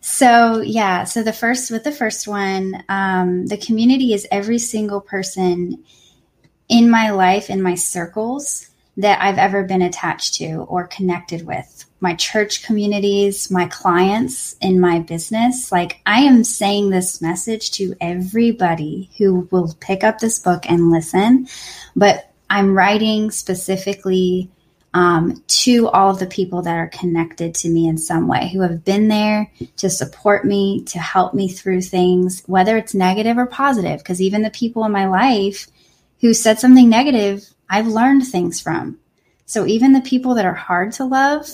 So 0.00 0.60
yeah, 0.60 1.04
so 1.04 1.22
the 1.22 1.32
first 1.32 1.70
with 1.70 1.84
the 1.84 1.92
first 1.92 2.26
one, 2.26 2.82
um, 2.88 3.46
the 3.46 3.58
community 3.58 4.12
is 4.14 4.26
every 4.30 4.58
single 4.58 5.00
person 5.00 5.84
in 6.68 6.90
my 6.90 7.10
life 7.10 7.50
in 7.50 7.62
my 7.62 7.74
circles 7.74 8.68
that 8.96 9.22
I've 9.22 9.38
ever 9.38 9.62
been 9.62 9.82
attached 9.82 10.34
to 10.34 10.66
or 10.68 10.88
connected 10.88 11.46
with. 11.46 11.84
My 12.00 12.14
church 12.14 12.64
communities, 12.64 13.50
my 13.50 13.66
clients 13.66 14.56
in 14.60 14.80
my 14.80 14.98
business. 14.98 15.70
Like 15.70 16.00
I 16.04 16.20
am 16.20 16.42
saying 16.42 16.90
this 16.90 17.22
message 17.22 17.70
to 17.72 17.94
everybody 18.00 19.10
who 19.16 19.48
will 19.50 19.74
pick 19.80 20.02
up 20.02 20.18
this 20.18 20.38
book 20.40 20.64
and 20.68 20.90
listen, 20.90 21.46
but 21.94 22.27
I'm 22.50 22.74
writing 22.74 23.30
specifically 23.30 24.50
um, 24.94 25.42
to 25.46 25.88
all 25.88 26.10
of 26.10 26.18
the 26.18 26.26
people 26.26 26.62
that 26.62 26.76
are 26.76 26.88
connected 26.88 27.54
to 27.56 27.68
me 27.68 27.88
in 27.88 27.98
some 27.98 28.26
way, 28.26 28.48
who 28.48 28.62
have 28.62 28.84
been 28.84 29.08
there 29.08 29.50
to 29.76 29.90
support 29.90 30.44
me, 30.44 30.82
to 30.84 30.98
help 30.98 31.34
me 31.34 31.48
through 31.48 31.82
things, 31.82 32.42
whether 32.46 32.76
it's 32.76 32.94
negative 32.94 33.36
or 33.36 33.46
positive. 33.46 33.98
Because 33.98 34.20
even 34.20 34.42
the 34.42 34.50
people 34.50 34.84
in 34.84 34.92
my 34.92 35.06
life 35.06 35.68
who 36.20 36.32
said 36.32 36.58
something 36.58 36.88
negative, 36.88 37.46
I've 37.68 37.86
learned 37.86 38.26
things 38.26 38.60
from. 38.60 38.98
So 39.44 39.66
even 39.66 39.92
the 39.92 40.00
people 40.00 40.34
that 40.34 40.46
are 40.46 40.54
hard 40.54 40.92
to 40.92 41.04
love, 41.04 41.46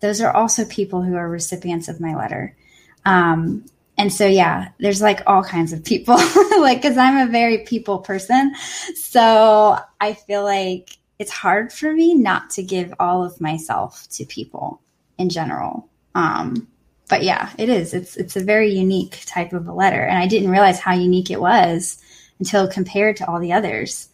those 0.00 0.20
are 0.20 0.32
also 0.32 0.64
people 0.64 1.02
who 1.02 1.14
are 1.16 1.28
recipients 1.28 1.88
of 1.88 2.00
my 2.00 2.14
letter. 2.14 2.56
Um, 3.04 3.64
and 3.96 4.12
so 4.12 4.26
yeah 4.26 4.68
there's 4.78 5.02
like 5.02 5.22
all 5.26 5.42
kinds 5.42 5.72
of 5.72 5.84
people 5.84 6.16
like 6.58 6.82
because 6.82 6.96
i'm 6.96 7.28
a 7.28 7.30
very 7.30 7.58
people 7.58 7.98
person. 7.98 8.54
So 8.94 9.78
i 10.00 10.14
feel 10.14 10.42
like 10.42 10.98
it's 11.18 11.30
hard 11.30 11.72
for 11.72 11.92
me 11.92 12.14
not 12.14 12.50
to 12.50 12.62
give 12.62 12.92
all 12.98 13.24
of 13.24 13.40
myself 13.40 14.08
to 14.10 14.24
people 14.24 14.80
in 15.18 15.28
general. 15.28 15.88
Um 16.14 16.68
but 17.08 17.22
yeah 17.22 17.50
it 17.58 17.68
is. 17.68 17.94
It's 17.94 18.16
it's 18.16 18.36
a 18.36 18.44
very 18.44 18.72
unique 18.74 19.22
type 19.26 19.52
of 19.52 19.68
a 19.68 19.72
letter. 19.72 20.00
And 20.02 20.18
i 20.18 20.26
didn't 20.26 20.50
realize 20.50 20.80
how 20.80 20.94
unique 20.94 21.30
it 21.30 21.40
was 21.40 22.02
until 22.38 22.68
compared 22.68 23.16
to 23.18 23.28
all 23.28 23.40
the 23.40 23.52
others. 23.52 24.08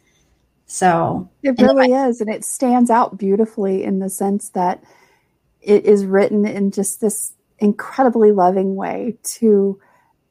So 0.66 1.28
it 1.42 1.60
really 1.60 1.92
I, 1.92 2.08
is. 2.08 2.20
And 2.20 2.30
it 2.30 2.44
stands 2.44 2.90
out 2.90 3.18
beautifully 3.18 3.82
in 3.82 3.98
the 3.98 4.08
sense 4.08 4.50
that 4.50 4.84
it 5.60 5.84
is 5.84 6.04
written 6.04 6.46
in 6.46 6.70
just 6.70 7.00
this 7.00 7.32
incredibly 7.60 8.32
loving 8.32 8.74
way 8.74 9.16
to 9.22 9.78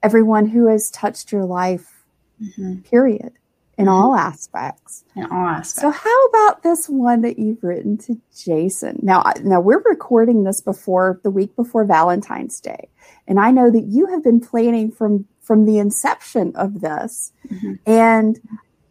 everyone 0.03 0.47
who 0.47 0.67
has 0.67 0.89
touched 0.91 1.31
your 1.31 1.45
life, 1.45 2.03
mm-hmm. 2.41 2.79
period, 2.81 3.33
in 3.77 3.85
mm-hmm. 3.85 3.93
all 3.93 4.15
aspects. 4.15 5.03
In 5.15 5.25
all 5.25 5.47
aspects. 5.47 5.81
So, 5.81 5.91
how 5.91 6.25
about 6.25 6.63
this 6.63 6.89
one 6.89 7.21
that 7.21 7.39
you've 7.39 7.63
written 7.63 7.97
to 7.99 8.19
Jason? 8.35 8.99
Now, 9.01 9.23
now 9.43 9.61
we're 9.61 9.83
recording 9.83 10.43
this 10.43 10.61
before 10.61 11.19
the 11.23 11.31
week 11.31 11.55
before 11.55 11.85
Valentine's 11.85 12.59
Day, 12.59 12.89
and 13.27 13.39
I 13.39 13.51
know 13.51 13.69
that 13.71 13.85
you 13.85 14.07
have 14.07 14.23
been 14.23 14.39
planning 14.39 14.91
from 14.91 15.25
from 15.41 15.65
the 15.65 15.79
inception 15.79 16.55
of 16.55 16.81
this, 16.81 17.31
mm-hmm. 17.47 17.73
and 17.85 18.39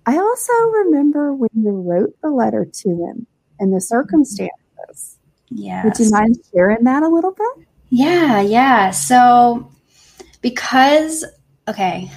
I 0.06 0.16
also 0.16 0.52
remember 0.84 1.34
when 1.34 1.50
you 1.54 1.70
wrote 1.70 2.16
the 2.22 2.30
letter 2.30 2.64
to 2.64 2.88
him 2.88 3.26
and 3.60 3.74
the 3.74 3.80
circumstances. 3.80 5.18
Yeah. 5.50 5.84
Would 5.84 5.98
you 5.98 6.10
mind 6.10 6.36
sharing 6.52 6.84
that 6.84 7.02
a 7.02 7.08
little 7.08 7.32
bit? 7.32 7.67
Yeah, 7.90 8.40
yeah. 8.40 8.90
So 8.90 9.70
because 10.40 11.24
okay, 11.66 12.10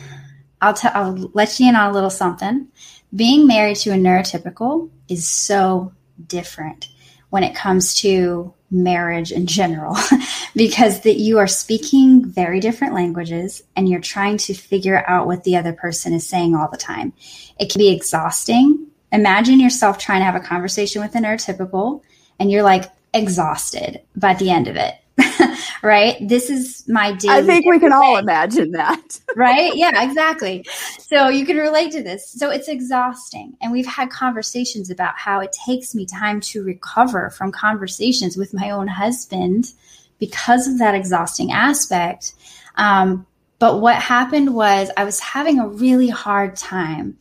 I'll 0.62 0.74
tell 0.74 0.92
I'll 0.94 1.32
let 1.34 1.60
you 1.60 1.70
in 1.70 1.76
on 1.76 1.90
a 1.90 1.94
little 1.94 2.10
something. 2.10 2.68
Being 3.14 3.48
married 3.48 3.78
to 3.78 3.92
a 3.92 3.96
neurotypical 3.96 4.90
is 5.10 5.28
so 5.28 5.94
different 6.28 6.88
when 7.30 7.44
it 7.44 7.56
comes 7.56 7.96
to 8.02 8.54
marriage 8.70 9.34
in 9.34 9.48
general 9.48 9.98
because 10.56 11.02
that 11.02 11.18
you 11.18 11.40
are 11.40 11.48
speaking 11.48 12.24
very 12.26 12.62
different 12.62 12.94
languages 12.94 13.64
and 13.76 13.90
you're 13.90 14.00
trying 14.00 14.38
to 14.38 14.54
figure 14.54 15.04
out 15.08 15.28
what 15.28 15.44
the 15.44 15.58
other 15.58 15.74
person 15.74 16.14
is 16.14 16.28
saying 16.28 16.56
all 16.56 16.70
the 16.70 16.78
time. 16.78 17.12
It 17.60 17.70
can 17.70 17.80
be 17.80 17.90
exhausting. 17.90 18.88
Imagine 19.12 19.60
yourself 19.60 19.98
trying 19.98 20.22
to 20.22 20.26
have 20.26 20.36
a 20.36 20.40
conversation 20.40 21.02
with 21.02 21.16
a 21.16 21.18
neurotypical 21.18 22.02
and 22.40 22.50
you're 22.50 22.64
like 22.64 22.86
exhausted 23.14 24.02
by 24.16 24.34
the 24.36 24.50
end 24.50 24.70
of 24.70 24.78
it 24.78 24.96
right? 25.84 26.16
This 26.28 26.50
is 26.50 26.88
my 26.88 27.14
daily. 27.14 27.36
I 27.36 27.42
think 27.44 27.66
we 27.66 27.80
can 27.80 27.94
all 27.94 28.18
imagine 28.18 28.72
that. 28.72 29.20
right? 29.36 29.72
Yeah, 29.76 30.04
exactly. 30.04 30.66
So 31.00 31.28
you 31.28 31.46
can 31.46 31.58
relate 31.58 31.92
to 31.94 32.04
this. 32.04 32.30
So 32.30 32.50
it's 32.50 32.68
exhausting. 32.68 33.56
And 33.62 33.72
we've 33.72 33.86
had 33.86 34.10
conversations 34.10 34.90
about 34.90 35.18
how 35.18 35.40
it 35.40 35.52
takes 35.66 35.94
me 35.94 36.06
time 36.06 36.40
to 36.42 36.64
recover 36.64 37.30
from 37.32 37.52
conversations 37.52 38.38
with 38.38 38.54
my 38.54 38.70
own 38.70 38.88
husband 38.88 39.74
because 40.20 40.68
of 40.68 40.78
that 40.80 40.96
exhausting 40.96 41.52
aspect. 41.52 42.34
Um, 42.76 43.26
but 43.60 43.80
what 43.80 43.98
happened 43.98 44.56
was 44.56 44.90
I 44.98 45.04
was 45.04 45.20
having 45.20 45.60
a 45.60 45.68
really 45.68 46.10
hard 46.10 46.56
time 46.56 47.18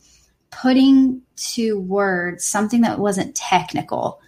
putting 0.49 1.21
to 1.35 1.79
words 1.79 2.45
something 2.45 2.81
that 2.81 2.99
wasn't 2.99 3.35
technical 3.35 4.19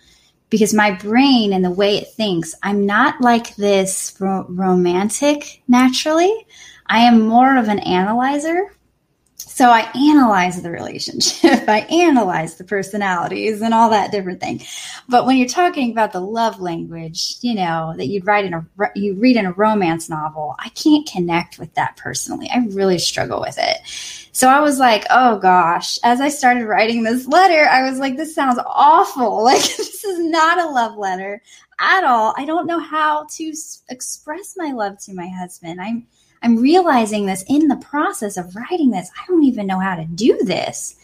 because 0.54 0.72
my 0.72 0.92
brain 0.92 1.52
and 1.52 1.66
the 1.66 1.72
way 1.72 1.98
it 1.98 2.10
thinks, 2.10 2.54
I'm 2.62 2.86
not 2.86 3.20
like 3.20 3.56
this 3.56 4.16
ro- 4.20 4.46
romantic 4.48 5.64
naturally. 5.68 6.46
I 6.86 7.00
am 7.00 7.28
more 7.28 7.58
of 7.58 7.70
an 7.70 7.80
analyzer. 7.80 8.72
So 9.54 9.70
I 9.70 9.82
analyze 9.96 10.60
the 10.64 10.72
relationship, 10.72 11.44
I 11.70 11.82
analyze 11.82 12.56
the 12.56 12.64
personalities 12.64 13.62
and 13.62 13.72
all 13.72 13.92
that 13.92 14.12
different 14.12 14.40
thing. 14.42 14.64
But 15.08 15.28
when 15.28 15.38
you're 15.38 15.48
talking 15.48 15.92
about 15.92 16.12
the 16.12 16.22
love 16.22 16.60
language, 16.60 17.36
you 17.42 17.54
know, 17.54 17.94
that 17.96 18.08
you'd 18.08 18.26
write 18.26 18.46
in 18.46 18.56
a 18.56 18.66
you 18.96 19.14
read 19.14 19.38
in 19.38 19.46
a 19.46 19.52
romance 19.52 20.10
novel, 20.10 20.56
I 20.58 20.70
can't 20.70 21.08
connect 21.08 21.60
with 21.60 21.72
that 21.76 21.98
personally. 21.98 22.50
I 22.50 22.66
really 22.72 22.98
struggle 22.98 23.42
with 23.42 23.60
it. 23.60 23.78
So 24.32 24.50
I 24.50 24.60
was 24.60 24.80
like, 24.80 25.06
oh 25.12 25.38
gosh, 25.38 26.00
as 26.04 26.20
I 26.20 26.30
started 26.30 26.66
writing 26.66 27.04
this 27.04 27.28
letter, 27.28 27.70
I 27.70 27.88
was 27.88 28.00
like, 28.00 28.18
this 28.18 28.34
sounds 28.34 28.60
awful. 28.66 29.44
Like, 29.54 29.62
this 29.62 30.04
is 30.04 30.20
not 30.20 30.58
a 30.58 30.72
love 30.72 30.98
letter 30.98 31.44
at 31.78 32.04
all. 32.04 32.34
I 32.38 32.46
don't 32.46 32.66
know 32.66 32.80
how 32.80 33.28
to 33.36 33.50
s- 33.50 33.84
express 33.88 34.56
my 34.58 34.72
love 34.72 34.98
to 35.04 35.14
my 35.14 35.28
husband. 35.28 35.80
I'm, 35.80 36.08
I'm 36.44 36.58
realizing 36.58 37.26
this 37.26 37.44
in 37.48 37.68
the 37.68 37.78
process 37.78 38.38
of 38.38 38.56
writing 38.56 38.92
this. 38.92 39.10
I 39.18 39.26
don't 39.28 39.44
even 39.44 39.66
know 39.66 39.80
how 39.80 39.96
to 39.96 40.06
do 40.06 40.38
this. 40.44 40.96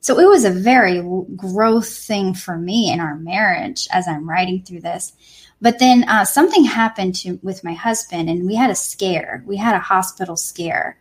So 0.00 0.18
it 0.18 0.26
was 0.26 0.44
a 0.44 0.50
very 0.50 1.02
growth 1.36 1.88
thing 1.88 2.34
for 2.34 2.56
me 2.56 2.90
in 2.90 2.98
our 2.98 3.16
marriage 3.16 3.86
as 3.92 4.08
I'm 4.08 4.28
writing 4.28 4.62
through 4.62 4.80
this. 4.80 5.12
But 5.60 5.78
then 5.78 6.08
uh, 6.08 6.24
something 6.24 6.64
happened 6.64 7.16
to 7.16 7.38
with 7.42 7.64
my 7.64 7.74
husband, 7.74 8.30
and 8.30 8.46
we 8.46 8.54
had 8.54 8.70
a 8.70 8.74
scare. 8.74 9.42
We 9.46 9.56
had 9.56 9.74
a 9.74 9.80
hospital 9.80 10.36
scare 10.36 10.98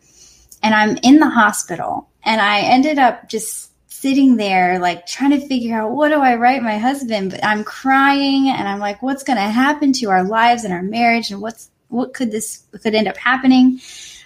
and 0.64 0.74
I'm 0.74 0.98
in 1.04 1.20
the 1.20 1.30
hospital 1.30 2.10
and 2.24 2.42
I 2.42 2.60
ended 2.60 3.00
up 3.00 3.30
just 3.30 3.72
sitting 3.88 4.38
there 4.38 4.80
like 4.80 5.08
trying 5.08 5.32
to 5.32 5.48
figure 5.48 5.76
out 5.76 5.92
what 5.92 6.10
do 6.10 6.16
I 6.16 6.36
write 6.36 6.62
my 6.62 6.78
husband 6.78 7.32
but 7.32 7.44
I'm 7.44 7.64
crying 7.64 8.50
and 8.50 8.68
I'm 8.68 8.80
like 8.80 9.02
what's 9.02 9.24
going 9.24 9.38
to 9.38 9.44
happen 9.44 9.92
to 9.94 10.10
our 10.10 10.24
lives 10.24 10.64
and 10.64 10.74
our 10.74 10.84
marriage 10.84 11.32
and 11.32 11.42
what's 11.42 11.70
what 11.90 12.14
could 12.14 12.32
this 12.32 12.66
could 12.82 12.96
end 12.96 13.08
up 13.08 13.18
happening 13.18 13.80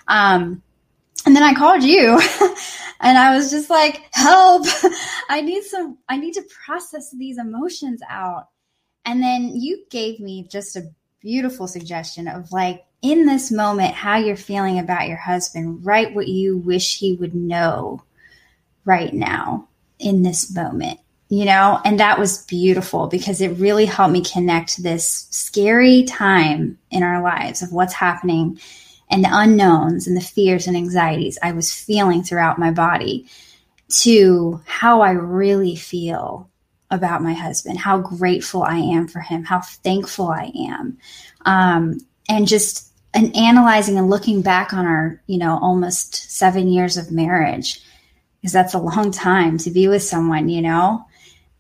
um 0.08 0.62
and 1.26 1.36
then 1.36 1.44
I 1.44 1.54
called 1.54 1.84
you 1.84 2.20
and 3.00 3.18
I 3.18 3.36
was 3.36 3.52
just 3.52 3.70
like, 3.70 4.02
help. 4.12 4.66
I 5.30 5.42
need 5.42 5.64
some, 5.64 5.98
I 6.10 6.18
need 6.18 6.34
to 6.34 6.44
process 6.66 7.12
these 7.12 7.38
emotions 7.38 8.02
out. 8.10 8.48
And 9.06 9.22
then 9.22 9.56
you 9.56 9.84
gave 9.90 10.20
me 10.20 10.48
just 10.50 10.76
a 10.76 10.90
beautiful 11.20 11.68
suggestion 11.68 12.28
of 12.28 12.52
like, 12.52 12.84
in 13.02 13.26
this 13.26 13.52
moment, 13.52 13.94
how 13.96 14.18
you're 14.18 14.36
feeling 14.36 14.78
about 14.78 15.08
your 15.08 15.18
husband, 15.18 15.84
write 15.86 16.14
what 16.14 16.28
you 16.28 16.58
wish 16.58 16.98
he 16.98 17.14
would 17.14 17.34
know 17.34 18.04
right 18.86 19.14
now 19.14 19.68
in 19.98 20.22
this 20.22 20.54
moment, 20.54 21.00
you 21.32 21.46
know? 21.46 21.80
And 21.86 21.98
that 22.02 22.20
was 22.20 22.46
beautiful 22.46 23.08
because 23.08 23.40
it 23.40 23.58
really 23.58 23.86
helped 23.86 24.12
me 24.12 24.22
connect 24.22 24.84
this 24.84 25.28
scary 25.32 26.04
time 26.04 26.78
in 26.92 27.04
our 27.04 27.24
lives 27.24 27.62
of 27.62 27.72
what's 27.72 27.94
happening 27.94 28.60
and 29.10 29.24
the 29.24 29.30
unknowns 29.32 30.08
and 30.08 30.18
the 30.18 30.22
fears 30.22 30.68
and 30.68 30.76
anxieties 30.76 31.40
I 31.42 31.54
was 31.54 31.74
feeling 31.74 32.22
throughout 32.22 32.60
my 32.60 32.72
body 32.72 33.28
to 34.02 34.62
how 34.66 35.02
I 35.02 35.12
really 35.12 35.78
feel 35.78 36.50
about 36.90 37.24
my 37.24 37.34
husband, 37.34 37.80
how 37.80 38.00
grateful 38.00 38.64
I 38.64 38.76
am 38.76 39.08
for 39.08 39.22
him, 39.22 39.46
how 39.46 39.62
thankful 39.62 40.28
I 40.28 40.52
am. 40.68 40.98
Um, 41.46 42.00
and 42.28 42.46
just 42.46 42.90
and 43.14 43.34
analyzing 43.38 43.98
and 43.98 44.10
looking 44.10 44.42
back 44.42 44.74
on 44.74 44.86
our, 44.86 45.22
you 45.28 45.38
know, 45.38 45.58
almost 45.62 46.30
seven 46.30 46.68
years 46.68 46.98
of 46.98 47.10
marriage, 47.10 47.82
because 48.42 48.52
that's 48.52 48.74
a 48.74 48.80
long 48.80 49.12
time 49.12 49.58
to 49.60 49.72
be 49.72 49.88
with 49.88 50.04
someone, 50.04 50.50
you 50.50 50.62
know, 50.62 51.06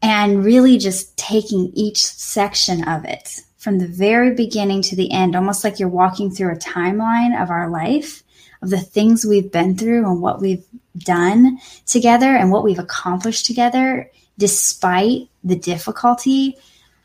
and 0.02 0.44
really 0.44 0.78
just 0.78 1.16
taking 1.18 1.72
each 1.74 2.06
section 2.06 2.88
of 2.88 3.06
it 3.06 3.42
from 3.58 3.78
the 3.78 3.88
very 3.88 4.34
beginning 4.34 4.82
to 4.82 4.96
the 4.96 5.12
end, 5.12 5.36
almost 5.36 5.64
like 5.64 5.80
you're 5.80 5.88
walking 5.88 6.32
through 6.32 6.52
a 6.52 6.58
timeline 6.58 7.40
of 7.40 7.52
our 7.52 7.70
life, 7.70 8.24
of 8.64 8.72
the 8.72 8.80
things 8.80 9.24
we've 9.24 9.52
been 9.52 9.78
through 9.78 10.06
and 10.06 10.22
what 10.22 10.42
we've 10.42 10.66
done 10.98 11.60
together 11.86 12.36
and 12.36 12.52
what 12.52 12.64
we've 12.64 12.80
accomplished 12.80 13.46
together, 13.46 14.10
despite 14.38 15.30
the 15.44 15.56
difficulty. 15.56 16.58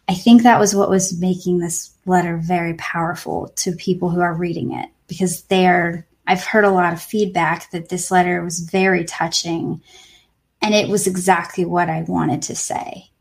I 0.09 0.15
think 0.15 0.43
that 0.43 0.59
was 0.59 0.75
what 0.75 0.89
was 0.89 1.21
making 1.21 1.59
this 1.59 1.93
letter 2.07 2.39
very 2.39 2.75
powerful 2.75 3.49
to 3.57 3.73
people 3.73 4.09
who 4.09 4.21
are 4.21 4.35
reading 4.35 4.73
it 4.73 4.89
because 5.09 5.43
they're, 5.43 6.07
I've 6.27 6.45
heard 6.45 6.65
a 6.65 6.71
lot 6.71 6.93
of 6.93 7.03
feedback 7.03 7.71
that 7.73 7.91
this 7.91 8.11
letter 8.11 8.43
was 8.43 8.61
very 8.61 9.05
touching 9.05 9.83
and 10.67 10.75
it 10.75 10.89
was 10.89 11.07
exactly 11.07 11.65
what 11.65 11.89
I 11.89 12.03
wanted 12.03 12.43
to 12.43 12.57
say. 12.57 13.13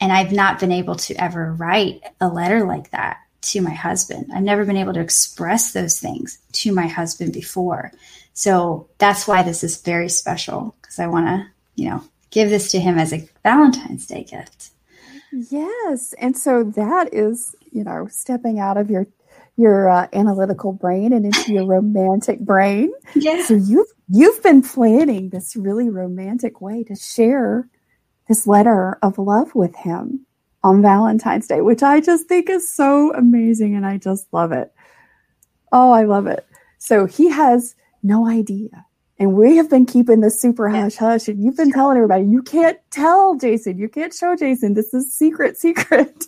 And 0.00 0.10
I've 0.10 0.32
not 0.32 0.58
been 0.58 0.72
able 0.72 0.94
to 0.94 1.14
ever 1.22 1.52
write 1.52 2.02
a 2.18 2.28
letter 2.28 2.64
like 2.64 2.92
that 2.92 3.18
to 3.42 3.60
my 3.60 3.74
husband. 3.74 4.30
I've 4.34 4.42
never 4.42 4.64
been 4.64 4.78
able 4.78 4.94
to 4.94 5.00
express 5.00 5.74
those 5.74 6.00
things 6.00 6.38
to 6.52 6.72
my 6.72 6.86
husband 6.86 7.34
before. 7.34 7.92
So 8.32 8.88
that's 8.96 9.28
why 9.28 9.42
this 9.42 9.62
is 9.62 9.82
very 9.82 10.08
special 10.08 10.74
because 10.80 10.98
I 10.98 11.08
want 11.08 11.26
to, 11.26 11.46
you 11.74 11.90
know, 11.90 12.04
give 12.30 12.48
this 12.48 12.70
to 12.70 12.80
him 12.80 12.96
as 12.96 13.12
a 13.12 13.28
Valentine's 13.42 14.06
Day 14.06 14.24
gift. 14.24 14.70
Yes. 15.30 16.14
And 16.14 16.38
so 16.38 16.64
that 16.64 17.12
is, 17.12 17.54
you 17.70 17.84
know, 17.84 18.08
stepping 18.10 18.58
out 18.58 18.78
of 18.78 18.88
your 18.88 19.06
your 19.56 19.88
uh, 19.88 20.06
analytical 20.12 20.72
brain 20.72 21.12
and 21.12 21.26
into 21.26 21.52
your 21.52 21.66
romantic 21.66 22.40
brain. 22.40 22.90
Yeah. 23.14 23.44
So 23.44 23.54
you've 23.54 23.88
you've 24.08 24.42
been 24.42 24.62
planning 24.62 25.30
this 25.30 25.56
really 25.56 25.88
romantic 25.88 26.60
way 26.60 26.84
to 26.84 26.94
share 26.94 27.68
this 28.28 28.46
letter 28.46 28.98
of 29.02 29.18
love 29.18 29.54
with 29.54 29.74
him 29.76 30.26
on 30.64 30.82
Valentine's 30.82 31.46
Day, 31.46 31.60
which 31.60 31.82
I 31.82 32.00
just 32.00 32.28
think 32.28 32.48
is 32.48 32.72
so 32.72 33.12
amazing 33.14 33.74
and 33.74 33.84
I 33.84 33.98
just 33.98 34.26
love 34.32 34.52
it. 34.52 34.72
Oh, 35.72 35.92
I 35.92 36.04
love 36.04 36.26
it. 36.26 36.46
So 36.78 37.06
he 37.06 37.28
has 37.30 37.74
no 38.02 38.28
idea. 38.28 38.86
And 39.18 39.34
we 39.34 39.56
have 39.56 39.70
been 39.70 39.86
keeping 39.86 40.20
this 40.20 40.40
super 40.40 40.68
hush 40.68 40.96
hush, 40.96 41.28
and 41.28 41.42
you've 41.42 41.56
been 41.56 41.70
telling 41.70 41.96
everybody, 41.96 42.24
you 42.24 42.42
can't 42.42 42.78
tell 42.90 43.36
Jason, 43.36 43.78
you 43.78 43.88
can't 43.88 44.12
show 44.12 44.34
Jason. 44.34 44.74
This 44.74 44.92
is 44.92 45.14
secret, 45.14 45.56
secret. 45.58 46.26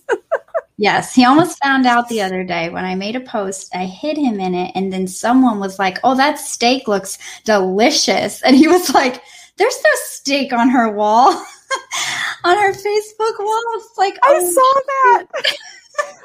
Yes, 0.77 1.15
he 1.15 1.25
almost 1.25 1.63
found 1.63 1.87
out 1.87 2.09
the 2.09 2.23
other 2.23 2.45
day 2.45 2.69
when 2.69 2.85
I 2.85 2.95
made 2.95 3.17
a 3.17 3.21
post. 3.21 3.75
I 3.75 3.87
hid 3.87 4.17
him 4.17 4.41
in 4.41 4.55
it, 4.55 4.73
and 4.75 4.93
then 4.93 5.07
someone 5.07 5.59
was 5.61 5.79
like, 5.79 5.99
Oh, 6.05 6.15
that 6.17 6.39
steak 6.39 6.89
looks 6.89 7.19
delicious. 7.45 8.43
And 8.43 8.57
he 8.57 8.69
was 8.69 8.93
like, 8.95 9.23
There's 9.57 9.79
no 9.83 9.91
steak 9.95 10.53
on 10.53 10.69
her 10.71 10.91
wall. 10.91 11.33
on 12.45 12.57
her 12.59 12.73
Facebook 12.73 13.39
wall. 13.39 13.63
It's 13.77 13.99
like 13.99 14.19
I 14.23 14.39
oh, 14.41 14.51
saw 14.51 14.81
that. 14.87 15.27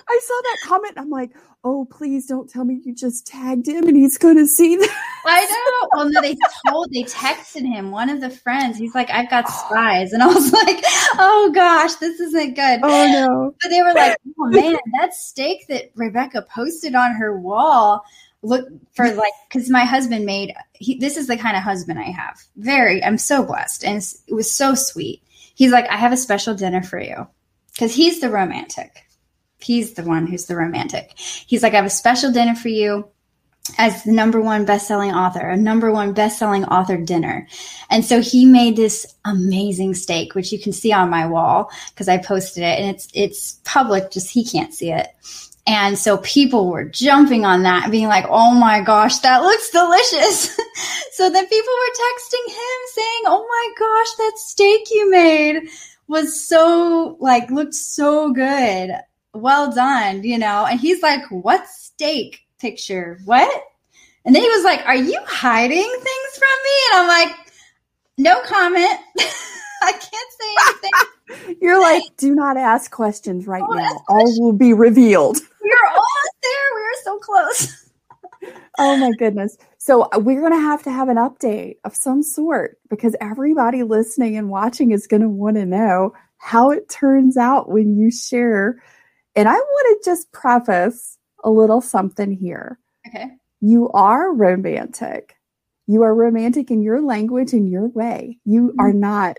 I 0.09 0.19
saw 0.23 0.41
that 0.43 0.57
comment. 0.65 0.93
I'm 0.97 1.09
like, 1.09 1.31
oh, 1.63 1.85
please 1.91 2.25
don't 2.25 2.49
tell 2.49 2.63
me 2.63 2.81
you 2.83 2.93
just 2.93 3.27
tagged 3.27 3.67
him 3.67 3.87
and 3.87 3.97
he's 3.97 4.17
going 4.17 4.37
to 4.37 4.47
see 4.47 4.75
that. 4.77 5.21
I 5.25 5.45
know. 5.45 5.89
Well, 5.93 6.09
no, 6.09 6.21
they 6.21 6.35
told, 6.67 6.91
they 6.91 7.03
texted 7.03 7.65
him, 7.65 7.91
one 7.91 8.09
of 8.09 8.21
the 8.21 8.29
friends. 8.29 8.77
He's 8.77 8.95
like, 8.95 9.09
I've 9.09 9.29
got 9.29 9.49
spies. 9.49 10.13
And 10.13 10.23
I 10.23 10.27
was 10.27 10.51
like, 10.53 10.79
oh 11.17 11.51
gosh, 11.53 11.95
this 11.95 12.19
isn't 12.19 12.55
good. 12.55 12.79
Oh 12.83 13.07
no. 13.07 13.55
But 13.61 13.69
they 13.69 13.81
were 13.81 13.93
like, 13.93 14.17
oh 14.39 14.45
man, 14.47 14.77
that 14.99 15.13
steak 15.13 15.67
that 15.67 15.91
Rebekah 15.95 16.43
posted 16.43 16.95
on 16.95 17.13
her 17.13 17.37
wall 17.37 18.03
look 18.41 18.69
for 18.93 19.11
like 19.15 19.33
because 19.49 19.69
my 19.69 19.83
husband 19.83 20.25
made 20.25 20.53
he, 20.71 20.97
this 20.97 21.17
is 21.17 21.27
the 21.27 21.35
kind 21.35 21.57
of 21.57 21.61
husband 21.61 21.99
i 21.99 22.03
have 22.03 22.41
very 22.55 23.03
i'm 23.03 23.17
so 23.17 23.43
blessed 23.43 23.83
and 23.83 24.01
it 24.27 24.33
was 24.33 24.49
so 24.49 24.73
sweet 24.73 25.21
he's 25.59 25.71
like, 25.73 25.87
I 25.89 25.97
have 25.97 26.13
a 26.13 26.17
special 26.17 26.55
dinner 26.55 26.81
for 26.81 26.99
you. 26.99 27.27
Because 27.73 27.93
he's 27.93 28.19
the 28.19 28.29
romantic. 28.29 29.05
He's 29.59 29.93
the 29.93 30.03
one 30.03 30.27
who's 30.27 30.45
the 30.45 30.55
romantic. 30.55 31.13
He's 31.17 31.63
like, 31.63 31.73
I 31.73 31.77
have 31.77 31.85
a 31.85 31.89
special 31.89 32.31
dinner 32.31 32.55
for 32.55 32.69
you 32.69 33.09
as 33.77 34.03
the 34.03 34.11
number 34.11 34.41
one 34.41 34.65
best-selling 34.65 35.13
author, 35.13 35.47
a 35.47 35.57
number 35.57 35.91
one 35.91 36.13
best-selling 36.13 36.65
author 36.65 36.97
dinner. 36.97 37.47
And 37.89 38.03
so 38.03 38.21
he 38.21 38.45
made 38.45 38.75
this 38.75 39.05
amazing 39.25 39.93
steak, 39.93 40.33
which 40.33 40.51
you 40.51 40.59
can 40.59 40.73
see 40.73 40.91
on 40.91 41.09
my 41.09 41.27
wall 41.27 41.69
because 41.89 42.07
I 42.07 42.17
posted 42.17 42.63
it 42.63 42.79
and 42.79 42.89
it's 42.89 43.07
it's 43.13 43.59
public, 43.65 44.11
just 44.11 44.31
he 44.31 44.43
can't 44.43 44.73
see 44.73 44.91
it. 44.91 45.07
And 45.67 45.99
so 45.99 46.17
people 46.17 46.71
were 46.71 46.85
jumping 46.85 47.45
on 47.45 47.61
that, 47.63 47.91
being 47.91 48.07
like, 48.07 48.25
oh 48.27 48.55
my 48.55 48.81
gosh, 48.81 49.19
that 49.19 49.43
looks 49.43 49.69
delicious. 49.69 50.47
so 51.11 51.29
then 51.29 51.47
people 51.47 51.73
were 51.73 51.93
texting 51.93 52.47
him 52.47 52.79
saying, 52.95 53.21
oh 53.27 53.45
my 53.47 53.73
gosh, 53.77 54.15
that 54.17 54.33
steak 54.37 54.87
you 54.89 55.11
made 55.11 55.69
was 56.07 56.43
so, 56.43 57.17
like, 57.19 57.51
looked 57.51 57.75
so 57.75 58.33
good. 58.33 58.93
Well 59.33 59.71
done, 59.71 60.23
you 60.23 60.37
know? 60.37 60.65
And 60.65 60.79
he's 60.79 61.01
like, 61.01 61.21
what 61.29 61.67
steak 61.67 62.41
picture? 62.59 63.19
What? 63.25 63.63
And 64.25 64.35
then 64.35 64.43
he 64.43 64.49
was 64.49 64.63
like, 64.63 64.85
are 64.85 64.95
you 64.95 65.19
hiding 65.25 65.77
things 65.77 66.37
from 66.37 66.47
me? 66.63 66.71
And 66.91 67.01
I'm 67.01 67.07
like, 67.07 67.37
no 68.17 68.41
comment. 68.41 68.99
I 69.81 69.91
can't 69.91 70.31
say 70.39 70.55
anything. 70.67 71.57
You're 71.61 71.79
like, 71.79 72.03
do 72.17 72.35
not 72.35 72.57
ask 72.57 72.91
questions 72.91 73.47
right 73.47 73.63
oh, 73.65 73.73
now. 73.73 74.03
All 74.09 74.41
will 74.41 74.53
be 74.53 74.73
revealed. 74.73 75.37
We're 75.61 75.89
almost 75.89 76.37
there. 76.43 76.75
We 76.75 76.81
are 76.81 77.03
so 77.03 77.19
close. 77.19 77.89
oh 78.79 78.97
my 78.97 79.11
goodness. 79.17 79.57
So 79.77 80.03
uh, 80.03 80.19
we're 80.19 80.39
going 80.39 80.53
to 80.53 80.59
have 80.59 80.83
to 80.83 80.91
have 80.91 81.09
an 81.09 81.17
update 81.17 81.77
of 81.83 81.95
some 81.95 82.23
sort 82.23 82.79
because 82.89 83.15
everybody 83.19 83.83
listening 83.83 84.37
and 84.37 84.49
watching 84.49 84.91
is 84.91 85.07
going 85.07 85.21
to 85.21 85.29
want 85.29 85.57
to 85.57 85.65
know 85.65 86.13
how 86.37 86.71
it 86.71 86.89
turns 86.89 87.37
out 87.37 87.69
when 87.69 87.97
you 87.97 88.11
share. 88.11 88.81
And 89.39 89.47
I 89.47 89.53
want 89.53 90.03
to 90.03 90.09
just 90.09 90.29
preface 90.33 91.17
a 91.45 91.49
little 91.49 91.79
something 91.79 92.33
here. 92.33 92.77
Okay. 93.07 93.29
You 93.61 93.89
are 93.91 94.33
romantic. 94.33 95.37
You 95.87 96.03
are 96.03 96.13
romantic 96.13 96.69
in 96.69 96.81
your 96.81 97.01
language 97.01 97.53
in 97.53 97.65
your 97.65 97.87
way. 97.87 98.37
You 98.43 98.63
mm-hmm. 98.63 98.81
are 98.81 98.91
not 98.91 99.37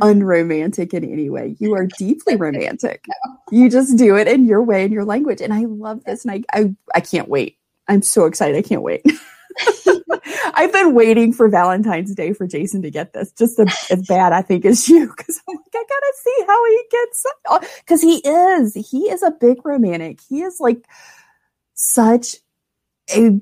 unromantic 0.00 0.94
in 0.94 1.04
any 1.04 1.28
way. 1.28 1.56
You 1.58 1.74
are 1.74 1.86
deeply 1.98 2.36
romantic. 2.38 3.04
no. 3.06 3.36
You 3.50 3.68
just 3.68 3.98
do 3.98 4.16
it 4.16 4.28
in 4.28 4.46
your 4.46 4.62
way, 4.62 4.82
in 4.82 4.92
your 4.92 5.04
language. 5.04 5.42
And 5.42 5.52
I 5.52 5.66
love 5.66 6.04
this. 6.04 6.24
And 6.24 6.32
I, 6.32 6.58
I, 6.58 6.74
I 6.94 7.00
can't 7.00 7.28
wait. 7.28 7.58
I'm 7.86 8.00
so 8.00 8.24
excited. 8.24 8.56
I 8.56 8.66
can't 8.66 8.80
wait. 8.80 9.04
I've 10.54 10.72
been 10.72 10.94
waiting 10.94 11.32
for 11.32 11.48
Valentine's 11.48 12.14
Day 12.14 12.32
for 12.32 12.46
Jason 12.46 12.82
to 12.82 12.90
get 12.90 13.12
this, 13.12 13.32
just 13.32 13.58
as, 13.58 14.06
bad 14.08 14.32
I 14.32 14.42
think 14.42 14.64
as 14.64 14.88
you, 14.88 15.08
because 15.08 15.40
I'm 15.48 15.56
like, 15.56 15.74
I 15.74 15.84
gotta 15.88 16.12
see 16.16 16.44
how 16.46 16.66
he 16.66 16.82
gets, 16.90 17.26
because 17.80 18.02
he 18.02 18.16
is, 18.18 18.74
he 18.90 19.10
is 19.10 19.22
a 19.22 19.30
big 19.30 19.64
romantic. 19.64 20.20
He 20.28 20.42
is 20.42 20.60
like 20.60 20.84
such 21.74 22.36
a 23.14 23.40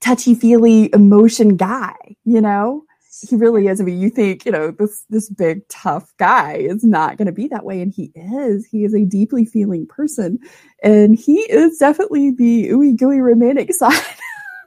touchy 0.00 0.34
feely 0.34 0.92
emotion 0.92 1.56
guy, 1.56 1.94
you 2.24 2.40
know? 2.40 2.84
he 3.28 3.36
really 3.36 3.66
is. 3.66 3.80
I 3.80 3.84
mean, 3.84 4.00
you 4.00 4.10
think, 4.10 4.44
you 4.44 4.52
know, 4.52 4.70
this 4.70 5.04
this 5.08 5.28
big 5.28 5.66
tough 5.68 6.12
guy 6.18 6.54
is 6.54 6.84
not 6.84 7.16
going 7.16 7.26
to 7.26 7.32
be 7.32 7.48
that 7.48 7.64
way, 7.64 7.80
and 7.80 7.92
he 7.92 8.12
is. 8.14 8.66
He 8.66 8.84
is 8.84 8.94
a 8.94 9.04
deeply 9.04 9.44
feeling 9.44 9.86
person, 9.86 10.38
and 10.82 11.18
he 11.18 11.40
is 11.40 11.78
definitely 11.78 12.30
the 12.30 12.68
ooey 12.68 12.96
gooey 12.96 13.20
romantic 13.20 13.72
side 13.74 13.94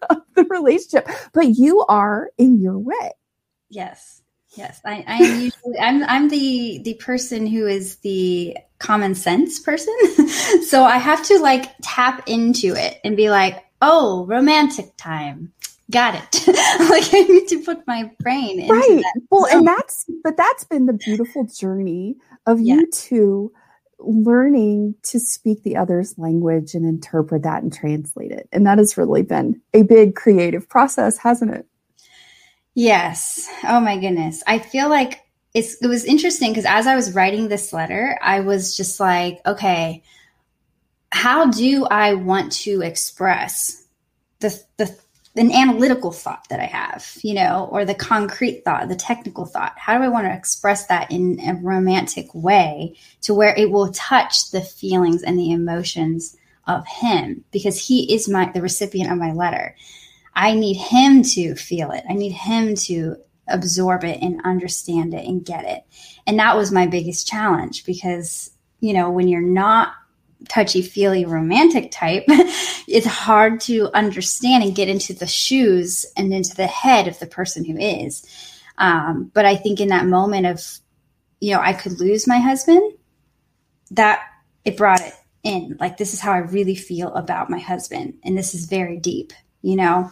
of 0.09 0.17
the 0.35 0.43
relationship. 0.45 1.07
But 1.33 1.57
you 1.57 1.85
are 1.87 2.29
in 2.37 2.59
your 2.59 2.77
way. 2.77 3.11
Yes, 3.69 4.21
yes. 4.55 4.81
I, 4.85 5.03
am 5.07 5.41
usually 5.41 5.79
I'm 5.79 6.03
I'm 6.03 6.29
the 6.29 6.81
the 6.83 6.95
person 6.95 7.47
who 7.47 7.67
is 7.67 7.97
the 7.97 8.57
common 8.79 9.15
sense 9.15 9.59
person, 9.59 9.95
so 10.67 10.83
I 10.83 10.97
have 10.97 11.23
to 11.25 11.39
like 11.39 11.71
tap 11.81 12.27
into 12.27 12.75
it 12.75 12.99
and 13.03 13.15
be 13.15 13.29
like, 13.29 13.63
oh, 13.81 14.25
romantic 14.25 14.95
time 14.97 15.53
got 15.91 16.15
it. 16.15 16.47
like 16.89 17.13
I 17.13 17.27
need 17.27 17.47
to 17.49 17.61
put 17.63 17.85
my 17.85 18.09
brain 18.19 18.59
into 18.59 18.73
right. 18.73 19.03
that. 19.03 19.21
Well, 19.29 19.45
and 19.45 19.67
that's 19.67 20.05
but 20.23 20.37
that's 20.37 20.63
been 20.63 20.85
the 20.85 20.93
beautiful 20.93 21.45
journey 21.45 22.15
of 22.45 22.59
Yeah. 22.59 22.75
you 22.75 22.91
two 22.91 23.51
learning 24.03 24.95
to 25.03 25.19
speak 25.19 25.63
the 25.63 25.75
other's 25.75 26.17
language 26.17 26.73
and 26.73 26.85
interpret 26.85 27.43
that 27.43 27.63
and 27.63 27.73
translate 27.73 28.31
it. 28.31 28.47
And 28.51 28.65
that 28.65 28.77
has 28.77 28.97
really 28.97 29.21
been 29.21 29.61
a 29.73 29.83
big 29.83 30.15
creative 30.15 30.67
process, 30.67 31.17
hasn't 31.17 31.53
it? 31.53 31.65
Yes. 32.73 33.49
Oh 33.63 33.79
my 33.79 33.97
goodness. 33.97 34.43
I 34.47 34.59
feel 34.59 34.89
like 34.89 35.21
it's 35.53 35.75
it 35.81 35.87
was 35.87 36.05
interesting 36.05 36.51
because 36.51 36.65
as 36.65 36.87
I 36.87 36.95
was 36.95 37.13
writing 37.13 37.47
this 37.47 37.73
letter, 37.73 38.17
I 38.21 38.39
was 38.39 38.75
just 38.77 38.99
like, 38.99 39.39
okay, 39.45 40.03
how 41.11 41.51
do 41.51 41.85
I 41.85 42.13
want 42.13 42.51
to 42.53 42.81
express 42.81 43.85
the 44.39 44.57
the 44.77 44.97
an 45.35 45.51
analytical 45.51 46.11
thought 46.11 46.47
that 46.49 46.59
I 46.59 46.65
have, 46.65 47.07
you 47.21 47.33
know, 47.33 47.69
or 47.71 47.85
the 47.85 47.95
concrete 47.95 48.63
thought, 48.65 48.89
the 48.89 48.95
technical 48.95 49.45
thought? 49.45 49.73
How 49.77 49.97
do 49.97 50.03
I 50.03 50.09
want 50.09 50.27
to 50.27 50.33
express 50.33 50.87
that 50.87 51.11
in 51.11 51.39
a 51.39 51.55
romantic 51.55 52.33
way 52.33 52.95
to 53.21 53.33
where 53.33 53.55
it 53.55 53.71
will 53.71 53.91
touch 53.93 54.51
the 54.51 54.61
feelings 54.61 55.23
and 55.23 55.39
the 55.39 55.51
emotions 55.51 56.35
of 56.67 56.85
him 56.87 57.43
because 57.51 57.87
he 57.87 58.13
is 58.13 58.29
my 58.29 58.51
the 58.51 58.61
recipient 58.61 59.11
of 59.11 59.17
my 59.17 59.31
letter. 59.31 59.75
I 60.33 60.53
need 60.53 60.75
him 60.75 61.23
to 61.23 61.55
feel 61.55 61.91
it. 61.91 62.03
I 62.09 62.13
need 62.13 62.31
him 62.31 62.75
to 62.75 63.17
absorb 63.47 64.03
it 64.03 64.21
and 64.21 64.41
understand 64.45 65.13
it 65.13 65.27
and 65.27 65.45
get 65.45 65.65
it. 65.65 65.83
And 66.25 66.39
that 66.39 66.55
was 66.55 66.71
my 66.71 66.87
biggest 66.87 67.27
challenge 67.27 67.85
because, 67.85 68.51
you 68.79 68.93
know, 68.93 69.09
when 69.09 69.27
you're 69.27 69.41
not 69.41 69.93
touchy 70.49 70.81
feely 70.81 71.25
romantic 71.25 71.91
type, 71.91 72.23
it's 72.27 73.07
hard 73.07 73.59
to 73.61 73.89
understand 73.93 74.63
and 74.63 74.75
get 74.75 74.89
into 74.89 75.13
the 75.13 75.27
shoes 75.27 76.05
and 76.17 76.33
into 76.33 76.55
the 76.55 76.67
head 76.67 77.07
of 77.07 77.19
the 77.19 77.27
person 77.27 77.65
who 77.65 77.77
is. 77.77 78.25
Um, 78.77 79.31
but 79.33 79.45
I 79.45 79.55
think 79.55 79.79
in 79.79 79.89
that 79.89 80.05
moment 80.05 80.45
of, 80.47 80.65
you 81.39 81.53
know, 81.53 81.61
I 81.61 81.73
could 81.73 81.99
lose 81.99 82.27
my 82.27 82.39
husband, 82.39 82.93
that 83.91 84.21
it 84.65 84.77
brought 84.77 85.01
it 85.01 85.13
in. 85.43 85.77
Like, 85.79 85.97
this 85.97 86.13
is 86.13 86.19
how 86.19 86.31
I 86.31 86.37
really 86.37 86.75
feel 86.75 87.13
about 87.13 87.49
my 87.49 87.59
husband. 87.59 88.15
And 88.23 88.37
this 88.37 88.55
is 88.55 88.65
very 88.65 88.97
deep, 88.97 89.33
you 89.61 89.75
know? 89.75 90.09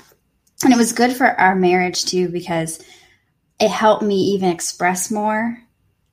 And 0.63 0.73
it 0.73 0.77
was 0.77 0.91
good 0.91 1.15
for 1.15 1.27
our 1.27 1.55
marriage 1.55 2.05
too, 2.05 2.29
because 2.29 2.83
it 3.59 3.69
helped 3.69 4.03
me 4.03 4.15
even 4.33 4.49
express 4.49 5.09
more 5.09 5.57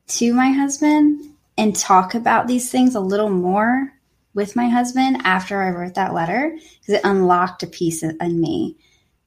to 0.09 0.33
my 0.33 0.51
husband 0.51 1.35
and 1.59 1.75
talk 1.75 2.15
about 2.15 2.47
these 2.47 2.71
things 2.71 2.95
a 2.95 3.01
little 3.01 3.31
more 3.31 3.93
with 4.37 4.55
my 4.55 4.69
husband 4.69 5.17
after 5.25 5.61
I 5.61 5.71
wrote 5.71 5.95
that 5.95 6.15
letter 6.15 6.57
because 6.81 6.95
it 6.95 7.01
unlocked 7.03 7.65
a 7.65 7.67
piece 7.67 8.05
in 8.05 8.41
me 8.41 8.77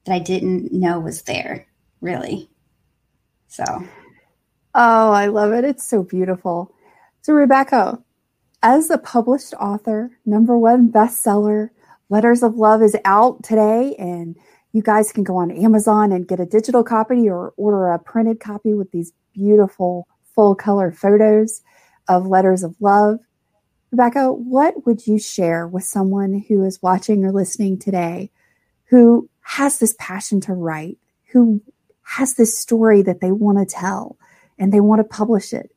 that 0.05 0.13
I 0.13 0.19
didn't 0.19 0.71
know 0.71 1.01
was 1.01 1.23
there, 1.23 1.67
really. 1.99 2.49
So, 3.47 3.65
Oh, 4.75 5.11
I 5.11 5.27
love 5.27 5.51
it. 5.51 5.65
It's 5.65 5.87
so 5.87 6.03
beautiful. 6.03 6.73
So, 7.21 7.33
Rebekah, 7.33 8.01
as 8.61 8.89
a 8.89 8.97
published 8.99 9.53
author, 9.55 10.11
number 10.25 10.57
one 10.57 10.91
bestseller, 10.91 11.69
Letters 12.09 12.43
of 12.43 12.55
Love 12.55 12.81
is 12.81 12.95
out 13.03 13.43
today, 13.43 13.95
and 13.97 14.35
you 14.71 14.81
guys 14.81 15.11
can 15.11 15.23
go 15.23 15.37
on 15.37 15.51
Amazon 15.51 16.11
and 16.11 16.27
get 16.27 16.39
a 16.39 16.45
digital 16.45 16.83
copy 16.83 17.27
or 17.27 17.53
order 17.57 17.87
a 17.87 17.99
printed 17.99 18.39
copy 18.39 18.73
with 18.73 18.91
these 18.91 19.11
beautiful 19.33 20.07
full 20.35 20.53
color 20.55 20.91
photos 20.91 21.61
of 22.07 22.27
Letters 22.27 22.63
of 22.63 22.75
Love. 22.79 23.19
Rebekah, 23.91 24.33
what 24.33 24.85
would 24.85 25.07
you 25.07 25.17
share 25.19 25.67
with 25.67 25.83
someone 25.83 26.45
who 26.47 26.63
is 26.63 26.81
watching 26.81 27.25
or 27.25 27.31
listening 27.31 27.79
today 27.79 28.31
who 28.85 29.29
has 29.41 29.79
this 29.79 29.95
passion 29.99 30.41
to 30.41 30.53
write, 30.53 30.97
who 31.31 31.61
has 32.03 32.35
this 32.35 32.57
story 32.57 33.01
that 33.01 33.21
they 33.21 33.31
want 33.31 33.57
to 33.57 33.65
tell? 33.65 34.17
and 34.59 34.73
they 34.73 34.81
want 34.81 34.99
to 34.99 35.03
publish 35.03 35.53
it. 35.53 35.71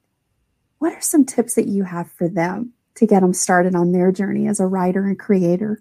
What 0.79 0.93
are 0.93 1.01
some 1.01 1.25
tips 1.25 1.55
that 1.55 1.69
you 1.69 1.85
have 1.85 2.11
for 2.11 2.29
them 2.29 2.73
to 2.97 3.07
get 3.07 3.21
them 3.21 3.33
started 3.33 3.75
on 3.75 3.93
their 3.93 4.11
journey 4.11 4.49
as 4.49 4.61
a 4.61 4.67
writer 4.67 5.07
and 5.07 5.19
creator? 5.19 5.81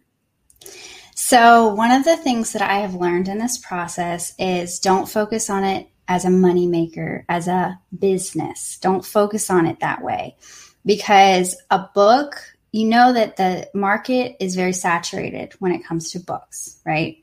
So, 1.15 1.73
one 1.73 1.91
of 1.91 2.05
the 2.05 2.17
things 2.17 2.53
that 2.53 2.61
I 2.61 2.79
have 2.79 2.93
learned 2.93 3.27
in 3.27 3.39
this 3.39 3.57
process 3.57 4.33
is 4.39 4.79
don't 4.79 5.09
focus 5.09 5.49
on 5.49 5.63
it 5.63 5.89
as 6.07 6.23
a 6.23 6.29
moneymaker, 6.29 7.25
as 7.27 7.47
a 7.47 7.79
business. 7.97 8.77
Don't 8.81 9.05
focus 9.05 9.49
on 9.49 9.65
it 9.65 9.79
that 9.79 10.03
way 10.03 10.37
because 10.85 11.55
a 11.69 11.87
book, 11.93 12.41
you 12.71 12.87
know 12.87 13.13
that 13.13 13.37
the 13.37 13.69
market 13.73 14.37
is 14.39 14.55
very 14.55 14.73
saturated 14.73 15.53
when 15.59 15.71
it 15.71 15.83
comes 15.83 16.11
to 16.11 16.19
books, 16.19 16.77
right? 16.85 17.17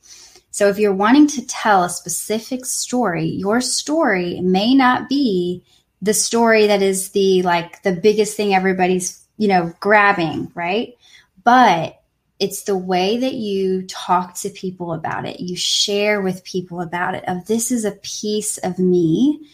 So, 0.51 0.69
if 0.69 0.79
you're 0.79 0.95
wanting 0.95 1.27
to 1.29 1.47
tell 1.47 1.85
a 1.85 1.91
specific 1.91 2.65
story, 2.65 3.27
your 3.27 3.61
story 3.61 4.41
may 4.41 4.75
not 4.75 5.09
be 5.09 5.63
the 6.03 6.15
story 6.15 6.67
that 6.67 6.83
is 6.83 7.11
the 7.11 7.43
like 7.43 7.83
the 7.83 7.93
biggest 7.93 8.37
thing 8.37 8.55
everybody's, 8.55 9.25
you 9.37 9.49
know, 9.49 9.73
grabbing, 9.81 10.51
right? 10.55 10.97
But 11.45 12.01
it's 12.39 12.65
the 12.65 12.77
way 12.77 13.19
that 13.19 13.35
you 13.35 13.83
talk 13.89 14.35
to 14.35 14.51
people 14.51 14.93
about 14.93 15.27
it. 15.27 15.41
You 15.41 15.57
share 15.57 16.21
with 16.21 16.45
people 16.45 16.81
about 16.81 17.15
it 17.15 17.25
of 17.27 17.47
this 17.47 17.71
is 17.73 17.85
a 17.85 17.93
piece 17.93 18.59
of 18.59 18.79
me 18.79 19.49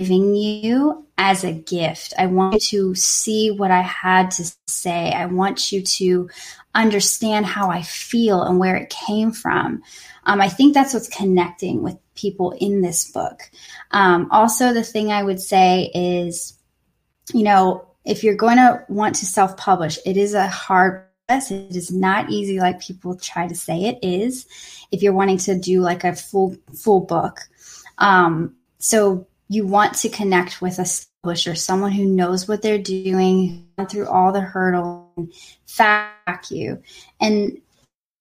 giving 0.00 0.34
you 0.34 1.06
as 1.18 1.44
a 1.44 1.52
gift. 1.52 2.14
I 2.18 2.24
want 2.24 2.72
you 2.72 2.94
to 2.94 2.94
see 2.94 3.50
what 3.50 3.70
I 3.70 3.82
had 3.82 4.30
to 4.32 4.50
say. 4.66 5.12
I 5.12 5.26
want 5.26 5.70
you 5.70 5.82
to 5.82 6.30
understand 6.74 7.44
how 7.44 7.68
I 7.68 7.82
feel 7.82 8.42
and 8.42 8.58
where 8.58 8.76
it 8.76 8.88
came 8.88 9.30
from. 9.30 9.82
Um, 10.24 10.40
I 10.40 10.48
think 10.48 10.72
that's 10.72 10.94
what's 10.94 11.14
connecting 11.14 11.82
with 11.82 11.98
people 12.14 12.52
in 12.52 12.80
this 12.80 13.10
book. 13.10 13.50
Um, 13.90 14.28
also, 14.30 14.72
the 14.72 14.82
thing 14.82 15.12
I 15.12 15.22
would 15.22 15.40
say 15.40 15.90
is, 15.94 16.58
you 17.34 17.42
know, 17.42 17.86
if 18.06 18.24
you're 18.24 18.36
going 18.36 18.56
to 18.56 18.82
want 18.88 19.16
to 19.16 19.26
self 19.26 19.58
publish, 19.58 19.98
it 20.06 20.16
is 20.16 20.32
a 20.32 20.48
hard 20.48 21.04
process. 21.28 21.50
It 21.50 21.76
is 21.76 21.92
not 21.92 22.30
easy 22.30 22.58
like 22.58 22.80
people 22.80 23.16
try 23.16 23.46
to 23.46 23.54
say 23.54 23.84
it 23.84 23.98
is. 24.02 24.46
If 24.90 25.02
you're 25.02 25.12
wanting 25.12 25.38
to 25.38 25.58
do 25.58 25.82
like 25.82 26.04
a 26.04 26.16
full 26.16 26.56
full 26.74 27.00
book, 27.00 27.40
um, 27.98 28.56
so 28.78 29.26
you 29.50 29.66
want 29.66 29.94
to 29.94 30.08
connect 30.08 30.62
with 30.62 30.78
a 30.78 30.86
publisher, 31.22 31.56
someone 31.56 31.90
who 31.90 32.06
knows 32.06 32.46
what 32.46 32.62
they're 32.62 32.78
doing, 32.78 33.66
through 33.88 34.06
all 34.06 34.32
the 34.32 34.40
hurdles, 34.40 35.58
fact 35.66 36.52
you, 36.52 36.80
and 37.20 37.60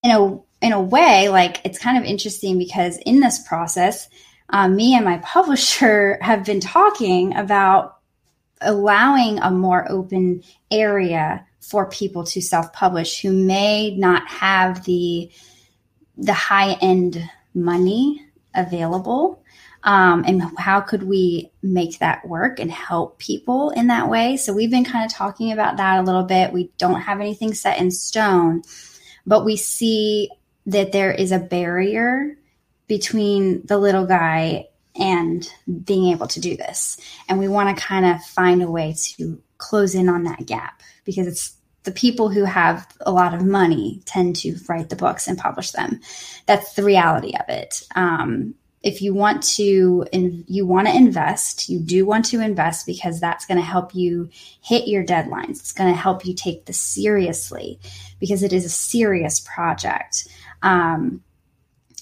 you 0.04 0.12
know 0.12 0.44
in 0.60 0.74
a 0.74 0.82
way, 0.82 1.30
like 1.30 1.62
it's 1.64 1.78
kind 1.78 2.00
of 2.00 2.04
interesting 2.04 2.58
because 2.58 2.98
in 3.06 3.20
this 3.20 3.48
process, 3.48 4.10
um, 4.50 4.76
me 4.76 4.96
and 4.96 5.06
my 5.06 5.18
publisher 5.24 6.18
have 6.22 6.44
been 6.44 6.60
talking 6.60 7.36
about 7.36 8.00
allowing 8.62 9.38
a 9.40 9.52
more 9.52 9.90
open 9.90 10.44
area 10.72 11.46
for 11.60 11.88
people 11.92 12.24
to 12.24 12.42
self-publish 12.42 13.22
who 13.22 13.32
may 13.32 13.96
not 13.96 14.28
have 14.28 14.84
the 14.86 15.30
the 16.18 16.34
high-end 16.34 17.24
money 17.54 18.26
available 18.56 19.39
um, 19.84 20.24
and 20.28 20.44
how 20.58 20.82
could 20.82 21.04
we 21.04 21.52
make 21.64 22.00
that 22.00 22.28
work 22.28 22.60
and 22.60 22.72
help 22.72 23.18
people 23.18 23.70
in 23.72 23.88
that 23.88 24.10
way 24.10 24.38
so 24.38 24.54
we've 24.54 24.72
been 24.72 24.86
kind 24.86 25.06
of 25.06 25.12
talking 25.12 25.52
about 25.52 25.78
that 25.78 26.00
a 26.00 26.04
little 26.04 26.24
bit 26.24 26.54
we 26.54 26.70
don't 26.78 27.02
have 27.02 27.20
anything 27.20 27.54
set 27.54 27.80
in 27.80 27.92
stone 27.92 28.62
but 29.26 29.46
we 29.46 29.56
see 29.56 30.30
that 30.66 30.92
there 30.92 31.12
is 31.12 31.32
a 31.32 31.40
barrier 31.40 32.36
between 32.88 33.66
the 33.66 33.78
little 33.78 34.06
guy 34.06 34.68
and 34.96 35.48
being 35.84 36.12
able 36.12 36.28
to 36.28 36.40
do 36.40 36.58
this. 36.58 37.00
And 37.30 37.40
we 37.40 37.48
want 37.48 37.76
to 37.76 37.84
kind 37.84 38.06
of 38.06 38.22
find 38.24 38.62
a 38.62 38.70
way 38.70 38.96
to 39.16 39.42
close 39.58 39.96
in 39.96 40.10
on 40.10 40.24
that 40.24 40.46
gap 40.46 40.82
because 41.06 41.28
it's 41.28 41.56
the 41.84 41.92
people 41.92 42.30
who 42.30 42.44
have 42.44 42.86
a 43.02 43.12
lot 43.12 43.34
of 43.34 43.46
money 43.46 44.02
tend 44.06 44.36
to 44.38 44.58
write 44.68 44.90
the 44.90 44.96
books 44.96 45.28
and 45.28 45.38
publish 45.38 45.72
them. 45.72 46.02
That's 46.46 46.74
the 46.74 46.84
reality 46.84 47.34
of 47.36 47.48
it. 47.48 47.84
Um, 47.96 48.56
if 48.82 49.02
you 49.02 49.14
want 49.14 49.44
to 49.44 50.06
in, 50.12 50.46
you 50.48 50.66
want 50.66 50.88
to 50.88 50.96
invest 50.96 51.68
you 51.70 51.80
do 51.80 52.06
want 52.06 52.26
to 52.26 52.40
invest 52.40 52.86
because 52.86 53.20
that's 53.20 53.46
going 53.46 53.58
to 53.58 53.66
help 53.66 53.94
you 53.94 54.30
hit 54.62 54.88
your 54.88 55.04
deadlines. 55.04 55.60
It's 55.60 55.74
going 55.74 55.94
to 55.94 56.00
help 56.00 56.26
you 56.26 56.34
take 56.34 56.66
this 56.66 56.80
seriously 56.80 57.80
because 58.20 58.44
it 58.44 58.54
is 58.54 58.66
a 58.66 58.70
serious 58.70 59.40
project. 59.40 60.28
Um, 60.62 61.24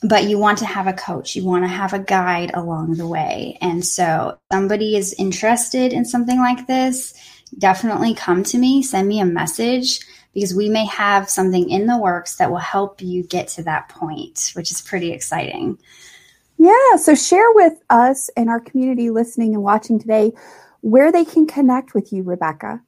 but 0.03 0.25
you 0.25 0.37
want 0.37 0.59
to 0.59 0.65
have 0.65 0.85
a 0.85 0.93
coach. 0.93 1.35
You 1.35 1.43
want 1.43 1.63
to 1.63 1.67
have 1.67 1.93
a 1.93 1.99
guide 1.99 2.51
along 2.53 2.95
the 2.95 3.07
way. 3.07 3.57
And 3.61 3.83
so 3.83 4.37
somebody 4.51 4.95
is 4.95 5.15
interested 5.17 5.91
in 5.91 6.05
something 6.05 6.37
like 6.37 6.67
this 6.67 7.15
definitely 7.57 8.13
come 8.13 8.43
to 8.43 8.57
me 8.57 8.83
send 8.83 9.07
me 9.07 9.19
a 9.19 9.25
message 9.25 10.01
because 10.33 10.53
we 10.53 10.69
may 10.69 10.85
have 10.85 11.29
something 11.29 11.69
in 11.69 11.87
the 11.87 11.97
works 11.97 12.35
that 12.35 12.51
will 12.51 12.57
help 12.57 13.01
you 13.01 13.23
get 13.23 13.47
to 13.47 13.63
that 13.63 13.89
point 13.89 14.51
which 14.53 14.71
is 14.71 14.81
pretty 14.81 15.11
exciting 15.11 15.77
Yeah, 16.57 16.97
so 16.97 17.15
share 17.15 17.51
with 17.53 17.81
us 17.89 18.29
and 18.35 18.49
our 18.49 18.59
community 18.59 19.09
listening 19.09 19.53
and 19.53 19.63
watching 19.63 19.99
today 19.99 20.33
where 20.81 21.11
they 21.11 21.25
can 21.25 21.45
connect 21.45 21.93
with 21.93 22.11
you, 22.11 22.23
Rebekah. 22.23 22.81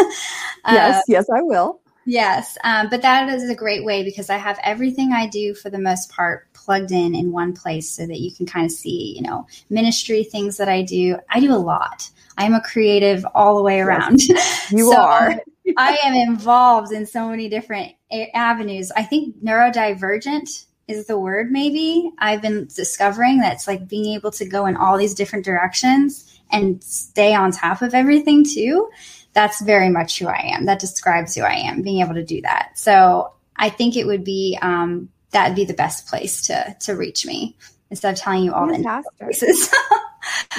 yes, 0.64 0.64
uh, 0.64 1.02
yes, 1.08 1.28
I 1.28 1.42
will. 1.42 1.82
Yes, 2.11 2.58
um, 2.64 2.88
but 2.90 3.02
that 3.02 3.28
is 3.28 3.48
a 3.48 3.54
great 3.54 3.84
way 3.84 4.02
because 4.02 4.30
I 4.30 4.36
have 4.36 4.58
everything 4.64 5.12
I 5.12 5.28
do 5.28 5.54
for 5.54 5.70
the 5.70 5.78
most 5.78 6.11
part 6.11 6.52
plugged 6.54 6.90
in 6.90 7.14
in 7.14 7.30
one 7.30 7.52
place 7.52 7.88
so 7.88 8.04
that 8.04 8.18
you 8.18 8.34
can 8.34 8.46
kind 8.46 8.66
of 8.66 8.72
see, 8.72 9.14
you 9.14 9.22
know, 9.22 9.46
ministry 9.68 10.24
things 10.24 10.56
that 10.56 10.68
I 10.68 10.82
do. 10.82 11.20
I 11.28 11.38
do 11.38 11.52
a 11.52 11.54
lot. 11.54 12.11
I'm 12.36 12.52
a 12.52 12.61
creative 12.62 13.24
all 13.32 13.54
the 13.54 13.62
way 13.62 13.78
around. 13.78 14.24
Yes, 14.24 14.72
you 14.72 14.90
so 14.90 15.00
are. 15.00 15.40
I 15.76 15.98
am 16.02 16.14
involved 16.14 16.90
in 16.90 17.06
so 17.06 17.28
many 17.28 17.48
different 17.48 17.92
avenues. 18.34 18.90
I 18.90 19.04
think 19.04 19.36
neurodivergent 19.40 20.64
is 20.88 21.06
the 21.06 21.16
word, 21.16 21.52
maybe. 21.52 22.11
I've 22.18 22.42
been 22.42 22.66
discovering 22.74 23.38
that's 23.38 23.68
like 23.68 23.86
being 23.86 24.16
able 24.16 24.32
to 24.32 24.44
go 24.44 24.66
in 24.66 24.76
all 24.76 24.98
these 24.98 25.14
different 25.14 25.44
directions 25.44 26.40
and 26.50 26.82
stay 26.82 27.36
on 27.36 27.52
top 27.52 27.82
of 27.82 27.94
everything 27.94 28.44
too. 28.44 28.90
That's 29.32 29.62
very 29.62 29.88
much 29.88 30.18
who 30.18 30.26
I 30.26 30.52
am. 30.54 30.66
That 30.66 30.80
describes 30.80 31.34
who 31.34 31.42
I 31.42 31.54
am, 31.54 31.82
being 31.82 32.00
able 32.00 32.14
to 32.14 32.24
do 32.24 32.40
that. 32.42 32.72
So 32.74 33.32
I 33.56 33.68
think 33.68 33.96
it 33.96 34.06
would 34.06 34.24
be 34.24 34.58
um, 34.60 35.08
that'd 35.30 35.56
be 35.56 35.64
the 35.64 35.74
best 35.74 36.06
place 36.08 36.42
to 36.46 36.76
to 36.80 36.94
reach 36.94 37.26
me 37.26 37.56
instead 37.90 38.14
of 38.14 38.20
telling 38.20 38.44
you 38.44 38.52
all 38.52 38.68
Fantastic. 38.68 39.12
the 39.18 39.24
places. 39.24 39.72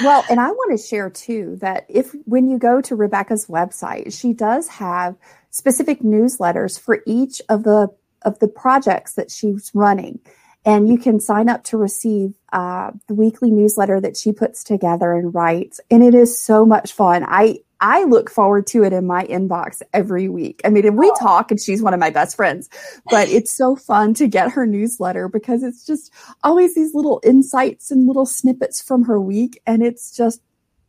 well, 0.02 0.24
and 0.30 0.40
I 0.40 0.48
want 0.48 0.78
to 0.78 0.86
share 0.86 1.10
too 1.10 1.56
that 1.60 1.86
if 1.88 2.14
when 2.24 2.48
you 2.48 2.58
go 2.58 2.80
to 2.82 2.96
Rebekah's 2.96 3.46
website, 3.46 4.18
she 4.18 4.32
does 4.32 4.68
have 4.68 5.16
specific 5.50 6.00
newsletters 6.00 6.80
for 6.80 7.02
each 7.06 7.40
of 7.48 7.64
the 7.64 7.88
of 8.22 8.38
the 8.38 8.48
projects 8.48 9.14
that 9.14 9.30
she's 9.30 9.70
running. 9.74 10.20
And 10.64 10.88
you 10.88 10.96
can 10.96 11.18
sign 11.18 11.48
up 11.48 11.64
to 11.64 11.76
receive 11.76 12.34
uh, 12.52 12.92
the 13.08 13.14
weekly 13.14 13.50
newsletter 13.50 14.00
that 14.00 14.16
she 14.16 14.30
puts 14.30 14.62
together 14.62 15.12
and 15.12 15.34
writes. 15.34 15.80
And 15.90 16.04
it 16.04 16.14
is 16.14 16.40
so 16.40 16.64
much 16.64 16.92
fun. 16.92 17.24
I 17.26 17.58
I 17.82 18.04
look 18.04 18.30
forward 18.30 18.68
to 18.68 18.84
it 18.84 18.92
in 18.92 19.06
my 19.06 19.26
inbox 19.26 19.82
every 19.92 20.28
week. 20.28 20.60
I 20.64 20.70
mean, 20.70 20.96
we 20.96 21.12
talk 21.18 21.50
and 21.50 21.60
she's 21.60 21.82
one 21.82 21.92
of 21.92 21.98
my 21.98 22.10
best 22.10 22.36
friends, 22.36 22.70
but 23.10 23.28
it's 23.28 23.52
so 23.52 23.74
fun 23.74 24.14
to 24.14 24.28
get 24.28 24.52
her 24.52 24.66
newsletter 24.66 25.28
because 25.28 25.64
it's 25.64 25.84
just 25.84 26.12
always 26.44 26.76
these 26.76 26.94
little 26.94 27.20
insights 27.24 27.90
and 27.90 28.06
little 28.06 28.24
snippets 28.24 28.80
from 28.80 29.02
her 29.04 29.20
week. 29.20 29.60
And 29.66 29.82
it's 29.82 30.16
just, 30.16 30.40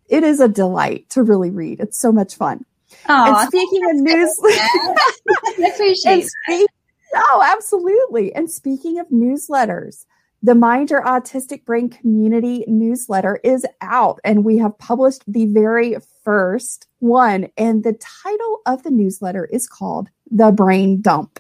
it 0.07 0.23
is 0.23 0.39
a 0.39 0.47
delight 0.47 1.09
to 1.09 1.23
really 1.23 1.49
read. 1.49 1.79
It's 1.79 1.97
so 1.97 2.11
much 2.11 2.35
fun. 2.35 2.63
Oh, 3.09 3.39
and 3.39 3.47
speaking 3.47 3.83
of 3.85 3.95
newsletters, 3.95 4.95
I 5.65 5.71
appreciate 5.73 6.27
speak, 6.45 6.69
Oh, 7.15 7.43
absolutely. 7.43 8.33
And 8.35 8.49
speaking 8.49 8.99
of 8.99 9.07
newsletters, 9.09 10.05
the 10.43 10.55
Mind 10.55 10.91
Your 10.91 11.01
Autistic 11.03 11.63
Brain 11.63 11.89
community 11.89 12.65
newsletter 12.67 13.39
is 13.45 13.65
out, 13.79 14.19
and 14.25 14.43
we 14.43 14.57
have 14.57 14.77
published 14.77 15.23
the 15.25 15.45
very 15.45 15.95
first 16.23 16.87
one. 16.99 17.47
And 17.55 17.83
the 17.83 17.93
title 17.93 18.61
of 18.65 18.83
the 18.83 18.91
newsletter 18.91 19.45
is 19.45 19.67
called 19.67 20.09
The 20.29 20.51
Brain 20.51 21.01
Dump. 21.01 21.39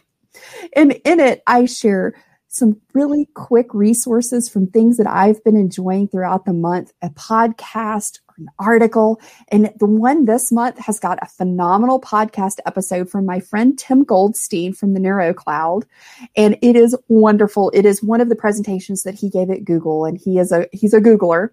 And 0.73 0.93
in 1.03 1.19
it, 1.19 1.43
I 1.45 1.65
share 1.65 2.15
some 2.53 2.79
really 2.93 3.27
quick 3.33 3.73
resources 3.73 4.47
from 4.47 4.67
things 4.67 4.97
that 4.97 5.07
I've 5.07 5.43
been 5.43 5.55
enjoying 5.55 6.07
throughout 6.07 6.45
the 6.45 6.53
month, 6.53 6.93
a 7.01 7.09
podcast 7.09 8.19
an 8.37 8.47
article. 8.59 9.21
And 9.49 9.71
the 9.79 9.85
one 9.85 10.25
this 10.25 10.51
month 10.51 10.77
has 10.79 10.99
got 10.99 11.19
a 11.21 11.27
phenomenal 11.27 11.99
podcast 11.99 12.57
episode 12.65 13.09
from 13.09 13.25
my 13.25 13.39
friend 13.39 13.77
Tim 13.77 14.03
Goldstein 14.03 14.73
from 14.73 14.93
the 14.93 14.99
Neuro 14.99 15.33
Cloud. 15.33 15.85
And 16.35 16.57
it 16.61 16.75
is 16.75 16.95
wonderful. 17.07 17.71
It 17.73 17.85
is 17.85 18.03
one 18.03 18.21
of 18.21 18.29
the 18.29 18.35
presentations 18.35 19.03
that 19.03 19.15
he 19.15 19.29
gave 19.29 19.49
at 19.49 19.65
Google 19.65 20.05
and 20.05 20.17
he 20.17 20.39
is 20.39 20.51
a, 20.51 20.67
he's 20.71 20.93
a 20.93 21.01
Googler. 21.01 21.49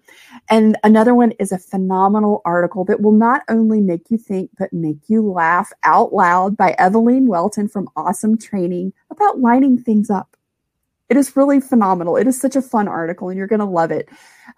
And 0.49 0.77
another 0.83 1.13
one 1.13 1.31
is 1.33 1.51
a 1.51 1.59
phenomenal 1.59 2.41
article 2.45 2.85
that 2.85 3.01
will 3.01 3.11
not 3.11 3.43
only 3.49 3.81
make 3.81 4.09
you 4.09 4.17
think, 4.17 4.51
but 4.57 4.73
make 4.73 4.97
you 5.07 5.21
laugh 5.29 5.71
out 5.83 6.13
loud 6.13 6.57
by 6.57 6.75
Evelyn 6.77 7.27
Welton 7.27 7.67
from 7.67 7.89
Awesome 7.95 8.37
Training 8.37 8.93
about 9.09 9.39
lining 9.39 9.77
things 9.77 10.09
up. 10.09 10.35
It 11.11 11.17
is 11.17 11.35
really 11.35 11.59
phenomenal. 11.59 12.15
It 12.15 12.25
is 12.25 12.39
such 12.39 12.55
a 12.55 12.61
fun 12.61 12.87
article, 12.87 13.27
and 13.27 13.37
you're 13.37 13.45
going 13.45 13.59
to 13.59 13.65
love 13.65 13.91
it. 13.91 14.07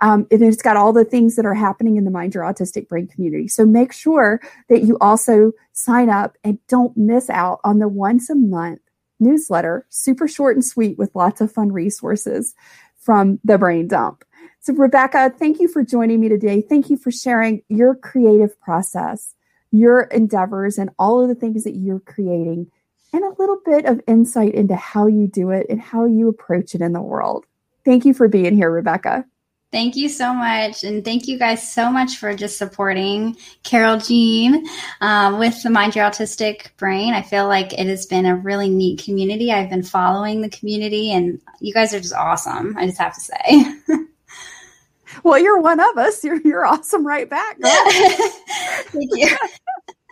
Um, 0.02 0.28
and 0.30 0.44
it's 0.44 0.62
got 0.62 0.78
all 0.78 0.94
the 0.94 1.04
things 1.04 1.36
that 1.36 1.48
are 1.48 1.56
happening 1.56 1.96
in 1.96 2.06
the 2.06 2.12
Mind 2.12 2.36
Your 2.36 2.44
Autistic 2.44 2.88
Brain 2.88 3.08
community. 3.08 3.48
So 3.48 3.66
make 3.66 3.92
sure 3.92 4.40
that 4.70 4.84
you 4.84 5.00
also 5.02 5.54
sign 5.72 6.12
up 6.12 6.38
and 6.44 6.60
don't 6.68 6.96
miss 6.96 7.28
out 7.32 7.60
on 7.64 7.80
the 7.80 7.88
once 7.88 8.30
a 8.30 8.36
month 8.36 8.82
newsletter, 9.20 9.88
super 9.90 10.28
short 10.28 10.56
and 10.56 10.64
sweet 10.64 10.96
with 10.96 11.16
lots 11.16 11.42
of 11.42 11.52
fun 11.52 11.72
resources 11.72 12.54
from 13.00 13.40
the 13.44 13.58
Brain 13.58 13.88
Dump. 13.88 14.24
So, 14.60 14.76
Rebekah, 14.76 15.34
thank 15.40 15.60
you 15.60 15.68
for 15.68 15.84
joining 15.84 16.20
me 16.20 16.30
today. 16.30 16.62
Thank 16.62 16.92
you 16.92 16.98
for 16.98 17.10
sharing 17.10 17.64
your 17.68 17.96
creative 17.96 18.62
process, 18.62 19.34
your 19.72 20.02
endeavors, 20.04 20.78
and 20.78 20.92
all 21.00 21.20
of 21.20 21.30
the 21.30 21.36
things 21.36 21.64
that 21.64 21.76
you're 21.76 22.00
creating 22.00 22.70
and 23.14 23.24
a 23.24 23.36
little 23.40 23.60
bit 23.64 23.86
of 23.86 24.02
insight 24.08 24.56
into 24.56 24.76
how 24.76 25.08
you 25.08 25.28
do 25.28 25.52
it 25.52 25.68
and 25.70 25.80
how 25.80 26.06
you 26.06 26.28
approach 26.28 26.76
it 26.76 26.82
in 26.82 26.94
the 26.94 27.02
world. 27.02 27.46
Thank 27.86 28.06
you 28.06 28.14
for 28.14 28.28
being 28.28 28.56
here, 28.56 28.72
Rebekah. 28.72 29.26
Thank 29.74 29.96
you 29.96 30.08
so 30.08 30.36
much. 30.36 30.84
And 30.84 31.04
thank 31.04 31.28
you 31.28 31.40
guys 31.40 31.74
so 31.74 31.92
much 31.92 32.18
for 32.18 32.36
just 32.36 32.60
supporting 32.60 33.36
Carole 33.64 33.98
Jean 33.98 34.68
um, 35.02 35.40
with 35.40 35.64
the 35.64 35.72
Mind 35.72 35.96
Your 35.96 36.06
Autistic 36.06 36.76
Brain. 36.78 37.16
I 37.16 37.24
feel 37.24 37.48
like 37.48 37.74
it 37.74 37.88
has 37.88 38.06
been 38.06 38.28
a 38.28 38.36
really 38.36 38.70
neat 38.70 39.04
community. 39.04 39.52
I've 39.52 39.72
been 39.72 39.82
following 39.82 40.42
the 40.42 40.50
community, 40.50 41.12
and 41.12 41.42
you 41.60 41.74
guys 41.74 41.92
are 41.92 42.00
just 42.00 42.14
awesome. 42.14 42.78
I 42.78 42.86
just 42.86 43.00
have 43.00 43.16
to 43.16 43.20
say. 43.20 43.76
well, 45.24 45.40
you're 45.40 45.60
one 45.60 45.80
of 45.80 45.98
us. 45.98 46.24
You're, 46.24 46.40
you're 46.42 46.68
awesome 46.68 47.06
right 47.06 47.28
back. 47.28 47.58
thank 47.62 49.10
you. 49.16 49.36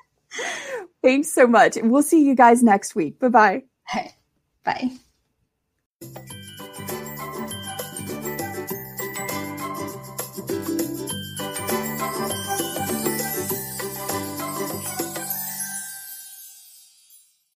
Thanks 1.03 1.29
so 1.29 1.47
much. 1.47 1.77
We'll 1.81 2.03
see 2.03 2.23
you 2.23 2.35
guys 2.35 2.63
next 2.63 2.95
week. 2.95 3.19
Bye-bye. 3.19 3.63
Bye. 4.63 4.91